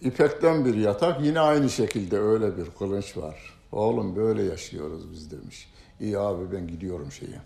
ipekten 0.00 0.64
bir 0.64 0.74
yatak 0.74 1.20
yine 1.24 1.40
aynı 1.40 1.70
şekilde 1.70 2.18
öyle 2.18 2.56
bir 2.56 2.66
kılınç 2.78 3.16
var. 3.16 3.54
Oğlum 3.72 4.16
böyle 4.16 4.42
yaşıyoruz 4.42 5.12
biz 5.12 5.30
demiş. 5.30 5.68
İyi 6.00 6.18
abi 6.18 6.52
ben 6.52 6.68
gidiyorum 6.68 7.12
şeye. 7.12 7.40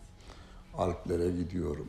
Alplere 0.79 1.31
gidiyorum. 1.31 1.87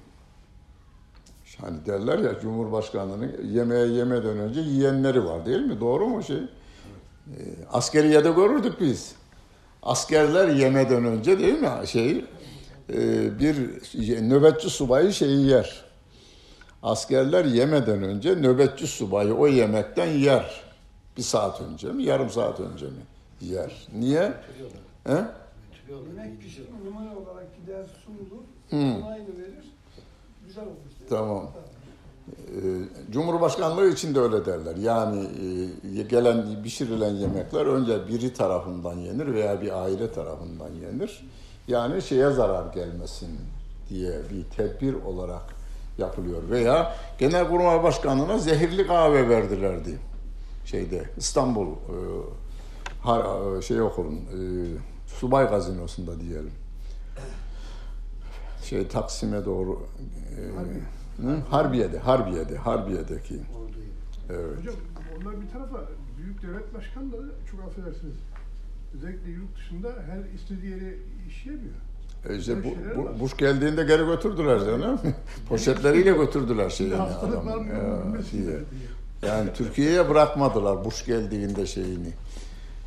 Hani 1.61 1.85
derler 1.85 2.19
ya 2.19 2.39
Cumhurbaşkanlığının 2.39 3.47
yemeğe 3.51 3.87
yemeden 3.87 4.39
önce 4.39 4.59
yiyenleri 4.59 5.25
var 5.25 5.45
değil 5.45 5.61
mi? 5.61 5.79
Doğru 5.79 6.07
mu 6.07 6.23
şey? 6.23 6.39
Ee, 7.27 7.37
askeriyede 7.71 8.31
görürdük 8.31 8.81
biz. 8.81 9.15
Askerler 9.83 10.47
yemeden 10.47 11.05
önce 11.05 11.39
değil 11.39 11.59
mi 11.59 11.69
şey 11.87 12.25
e, 12.93 13.39
bir 13.39 13.55
nöbetçi 14.29 14.69
subayı 14.69 15.13
şeyi 15.13 15.47
yer. 15.47 15.85
Askerler 16.83 17.45
yemeden 17.45 18.03
önce 18.03 18.35
nöbetçi 18.35 18.87
subayı 18.87 19.33
o 19.33 19.47
yemekten 19.47 20.05
yer. 20.11 20.61
Bir 21.17 21.21
saat 21.21 21.61
önce 21.61 21.87
mi, 21.91 22.03
yarım 22.03 22.29
saat 22.29 22.59
önce 22.59 22.85
mi 22.85 23.01
yer. 23.41 23.87
Niye? 23.93 24.33
He? 25.03 25.25
Yemek 25.89 26.41
pişir, 26.41 26.65
numara 26.85 27.15
olarak 27.17 27.47
gider 27.57 27.85
sunulur, 28.05 28.43
Hı. 28.69 29.05
aynı 29.07 29.27
verir, 29.27 29.71
güzel 30.47 30.63
olur 30.63 30.75
işte. 30.91 31.05
Tamam. 31.09 31.51
Cumhurbaşkanlığı 33.11 33.89
için 33.89 34.15
de 34.15 34.19
öyle 34.19 34.45
derler. 34.45 34.75
Yani 34.75 35.27
e, 35.97 36.01
gelen 36.01 36.63
pişirilen 36.63 37.13
yemekler 37.13 37.65
önce 37.65 38.07
biri 38.07 38.33
tarafından 38.33 38.93
yenir 38.93 39.33
veya 39.33 39.61
bir 39.61 39.83
aile 39.83 40.11
tarafından 40.11 40.69
yenir. 40.69 41.27
Yani 41.67 42.01
şeye 42.01 42.29
zarar 42.29 42.73
gelmesin 42.73 43.39
diye 43.89 44.11
bir 44.31 44.43
tedbir 44.57 44.93
olarak 44.93 45.55
yapılıyor. 45.97 46.41
Veya 46.49 46.95
Genelkurmay 47.17 47.83
Başkanlığı'na 47.83 48.37
zehirli 48.37 48.87
kahve 48.87 49.29
verdilerdi. 49.29 49.99
Şeyde 50.65 51.03
İstanbul 51.17 51.67
e, 51.67 53.57
e, 53.57 53.61
şey 53.61 53.81
okulun 53.81 54.19
subay 55.07 55.49
gazinosunda 55.49 56.19
diyelim. 56.19 56.53
Şey 58.63 58.87
Taksim'e 58.87 59.45
doğru 59.45 59.79
e, 60.37 60.94
Hı? 61.21 61.37
Harbiye'de, 61.49 61.99
Harbiye'de, 61.99 62.57
Harbiye'deki. 62.57 63.39
Evet. 64.29 64.57
Hocam 64.59 64.75
onlar 65.17 65.41
bir 65.41 65.49
tarafa 65.49 65.81
büyük 66.17 66.41
devlet 66.41 66.73
başkanları 66.73 67.31
çok 67.51 67.59
affedersiniz. 67.59 68.15
Özellikle 68.95 69.31
yurt 69.31 69.57
dışında 69.57 69.87
her 69.87 70.35
istediği 70.35 70.71
yere 70.71 70.93
işleyemiyor. 71.29 71.75
E 72.29 72.37
işte 72.37 72.63
bu, 72.63 72.67
bu. 72.97 73.19
Bush 73.19 73.37
geldiğinde 73.37 73.83
geri 73.83 74.05
götürdüler 74.05 74.59
canım. 74.59 74.99
Poşetleriyle 75.49 76.11
götürdüler 76.11 76.65
var 76.91 77.09
adamın. 77.21 77.63
mı? 77.63 77.73
Ya, 77.73 78.21
diye. 78.31 78.59
Yani 79.31 79.49
Türkiye'ye 79.53 80.09
bırakmadılar 80.09 80.85
Bush 80.85 81.05
geldiğinde 81.05 81.65
şeyini. 81.65 82.07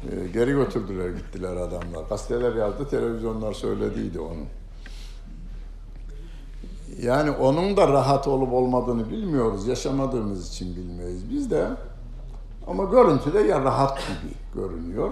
E, 0.03 0.29
geri 0.33 0.53
götürdüler 0.53 1.11
gittiler 1.11 1.57
adamlar. 1.57 2.09
Gazeteler 2.09 2.55
yazdı, 2.55 2.89
televizyonlar 2.89 3.53
söylediydi 3.53 4.21
onu. 4.21 4.43
Yani 7.03 7.31
onun 7.31 7.77
da 7.77 7.89
rahat 7.89 8.29
olup 8.29 8.53
olmadığını 8.53 9.11
bilmiyoruz. 9.11 9.67
Yaşamadığımız 9.67 10.49
için 10.49 10.77
bilmeyiz 10.77 11.31
biz 11.31 11.51
de. 11.51 11.69
Ama 12.67 12.85
görüntüde 12.85 13.39
ya 13.39 13.61
rahat 13.61 13.99
gibi 13.99 14.35
görünüyor. 14.55 15.11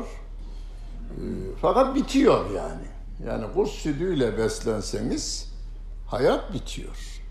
E, 1.10 1.22
fakat 1.62 1.94
bitiyor 1.94 2.50
yani. 2.50 2.86
Yani 3.26 3.44
kuş 3.54 3.70
sütüyle 3.70 4.38
beslenseniz 4.38 5.52
hayat 6.06 6.54
bitiyor. 6.54 7.22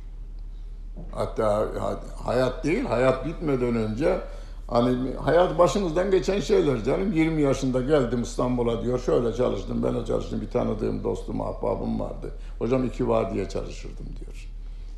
Hatta 1.12 1.46
ha- 1.80 2.00
hayat 2.26 2.64
değil, 2.64 2.86
hayat 2.86 3.26
bitmeden 3.26 3.76
önce 3.76 4.22
hani 4.68 5.14
hayat 5.16 5.60
başınızdan 5.60 6.12
geçen 6.12 6.40
şeyler 6.40 6.84
canım. 6.84 7.12
20 7.14 7.42
yaşında 7.42 7.82
geldim 7.82 8.22
İstanbul'a 8.22 8.84
diyor. 8.84 9.00
Şöyle 9.00 9.34
çalıştım, 9.34 9.84
böyle 9.84 10.06
çalıştım. 10.06 10.42
Bir 10.42 10.50
tanıdığım 10.50 11.04
dostum, 11.04 11.42
ahbabım 11.42 12.00
vardı. 12.00 12.32
Hocam 12.60 12.84
iki 12.86 13.08
var 13.08 13.34
diye 13.34 13.50
çalışırdım 13.50 14.06
diyor. 14.20 14.45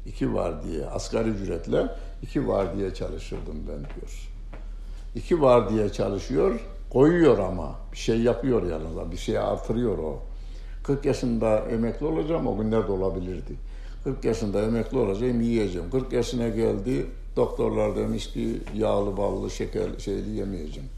İki 0.07 0.33
var 0.33 0.63
diye, 0.63 0.85
asgari 0.85 1.29
ücretle 1.29 1.87
iki 2.23 2.47
var 2.47 2.77
diye 2.77 2.93
çalışırdım 2.93 3.57
ben 3.69 3.79
diyor. 3.79 4.29
İki 5.15 5.41
var 5.41 5.69
diye 5.69 5.89
çalışıyor, 5.89 6.59
koyuyor 6.89 7.39
ama. 7.39 7.75
Bir 7.91 7.97
şey 7.97 8.21
yapıyor 8.21 8.71
yanında, 8.71 9.11
bir 9.11 9.17
şey 9.17 9.37
artırıyor 9.37 9.97
o. 9.97 10.19
40 10.83 11.05
yaşında 11.05 11.59
emekli 11.59 12.05
olacağım, 12.05 12.47
o 12.47 12.57
günler 12.57 12.87
de 12.87 12.91
olabilirdi. 12.91 13.53
40 14.03 14.25
yaşında 14.25 14.61
emekli 14.61 14.97
olacağım, 14.97 15.41
yiyeceğim. 15.41 15.89
40 15.91 16.13
yaşına 16.13 16.49
geldi, 16.49 17.05
doktorlar 17.35 17.95
demiş 17.95 18.27
ki 18.33 18.61
yağlı, 18.75 19.17
ballı, 19.17 19.51
şeker 19.51 19.89
şeyli 19.99 20.29
yemeyeceğim. 20.29 20.89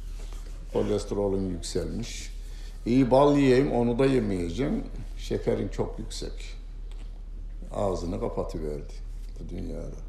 Kolesterolün 0.74 1.50
yükselmiş. 1.50 2.32
İyi 2.86 3.12
bal 3.12 3.38
yiyeyim, 3.38 3.72
onu 3.72 4.00
da 4.00 4.06
yemeyeceğim. 4.06 4.84
Şekerin 5.18 5.68
çok 5.68 6.00
yüksek. 6.00 6.59
Ağzını 7.76 8.20
kapatıverdi 8.20 8.94
bu 9.40 9.50
dünyada. 9.50 10.00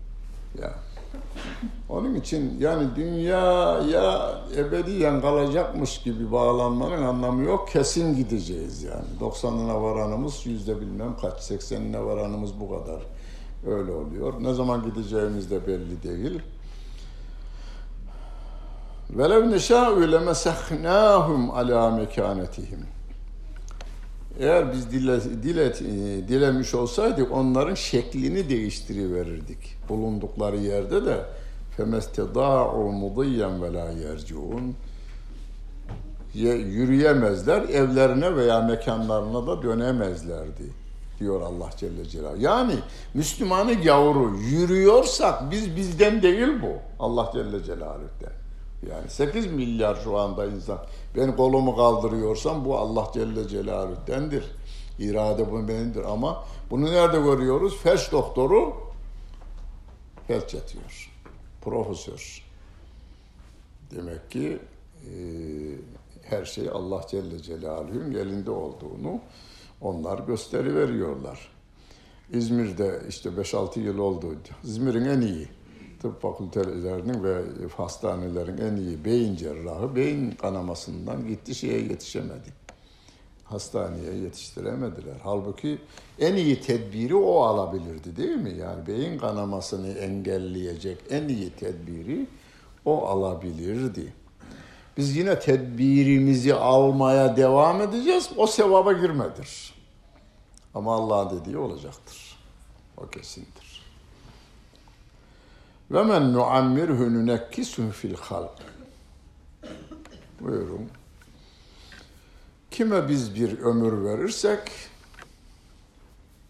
Ya. 0.63 0.75
Onun 1.89 2.15
için 2.15 2.61
yani 2.61 2.97
dünyaya 2.97 4.39
ebediyen 4.57 5.21
kalacakmış 5.21 6.03
gibi 6.03 6.33
bağlanmanın 6.33 7.03
anlamı 7.03 7.43
yok. 7.45 7.69
Kesin 7.69 8.17
gideceğiz 8.17 8.83
yani. 8.83 9.05
90'ına 9.21 9.83
varanımız 9.83 10.47
yüzde 10.47 10.81
bilmem 10.81 11.17
kaç, 11.21 11.51
80'ine 11.51 12.05
varanımız 12.07 12.61
bu 12.61 12.71
kadar. 12.71 13.03
Öyle 13.67 13.93
oluyor. 13.93 14.35
Ne 14.41 14.55
zaman 14.55 14.83
gideceğimiz 14.83 15.51
de 15.51 15.67
belli 15.67 16.03
değil. 16.03 16.41
Velev 19.11 19.51
neşâ'ü 19.51 20.13
lemesehnâhum 20.13 21.51
alâ 21.51 21.91
mekânetihim. 21.91 22.87
Eğer 24.41 24.73
biz 24.73 24.91
dile, 24.91 25.21
dile, 25.43 25.79
dilemiş 26.29 26.75
olsaydık 26.75 27.33
onların 27.33 27.75
şeklini 27.75 28.49
değiştiriverirdik. 28.49 29.77
Bulundukları 29.89 30.57
yerde 30.57 31.05
de 31.05 31.17
femestedâ'u 31.77 32.93
mudiyyen 32.93 33.63
ve 33.63 33.73
lâ 33.73 33.91
yürüyemezler, 36.35 37.63
evlerine 37.63 38.37
veya 38.37 38.61
mekanlarına 38.61 39.47
da 39.47 39.63
dönemezlerdi 39.63 40.73
diyor 41.21 41.41
Allah 41.41 41.71
Celle 41.77 42.05
Celaluhu. 42.05 42.43
Yani 42.43 42.75
Müslümanı 43.15 43.73
yavru 43.85 44.37
yürüyorsak 44.37 45.51
biz 45.51 45.77
bizden 45.77 46.23
değil 46.23 46.49
bu. 46.63 47.05
Allah 47.05 47.31
Celle 47.35 47.65
Celaluhu'den. 47.65 48.33
Yani 48.89 49.11
8 49.11 49.47
milyar 49.47 49.95
şu 50.05 50.19
anda 50.19 50.47
insan. 50.47 50.79
Ben 51.17 51.37
kolumu 51.37 51.77
kaldırıyorsam 51.77 52.65
bu 52.65 52.79
Allah 52.79 53.11
Celle 53.15 53.49
Celaluhu'dendir. 53.49 54.45
İrade 54.99 55.53
bu 55.53 55.69
benimdir 55.69 56.05
ama 56.05 56.45
bunu 56.71 56.85
nerede 56.93 57.21
görüyoruz? 57.21 57.79
Felç 57.83 58.13
doktoru 58.13 58.75
felç 60.27 60.55
yatıyor. 60.55 61.11
Profesör. 61.63 62.45
Demek 63.91 64.31
ki 64.31 64.59
e, 65.05 65.13
her 66.23 66.45
şey 66.45 66.69
Allah 66.69 67.07
Celle 67.11 67.43
Celaluhu'nun 67.43 68.15
elinde 68.15 68.51
olduğunu 68.51 69.21
onlar 69.81 70.19
gösteri 70.19 70.75
veriyorlar. 70.77 71.49
İzmir'de 72.33 73.03
işte 73.09 73.29
5-6 73.29 73.81
yıl 73.81 73.99
oldu. 73.99 74.27
İzmir'in 74.65 75.05
en 75.05 75.21
iyi 75.21 75.49
tıp 76.01 76.23
fakültelerinin 76.23 77.25
ve 77.25 77.43
hastanelerin 77.77 78.59
en 78.59 78.77
iyi 78.77 79.05
beyin 79.05 79.37
cerrahı 79.37 79.97
beyin 79.97 80.31
kanamasından 80.31 81.27
gitti 81.29 81.55
şeye 81.55 81.81
yetişemedi. 81.81 82.61
Hastaneye 83.45 84.15
yetiştiremediler. 84.15 85.17
Halbuki 85.23 85.79
en 86.19 86.37
iyi 86.37 86.61
tedbiri 86.61 87.15
o 87.15 87.41
alabilirdi 87.41 88.17
değil 88.17 88.37
mi? 88.37 88.57
Yani 88.59 88.87
beyin 88.87 89.19
kanamasını 89.19 89.89
engelleyecek 89.89 90.99
en 91.11 91.29
iyi 91.29 91.51
tedbiri 91.51 92.27
o 92.85 93.07
alabilirdi. 93.07 94.13
Biz 94.97 95.17
yine 95.17 95.39
tedbirimizi 95.39 96.55
almaya 96.55 97.37
devam 97.37 97.81
edeceğiz. 97.81 98.31
O 98.37 98.47
sevaba 98.47 98.93
girmedir. 98.93 99.75
Ama 100.75 100.95
Allah'ın 100.95 101.41
dediği 101.41 101.59
olacaktır. 101.59 102.39
O 102.97 103.07
kesindir. 103.07 103.70
Ve 105.91 106.03
men 106.03 106.33
nuammirhu 106.33 107.15
nunekkisuhu 107.15 107.91
fil 107.91 108.15
halk. 108.15 108.51
Buyurun. 110.41 110.89
Kime 112.71 113.09
biz 113.09 113.35
bir 113.35 113.59
ömür 113.59 114.05
verirsek 114.05 114.61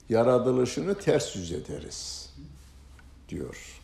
yaratılışını 0.08 0.94
ters 0.94 1.36
yüz 1.36 1.52
ederiz 1.52 2.32
diyor. 3.28 3.80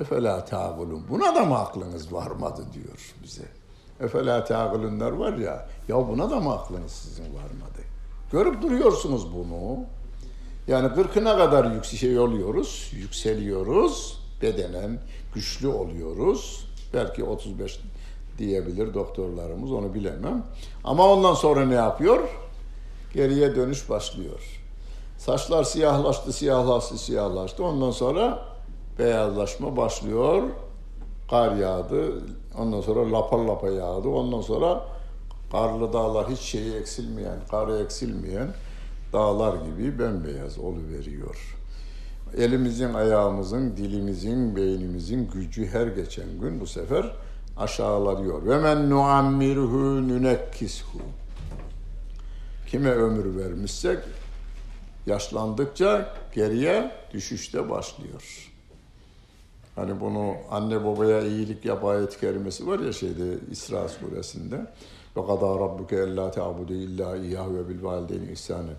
Efela 0.00 0.44
ta'gulun. 0.44 1.04
Buna 1.08 1.34
da 1.34 1.44
mı 1.44 1.58
aklınız 1.58 2.12
varmadı 2.12 2.66
diyor 2.74 3.14
bize. 3.22 3.44
Efela 4.00 4.44
ta'gulunlar 4.44 5.12
var 5.12 5.32
ya, 5.32 5.68
ya 5.88 6.08
buna 6.08 6.30
da 6.30 6.40
mı 6.40 6.52
aklınız 6.52 6.92
sizin 6.92 7.24
varmadı? 7.24 7.82
Görüp 8.32 8.62
duruyorsunuz 8.62 9.34
bunu. 9.34 9.84
Yani 10.68 10.94
kırkına 10.94 11.36
kadar 11.36 11.70
yüksek 11.70 12.18
oluyoruz, 12.18 12.90
yükseliyoruz, 12.94 14.21
bedenen 14.42 14.98
güçlü 15.34 15.68
oluyoruz. 15.68 16.66
Belki 16.94 17.24
35 17.24 17.80
diyebilir 18.38 18.94
doktorlarımız 18.94 19.72
onu 19.72 19.94
bilemem. 19.94 20.46
Ama 20.84 21.08
ondan 21.08 21.34
sonra 21.34 21.66
ne 21.66 21.74
yapıyor? 21.74 22.28
Geriye 23.14 23.56
dönüş 23.56 23.90
başlıyor. 23.90 24.62
Saçlar 25.18 25.64
siyahlaştı, 25.64 26.32
siyahlaştı, 26.32 26.98
siyahlaştı. 26.98 27.64
Ondan 27.64 27.90
sonra 27.90 28.38
beyazlaşma 28.98 29.76
başlıyor. 29.76 30.42
Kar 31.30 31.56
yağdı. 31.56 32.22
Ondan 32.58 32.80
sonra 32.80 33.12
lapa 33.12 33.46
lapa 33.48 33.70
yağdı. 33.70 34.08
Ondan 34.08 34.40
sonra 34.40 34.84
karlı 35.52 35.92
dağlar 35.92 36.30
hiç 36.30 36.40
şeyi 36.40 36.74
eksilmeyen, 36.74 37.38
karı 37.50 37.78
eksilmeyen 37.78 38.54
dağlar 39.12 39.54
gibi 39.54 39.98
bembeyaz 39.98 40.58
oluveriyor. 40.58 41.61
Elimizin, 42.36 42.94
ayağımızın, 42.94 43.76
dilimizin, 43.76 44.56
beynimizin 44.56 45.30
gücü 45.34 45.66
her 45.66 45.86
geçen 45.86 46.40
gün 46.40 46.60
bu 46.60 46.66
sefer 46.66 47.12
aşağılanıyor. 47.56 48.46
Ve 48.46 48.58
men 48.58 48.90
nuammirhu 48.90 50.08
nunekkishu. 50.08 50.98
Kime 52.66 52.90
ömür 52.90 53.36
vermişsek 53.36 53.98
yaşlandıkça 55.06 56.14
geriye 56.34 56.90
düşüşte 57.12 57.70
başlıyor. 57.70 58.52
Hani 59.76 60.00
bunu 60.00 60.34
anne 60.50 60.84
babaya 60.84 61.20
iyilik 61.20 61.64
yap 61.64 61.84
ayet 61.84 62.20
kerimesi 62.20 62.66
var 62.66 62.78
ya 62.78 62.92
şeyde 62.92 63.38
İsra 63.50 63.88
suresinde. 63.88 64.56
Ve 65.16 65.26
kadâ 65.26 65.58
rabbuke 65.58 65.96
ellâ 65.96 66.30
te'abudu 66.30 66.72
illâ 66.72 67.16
iyyâhu 67.16 67.54
ve 67.54 67.68
bil 67.68 67.82
valideyni 67.82 68.32
ihsâne. 68.32 68.72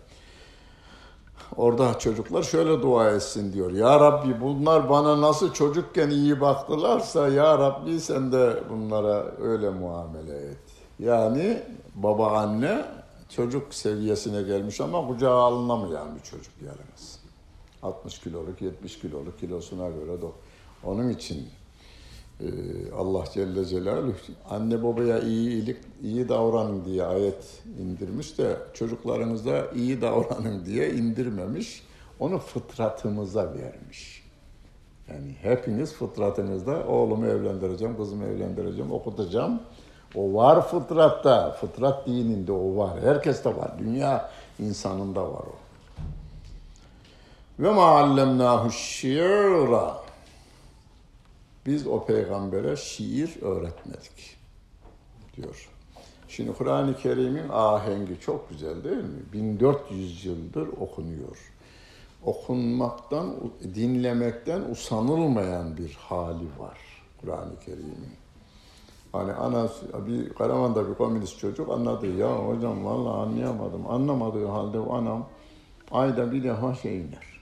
Orada 1.55 1.99
çocuklar 1.99 2.43
şöyle 2.43 2.81
dua 2.81 3.11
etsin 3.11 3.53
diyor. 3.53 3.71
Ya 3.71 3.99
Rabbi 3.99 4.41
bunlar 4.41 4.89
bana 4.89 5.21
nasıl 5.21 5.53
çocukken 5.53 6.09
iyi 6.09 6.41
baktılarsa 6.41 7.27
Ya 7.27 7.57
Rabbi 7.57 7.99
sen 7.99 8.31
de 8.31 8.63
bunlara 8.69 9.25
öyle 9.41 9.69
muamele 9.69 10.37
et. 10.37 10.57
Yani 10.99 11.63
baba 11.95 12.31
anne 12.31 12.85
çocuk 13.29 13.73
seviyesine 13.73 14.41
gelmiş 14.41 14.81
ama 14.81 15.07
kucağa 15.07 15.33
alınamayan 15.33 16.15
bir 16.15 16.21
çocuk 16.21 16.53
yalnız. 16.61 17.19
60 17.83 18.19
kiloluk, 18.19 18.61
70 18.61 18.99
kiloluk 18.99 19.39
kilosuna 19.39 19.89
göre 19.89 20.21
de 20.21 20.25
onun 20.83 21.09
için 21.09 21.49
Allah 22.97 23.23
Celle 23.33 23.65
Celaluhu 23.65 24.13
anne 24.49 24.83
babaya 24.83 25.19
iyi 25.19 25.49
iyilik 25.49 25.77
iyi 26.03 26.29
davranın 26.29 26.85
diye 26.85 27.03
ayet 27.03 27.61
indirmiş 27.79 28.37
de 28.37 28.57
çocuklarınıza 28.73 29.65
iyi 29.75 30.01
davranın 30.01 30.65
diye 30.65 30.93
indirmemiş. 30.93 31.83
Onu 32.19 32.39
fıtratımıza 32.39 33.53
vermiş. 33.53 34.23
Yani 35.09 35.35
hepiniz 35.41 35.93
fıtratınızda 35.93 36.87
oğlumu 36.87 37.25
evlendireceğim, 37.25 37.97
kızımı 37.97 38.25
evlendireceğim, 38.25 38.91
okutacağım. 38.91 39.61
O 40.15 40.33
var 40.33 40.67
fıtratta, 40.67 41.51
fıtrat 41.51 42.07
dininde 42.07 42.51
o 42.51 42.77
var. 42.77 43.01
Herkeste 43.01 43.57
var. 43.57 43.71
Dünya 43.79 44.29
insanında 44.59 45.21
var 45.21 45.43
o. 45.43 45.55
Ve 47.59 47.69
ma 47.71 47.85
allemnahu 47.85 48.71
şiira. 48.71 50.02
Biz 51.65 51.87
o 51.87 52.05
peygambere 52.05 52.75
şiir 52.75 53.41
öğretmedik 53.41 54.37
diyor. 55.35 55.69
Şimdi 56.27 56.53
Kur'an-ı 56.53 56.97
Kerim'in 56.97 57.49
ahengi 57.49 58.19
çok 58.19 58.49
güzel 58.49 58.83
değil 58.83 58.97
mi? 58.97 59.23
1400 59.33 60.25
yıldır 60.25 60.67
okunuyor. 60.67 61.37
Okunmaktan, 62.25 63.35
dinlemekten 63.75 64.61
usanılmayan 64.61 65.77
bir 65.77 65.93
hali 65.93 66.45
var 66.59 66.77
Kur'an-ı 67.21 67.59
Kerim'in. 67.65 68.23
Hani 69.11 69.33
ana, 69.33 69.69
bir 70.07 70.29
Karaman'da 70.29 70.89
bir 70.89 70.93
komünist 70.93 71.39
çocuk 71.39 71.69
anladı. 71.69 72.07
Ya 72.07 72.35
hocam 72.35 72.85
vallahi 72.85 73.13
anlayamadım. 73.13 73.89
Anlamadığı 73.89 74.45
halde 74.47 74.79
o 74.79 74.93
anam 74.93 75.29
ayda 75.91 76.31
bir 76.31 76.43
defa 76.43 76.75
şey 76.75 76.97
iner. 76.97 77.41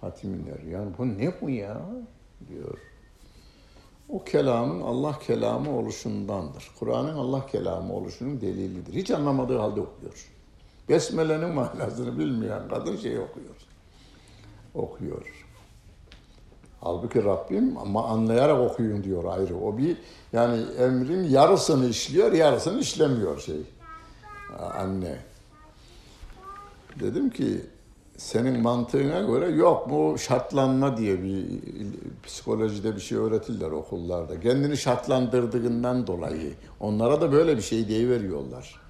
Hatim 0.00 0.34
iner. 0.34 0.72
Yani 0.72 0.90
bu 0.98 1.08
ne 1.08 1.40
bu 1.40 1.50
ya? 1.50 1.82
diyor. 2.48 2.78
O 4.12 4.24
kelamın 4.24 4.80
Allah 4.80 5.18
kelamı 5.18 5.78
oluşundandır. 5.78 6.70
Kur'an'ın 6.78 7.14
Allah 7.14 7.46
kelamı 7.46 7.94
oluşunun 7.94 8.40
delilidir. 8.40 8.94
Hiç 8.94 9.10
anlamadığı 9.10 9.58
halde 9.58 9.80
okuyor. 9.80 10.30
Besmele'nin 10.88 11.54
manasını 11.54 12.18
bilmeyen 12.18 12.68
kadın 12.68 12.96
şey 12.96 13.18
okuyor. 13.18 13.56
Okuyor. 14.74 15.46
Halbuki 16.80 17.24
Rabbim 17.24 17.78
ama 17.78 18.04
anlayarak 18.04 18.70
okuyun 18.70 19.04
diyor 19.04 19.24
ayrı. 19.24 19.56
O 19.56 19.78
bir 19.78 19.96
yani 20.32 20.62
emrin 20.78 21.24
yarısını 21.24 21.88
işliyor, 21.88 22.32
yarısını 22.32 22.80
işlemiyor 22.80 23.40
şey. 23.40 23.60
Anne. 24.78 25.18
Dedim 27.00 27.30
ki 27.30 27.60
senin 28.22 28.60
mantığına 28.60 29.20
göre 29.20 29.50
yok 29.50 29.90
bu 29.90 30.18
şartlanma 30.18 30.96
diye 30.96 31.22
bir 31.22 31.46
psikolojide 32.24 32.96
bir 32.96 33.00
şey 33.00 33.18
öğretirler 33.18 33.70
okullarda. 33.70 34.40
Kendini 34.40 34.76
şartlandırdığından 34.76 36.06
dolayı 36.06 36.52
onlara 36.80 37.20
da 37.20 37.32
böyle 37.32 37.56
bir 37.56 37.62
şey 37.62 37.88
diye 37.88 38.08
veriyorlar. 38.08 38.80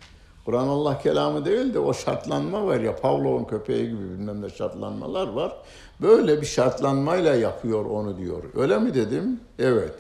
Kur'an 0.45 0.69
Allah 0.69 0.99
kelamı 0.99 1.45
değil 1.45 1.75
de 1.75 1.79
o 1.79 1.95
şartlanma 1.95 2.67
var 2.67 2.81
ya 2.81 2.97
Pavlov'un 2.97 3.45
köpeği 3.45 3.89
gibi 3.89 4.11
bilmem 4.11 4.43
ne 4.43 4.51
şartlanmalar 4.51 5.29
var. 5.29 5.57
Böyle 6.01 6.41
bir 6.41 6.47
şartlanmayla 6.47 7.35
yapıyor 7.35 7.85
onu 7.85 8.19
diyor. 8.19 8.43
Öyle 8.57 8.79
mi 8.79 8.95
dedim? 8.95 9.41
Evet. 9.59 9.95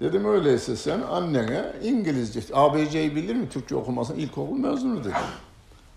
Dedim 0.00 0.24
öyleyse 0.24 0.76
sen 0.76 1.00
annene 1.00 1.72
İngilizce, 1.82 2.40
ABC'yi 2.52 3.16
bilir 3.16 3.34
mi 3.34 3.48
Türkçe 3.48 3.76
okumasını 3.76 4.16
ilkokul 4.16 4.56
mezunu 4.56 5.00
dedim. 5.00 5.12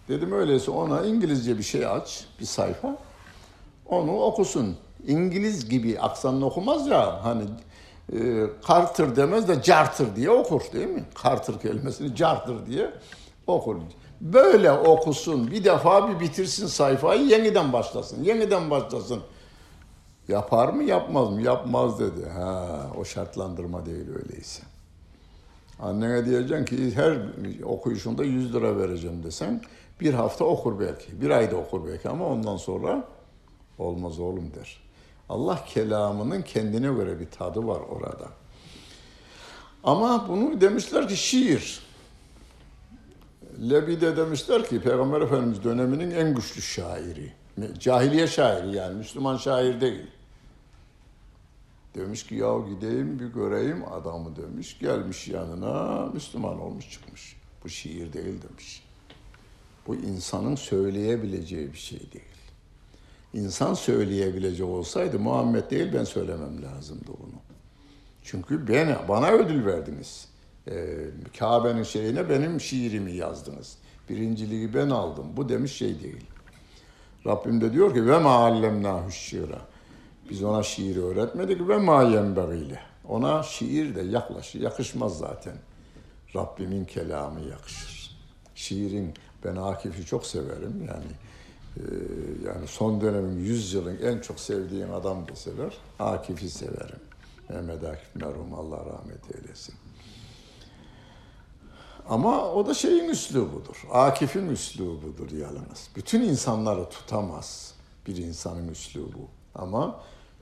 Dedim 0.07 0.31
öyleyse 0.31 0.71
ona 0.71 1.05
İngilizce 1.05 1.57
bir 1.57 1.63
şey 1.63 1.85
aç, 1.85 2.25
bir 2.39 2.45
sayfa. 2.45 2.97
Onu 3.85 4.19
okusun. 4.19 4.77
İngiliz 5.07 5.69
gibi 5.69 5.99
aksanını 5.99 6.45
okumaz 6.45 6.87
ya 6.87 7.25
hani 7.25 7.43
e, 8.13 8.47
Carter 8.67 9.15
demez 9.15 9.47
de 9.47 9.61
Carter 9.61 10.15
diye 10.15 10.29
okur 10.29 10.61
değil 10.73 10.87
mi? 10.87 11.03
Carter 11.23 11.59
kelimesini 11.61 12.15
Carter 12.15 12.65
diye 12.65 12.91
okur. 13.47 13.75
Böyle 14.21 14.71
okusun. 14.71 15.51
Bir 15.51 15.63
defa 15.63 16.09
bir 16.09 16.19
bitirsin 16.19 16.67
sayfayı 16.67 17.21
yeniden 17.21 17.73
başlasın. 17.73 18.23
Yeniden 18.23 18.69
başlasın. 18.69 19.19
Yapar 20.27 20.69
mı 20.69 20.83
yapmaz 20.83 21.29
mı? 21.29 21.41
Yapmaz 21.41 21.99
dedi. 21.99 22.29
Ha, 22.29 22.67
o 22.97 23.05
şartlandırma 23.05 23.85
değil 23.85 24.05
öyleyse. 24.15 24.63
Annene 25.79 26.25
diyeceksin 26.25 26.65
ki 26.65 26.95
her 26.95 27.17
okuyuşunda 27.63 28.23
100 28.23 28.53
lira 28.53 28.77
vereceğim 28.77 29.23
desen 29.23 29.61
bir 30.01 30.13
hafta 30.13 30.45
okur 30.45 30.79
belki, 30.79 31.21
bir 31.21 31.29
ayda 31.29 31.55
okur 31.55 31.87
belki 31.87 32.09
ama 32.09 32.27
ondan 32.27 32.57
sonra 32.57 33.07
olmaz 33.77 34.19
oğlum 34.19 34.53
der. 34.53 34.81
Allah 35.29 35.65
kelamının 35.65 36.41
kendine 36.41 36.87
göre 36.87 37.19
bir 37.19 37.29
tadı 37.29 37.67
var 37.67 37.79
orada. 37.79 38.27
Ama 39.83 40.27
bunu 40.29 40.61
demişler 40.61 41.07
ki 41.07 41.17
şiir. 41.17 41.81
Lebi'de 43.69 44.17
demişler 44.17 44.69
ki 44.69 44.81
Peygamber 44.81 45.21
Efendimiz 45.21 45.63
döneminin 45.63 46.11
en 46.11 46.35
güçlü 46.35 46.61
şairi. 46.61 47.33
Cahiliye 47.79 48.27
şairi 48.27 48.75
yani 48.75 48.97
Müslüman 48.97 49.37
şair 49.37 49.81
değil. 49.81 50.07
Demiş 51.95 52.27
ki 52.27 52.35
ya 52.35 52.59
gideyim 52.69 53.19
bir 53.19 53.25
göreyim 53.25 53.93
adamı 53.93 54.35
demiş. 54.35 54.79
Gelmiş 54.79 55.27
yanına 55.27 56.05
Müslüman 56.13 56.59
olmuş 56.61 56.91
çıkmış. 56.91 57.35
Bu 57.63 57.69
şiir 57.69 58.13
değil 58.13 58.41
demiş. 58.49 58.83
Bu 59.87 59.95
insanın 59.95 60.55
söyleyebileceği 60.55 61.73
bir 61.73 61.77
şey 61.77 61.99
değil. 61.99 62.25
İnsan 63.33 63.73
söyleyebilecek 63.73 64.67
olsaydı 64.67 65.19
Muhammed 65.19 65.71
değil 65.71 65.93
ben 65.93 66.03
söylemem 66.03 66.63
lazımdı 66.63 67.07
bunu. 67.07 67.41
Çünkü 68.23 68.67
beni, 68.67 68.95
bana 69.07 69.31
ödül 69.31 69.65
verdiniz. 69.65 70.27
Ee, 70.67 70.97
Kabe'nin 71.39 71.83
şeyine 71.83 72.29
benim 72.29 72.61
şiirimi 72.61 73.11
yazdınız. 73.11 73.77
Birinciliği 74.09 74.73
ben 74.73 74.89
aldım. 74.89 75.25
Bu 75.37 75.49
demiş 75.49 75.71
şey 75.71 76.01
değil. 76.01 76.25
Rabbim 77.25 77.61
de 77.61 77.73
diyor 77.73 77.93
ki 77.93 78.07
ve 78.07 78.19
ma 78.19 78.29
allemnahu 78.29 79.11
şiira. 79.11 79.61
Biz 80.29 80.43
ona 80.43 80.63
şiiri 80.63 81.03
öğretmedik 81.03 81.67
ve 81.67 81.77
ma 81.77 82.03
yenbeğiyle. 82.03 82.79
Ona 83.07 83.43
şiir 83.43 83.95
de 83.95 84.01
yaklaş, 84.01 84.55
yakışmaz 84.55 85.17
zaten. 85.17 85.53
Rabbimin 86.35 86.85
kelamı 86.85 87.39
yakışır. 87.41 88.17
Şiirin 88.55 89.13
ben 89.45 89.55
Akif'i 89.55 90.05
çok 90.05 90.25
severim 90.25 90.87
yani. 90.87 91.11
E, 91.77 91.83
yani 92.45 92.67
son 92.67 93.01
dönemin 93.01 93.39
100 93.39 93.73
yılın 93.73 93.97
en 94.03 94.19
çok 94.19 94.39
sevdiğim 94.39 94.93
adam 94.93 95.27
deseler 95.27 95.73
Akif'i 95.99 96.49
severim. 96.49 96.99
Mehmet 97.49 97.83
Akif 97.83 98.15
merhum 98.15 98.53
Allah 98.53 98.77
rahmet 98.77 99.35
eylesin. 99.35 99.75
Ama 102.09 102.51
o 102.51 102.65
da 102.65 102.73
şeyin 102.73 103.09
üslubudur. 103.09 103.87
Akif'in 103.91 104.49
üslubudur 104.49 105.31
yalnız. 105.31 105.89
Bütün 105.95 106.21
insanları 106.21 106.89
tutamaz 106.89 107.73
bir 108.07 108.17
insanın 108.17 108.67
üslubu. 108.67 109.27
Ama 109.55 109.99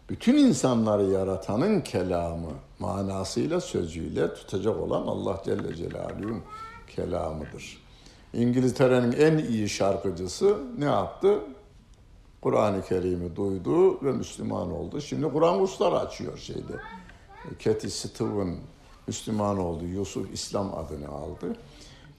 bütün 0.09 0.37
insanları 0.37 1.03
yaratanın 1.03 1.81
kelamı 1.81 2.51
manasıyla 2.79 3.61
sözüyle 3.61 4.33
tutacak 4.33 4.77
olan 4.77 5.01
Allah 5.01 5.41
Celle 5.45 5.75
Celaluhu'nun 5.75 6.43
kelamıdır. 6.87 7.88
İngiltere'nin 8.33 9.11
en 9.11 9.37
iyi 9.37 9.69
şarkıcısı 9.69 10.57
ne 10.77 10.85
yaptı? 10.85 11.39
Kur'an-ı 12.41 12.81
Kerim'i 12.83 13.35
duydu 13.35 14.03
ve 14.03 14.11
Müslüman 14.11 14.71
oldu. 14.71 15.01
Şimdi 15.01 15.29
Kur'an 15.33 15.59
kursları 15.59 15.99
açıyor 15.99 16.37
şeyde. 16.37 16.73
Cathy 17.59 17.89
Steven 17.89 18.55
Müslüman 19.07 19.57
oldu. 19.57 19.85
Yusuf 19.85 20.33
İslam 20.33 20.73
adını 20.77 21.07
aldı. 21.07 21.55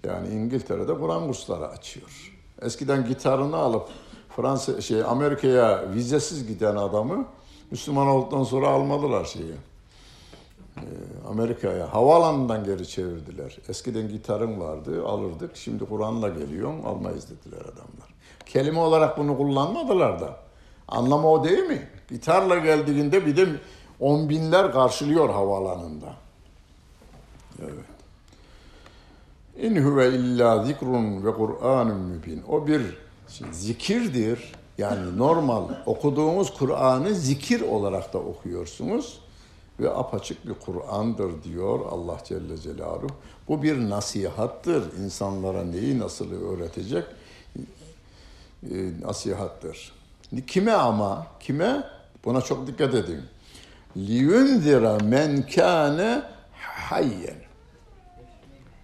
Yani 0.04 0.28
İngiltere'de 0.28 0.98
Kur'an 0.98 1.26
kursları 1.26 1.68
açıyor. 1.68 2.32
Eskiden 2.62 3.06
gitarını 3.08 3.56
alıp 3.56 3.88
Fransa 4.36 4.80
şey 4.80 5.02
Amerika'ya 5.02 5.92
vizesiz 5.94 6.46
giden 6.46 6.76
adamı 6.76 7.26
Müslüman 7.70 8.06
olduktan 8.06 8.42
sonra 8.42 8.68
almadılar 8.68 9.24
şeyi. 9.24 9.54
Ee, 10.76 10.82
Amerika'ya 11.28 11.94
havaalanından 11.94 12.64
geri 12.64 12.88
çevirdiler. 12.88 13.58
Eskiden 13.68 14.08
gitarın 14.08 14.60
vardı, 14.60 15.06
alırdık. 15.06 15.56
Şimdi 15.56 15.84
Kur'an'la 15.84 16.28
geliyorsun, 16.28 16.82
almayız 16.82 17.26
dediler 17.30 17.60
adamlar. 17.60 18.14
Kelime 18.46 18.80
olarak 18.80 19.18
bunu 19.18 19.36
kullanmadılar 19.36 20.20
da. 20.20 20.36
Anlamı 20.88 21.30
o 21.30 21.44
değil 21.44 21.62
mi? 21.62 21.88
Gitarla 22.08 22.58
geldiğinde 22.58 23.26
bir 23.26 23.36
de 23.36 23.46
on 24.00 24.28
binler 24.28 24.72
karşılıyor 24.72 25.30
havaalanında. 25.30 26.14
Evet. 27.62 27.90
İn 29.56 29.84
huve 29.84 30.08
illa 30.08 30.64
zikrun 30.64 31.26
ve 31.26 31.34
Kur'anun 31.34 32.00
mübin. 32.00 32.42
O 32.48 32.66
bir 32.66 32.82
şey, 33.28 33.46
zikirdir. 33.52 34.52
Yani 34.78 35.18
normal 35.18 35.64
okuduğumuz 35.86 36.54
Kur'an'ı 36.54 37.14
zikir 37.14 37.60
olarak 37.60 38.12
da 38.12 38.18
okuyorsunuz 38.18 39.20
Ve 39.79 39.89
apaçık 39.89 40.47
bir 40.47 40.53
Kur'an'dır 40.53 41.43
diyor 41.43 41.79
Allah 41.91 42.17
Celle 42.25 42.57
Celaluhu. 42.57 43.07
Bu 43.47 43.63
bir 43.63 43.89
nasihattır. 43.89 44.97
İnsanlara 44.97 45.63
neyi 45.63 45.99
nasıl 45.99 46.31
öğretecek? 46.31 47.03
E, 48.71 49.01
nasihattır. 49.01 49.93
Kime 50.47 50.71
ama? 50.71 51.27
Kime? 51.39 51.83
Buna 52.25 52.41
çok 52.41 52.67
dikkat 52.67 52.93
edin. 52.93 53.21
لِيُنْذِرَ 53.97 54.99
مَنْ 54.99 55.47
كَانَ 55.49 56.21
hayyen. 56.61 57.37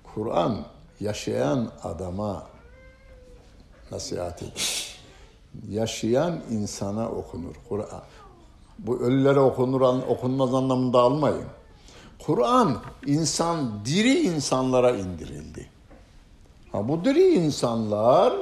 Kur'an 0.03 0.65
yaşayan 0.99 1.71
adama 1.83 2.47
nasihat 3.91 4.43
eder. 4.43 4.97
Yaşayan 5.69 6.41
insana 6.49 7.09
okunur 7.09 7.55
Kur'an. 7.69 8.01
Bu 8.79 8.99
ölülere 8.99 9.39
okunur, 9.39 9.81
okunmaz 10.07 10.53
anlamında 10.53 10.99
almayın. 10.99 11.45
Kur'an 12.25 12.77
insan, 13.05 13.85
diri 13.85 14.19
insanlara 14.19 14.91
indirildi. 14.91 15.69
Ha, 16.71 16.87
bu 16.87 17.05
diri 17.05 17.33
insanlar 17.33 18.33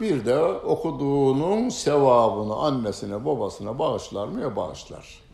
bir 0.00 0.26
de 0.26 0.42
okuduğunun 0.44 1.68
sevabını 1.68 2.56
annesine 2.56 3.24
babasına 3.24 3.78
bağışlar 3.78 4.28
mı? 4.28 4.40
Ya 4.40 4.56
bağışlar. 4.56 5.24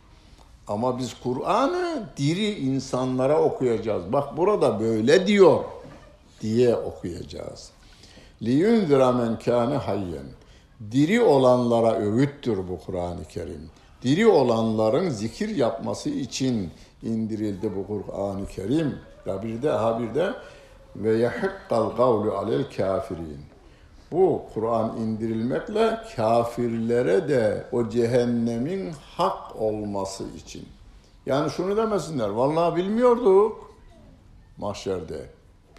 Ama 0.68 0.98
biz 0.98 1.14
Kur'an'ı 1.22 2.08
diri 2.16 2.50
insanlara 2.50 3.42
okuyacağız. 3.42 4.12
Bak 4.12 4.36
burada 4.36 4.80
böyle 4.80 5.26
diyor 5.26 5.64
diye 6.40 6.76
okuyacağız. 6.76 7.70
لِيُنْذِرَ 8.42 9.02
مَنْ 9.20 9.38
كَانَ 9.38 9.76
hayyen. 9.76 10.26
Diri 10.90 11.22
olanlara 11.22 11.94
öğüttür 11.94 12.68
bu 12.68 12.78
Kur'an-ı 12.86 13.24
Kerim. 13.24 13.70
Diri 14.05 14.27
olanların 14.27 15.09
zikir 15.09 15.55
yapması 15.55 16.09
için 16.09 16.71
indirildi 17.03 17.71
bu 17.75 17.87
Kur'an-ı 17.87 18.47
Kerim. 18.47 18.99
Ya 19.25 19.43
bir 19.43 19.61
de 19.61 19.69
ha 19.69 19.99
bir 19.99 20.15
de 20.15 20.33
ve 20.95 21.17
yahikkal 21.17 21.89
kavlu 21.89 22.33
alel 22.33 22.63
kafirin. 22.77 23.39
Bu 24.11 24.43
Kur'an 24.53 24.97
indirilmekle 24.97 25.99
kafirlere 26.15 27.29
de 27.29 27.65
o 27.71 27.89
cehennemin 27.89 28.91
hak 29.17 29.55
olması 29.55 30.23
için. 30.37 30.65
Yani 31.25 31.51
şunu 31.51 31.77
demesinler, 31.77 32.29
vallahi 32.29 32.75
bilmiyorduk 32.75 33.71
mahşerde. 34.57 35.29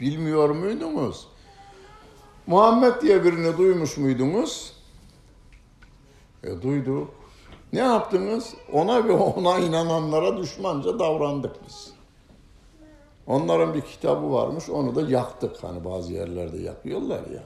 Bilmiyor 0.01 0.51
muydunuz? 0.51 1.29
Muhammed 2.47 3.03
diye 3.03 3.25
birini 3.25 3.59
duymuş 3.59 3.97
muydunuz? 3.97 4.73
E 6.45 6.63
duyduk. 6.63 7.16
Ne 7.77 7.83
yaptınız? 7.83 8.55
Ona 8.73 9.09
ve 9.09 9.13
ona 9.13 9.59
inananlara 9.59 10.37
düşmanca 10.37 10.99
davrandık 10.99 11.53
biz. 11.67 11.93
Onların 13.27 13.75
bir 13.75 13.81
kitabı 13.81 14.33
varmış, 14.33 14.71
onu 14.71 14.95
da 14.95 15.01
yaktık. 15.11 15.65
Hani 15.65 15.85
bazı 15.85 16.13
yerlerde 16.13 16.59
yakıyorlar 16.59 17.21
ya. 17.35 17.43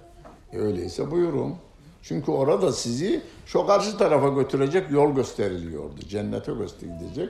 E 0.52 0.58
öyleyse 0.58 1.10
buyurun. 1.10 1.54
Çünkü 2.02 2.30
orada 2.32 2.72
sizi 2.72 3.22
şu 3.46 3.66
karşı 3.66 3.98
tarafa 3.98 4.28
götürecek 4.28 4.90
yol 4.90 5.10
gösteriliyordu. 5.10 6.00
Cennete 6.08 6.52
gösterilecek 6.52 7.28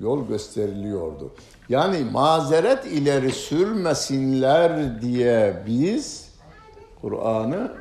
yol 0.00 0.28
gösteriliyordu. 0.28 1.30
Yani 1.68 2.04
mazeret 2.12 2.86
ileri 2.86 3.32
sürmesinler 3.32 5.02
diye 5.02 5.62
biz 5.66 6.28
Kur'an'ı 7.00 7.72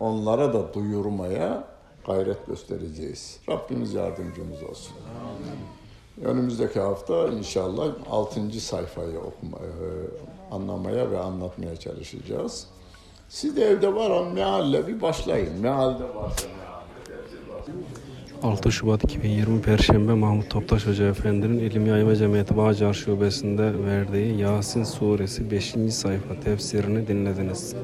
onlara 0.00 0.52
da 0.52 0.74
duyurmaya 0.74 1.67
gayret 2.08 2.46
göstereceğiz. 2.46 3.38
Rabbimiz 3.48 3.94
yardımcımız 3.94 4.62
olsun. 4.62 4.92
Önümüzdeki 6.24 6.80
hafta 6.80 7.28
inşallah 7.28 7.94
6. 8.10 8.60
sayfayı 8.60 9.18
okuma, 9.18 9.56
e, 9.58 9.78
anlamaya 10.50 11.10
ve 11.10 11.18
anlatmaya 11.18 11.76
çalışacağız. 11.76 12.66
Siz 13.28 13.56
de 13.56 13.64
evde 13.64 13.94
var 13.94 14.32
mealle 14.32 14.86
bir 14.86 15.02
başlayın. 15.02 15.60
Mealde 15.60 16.04
varsa 16.14 16.48
mealle. 16.48 16.68
6 18.42 18.72
Şubat 18.72 19.04
2020 19.04 19.62
Perşembe 19.62 20.14
Mahmut 20.14 20.50
Toptaş 20.50 20.86
Hoca 20.86 21.08
Efendi'nin 21.08 21.58
İlim 21.58 21.86
Yayma 21.86 22.16
Cemiyeti 22.16 22.56
Bağcar 22.56 22.94
Şubesi'nde 22.94 23.84
verdiği 23.84 24.38
Yasin 24.38 24.84
Suresi 24.84 25.50
5. 25.50 25.74
sayfa 25.90 26.40
tefsirini 26.40 27.08
dinlediniz. 27.08 27.74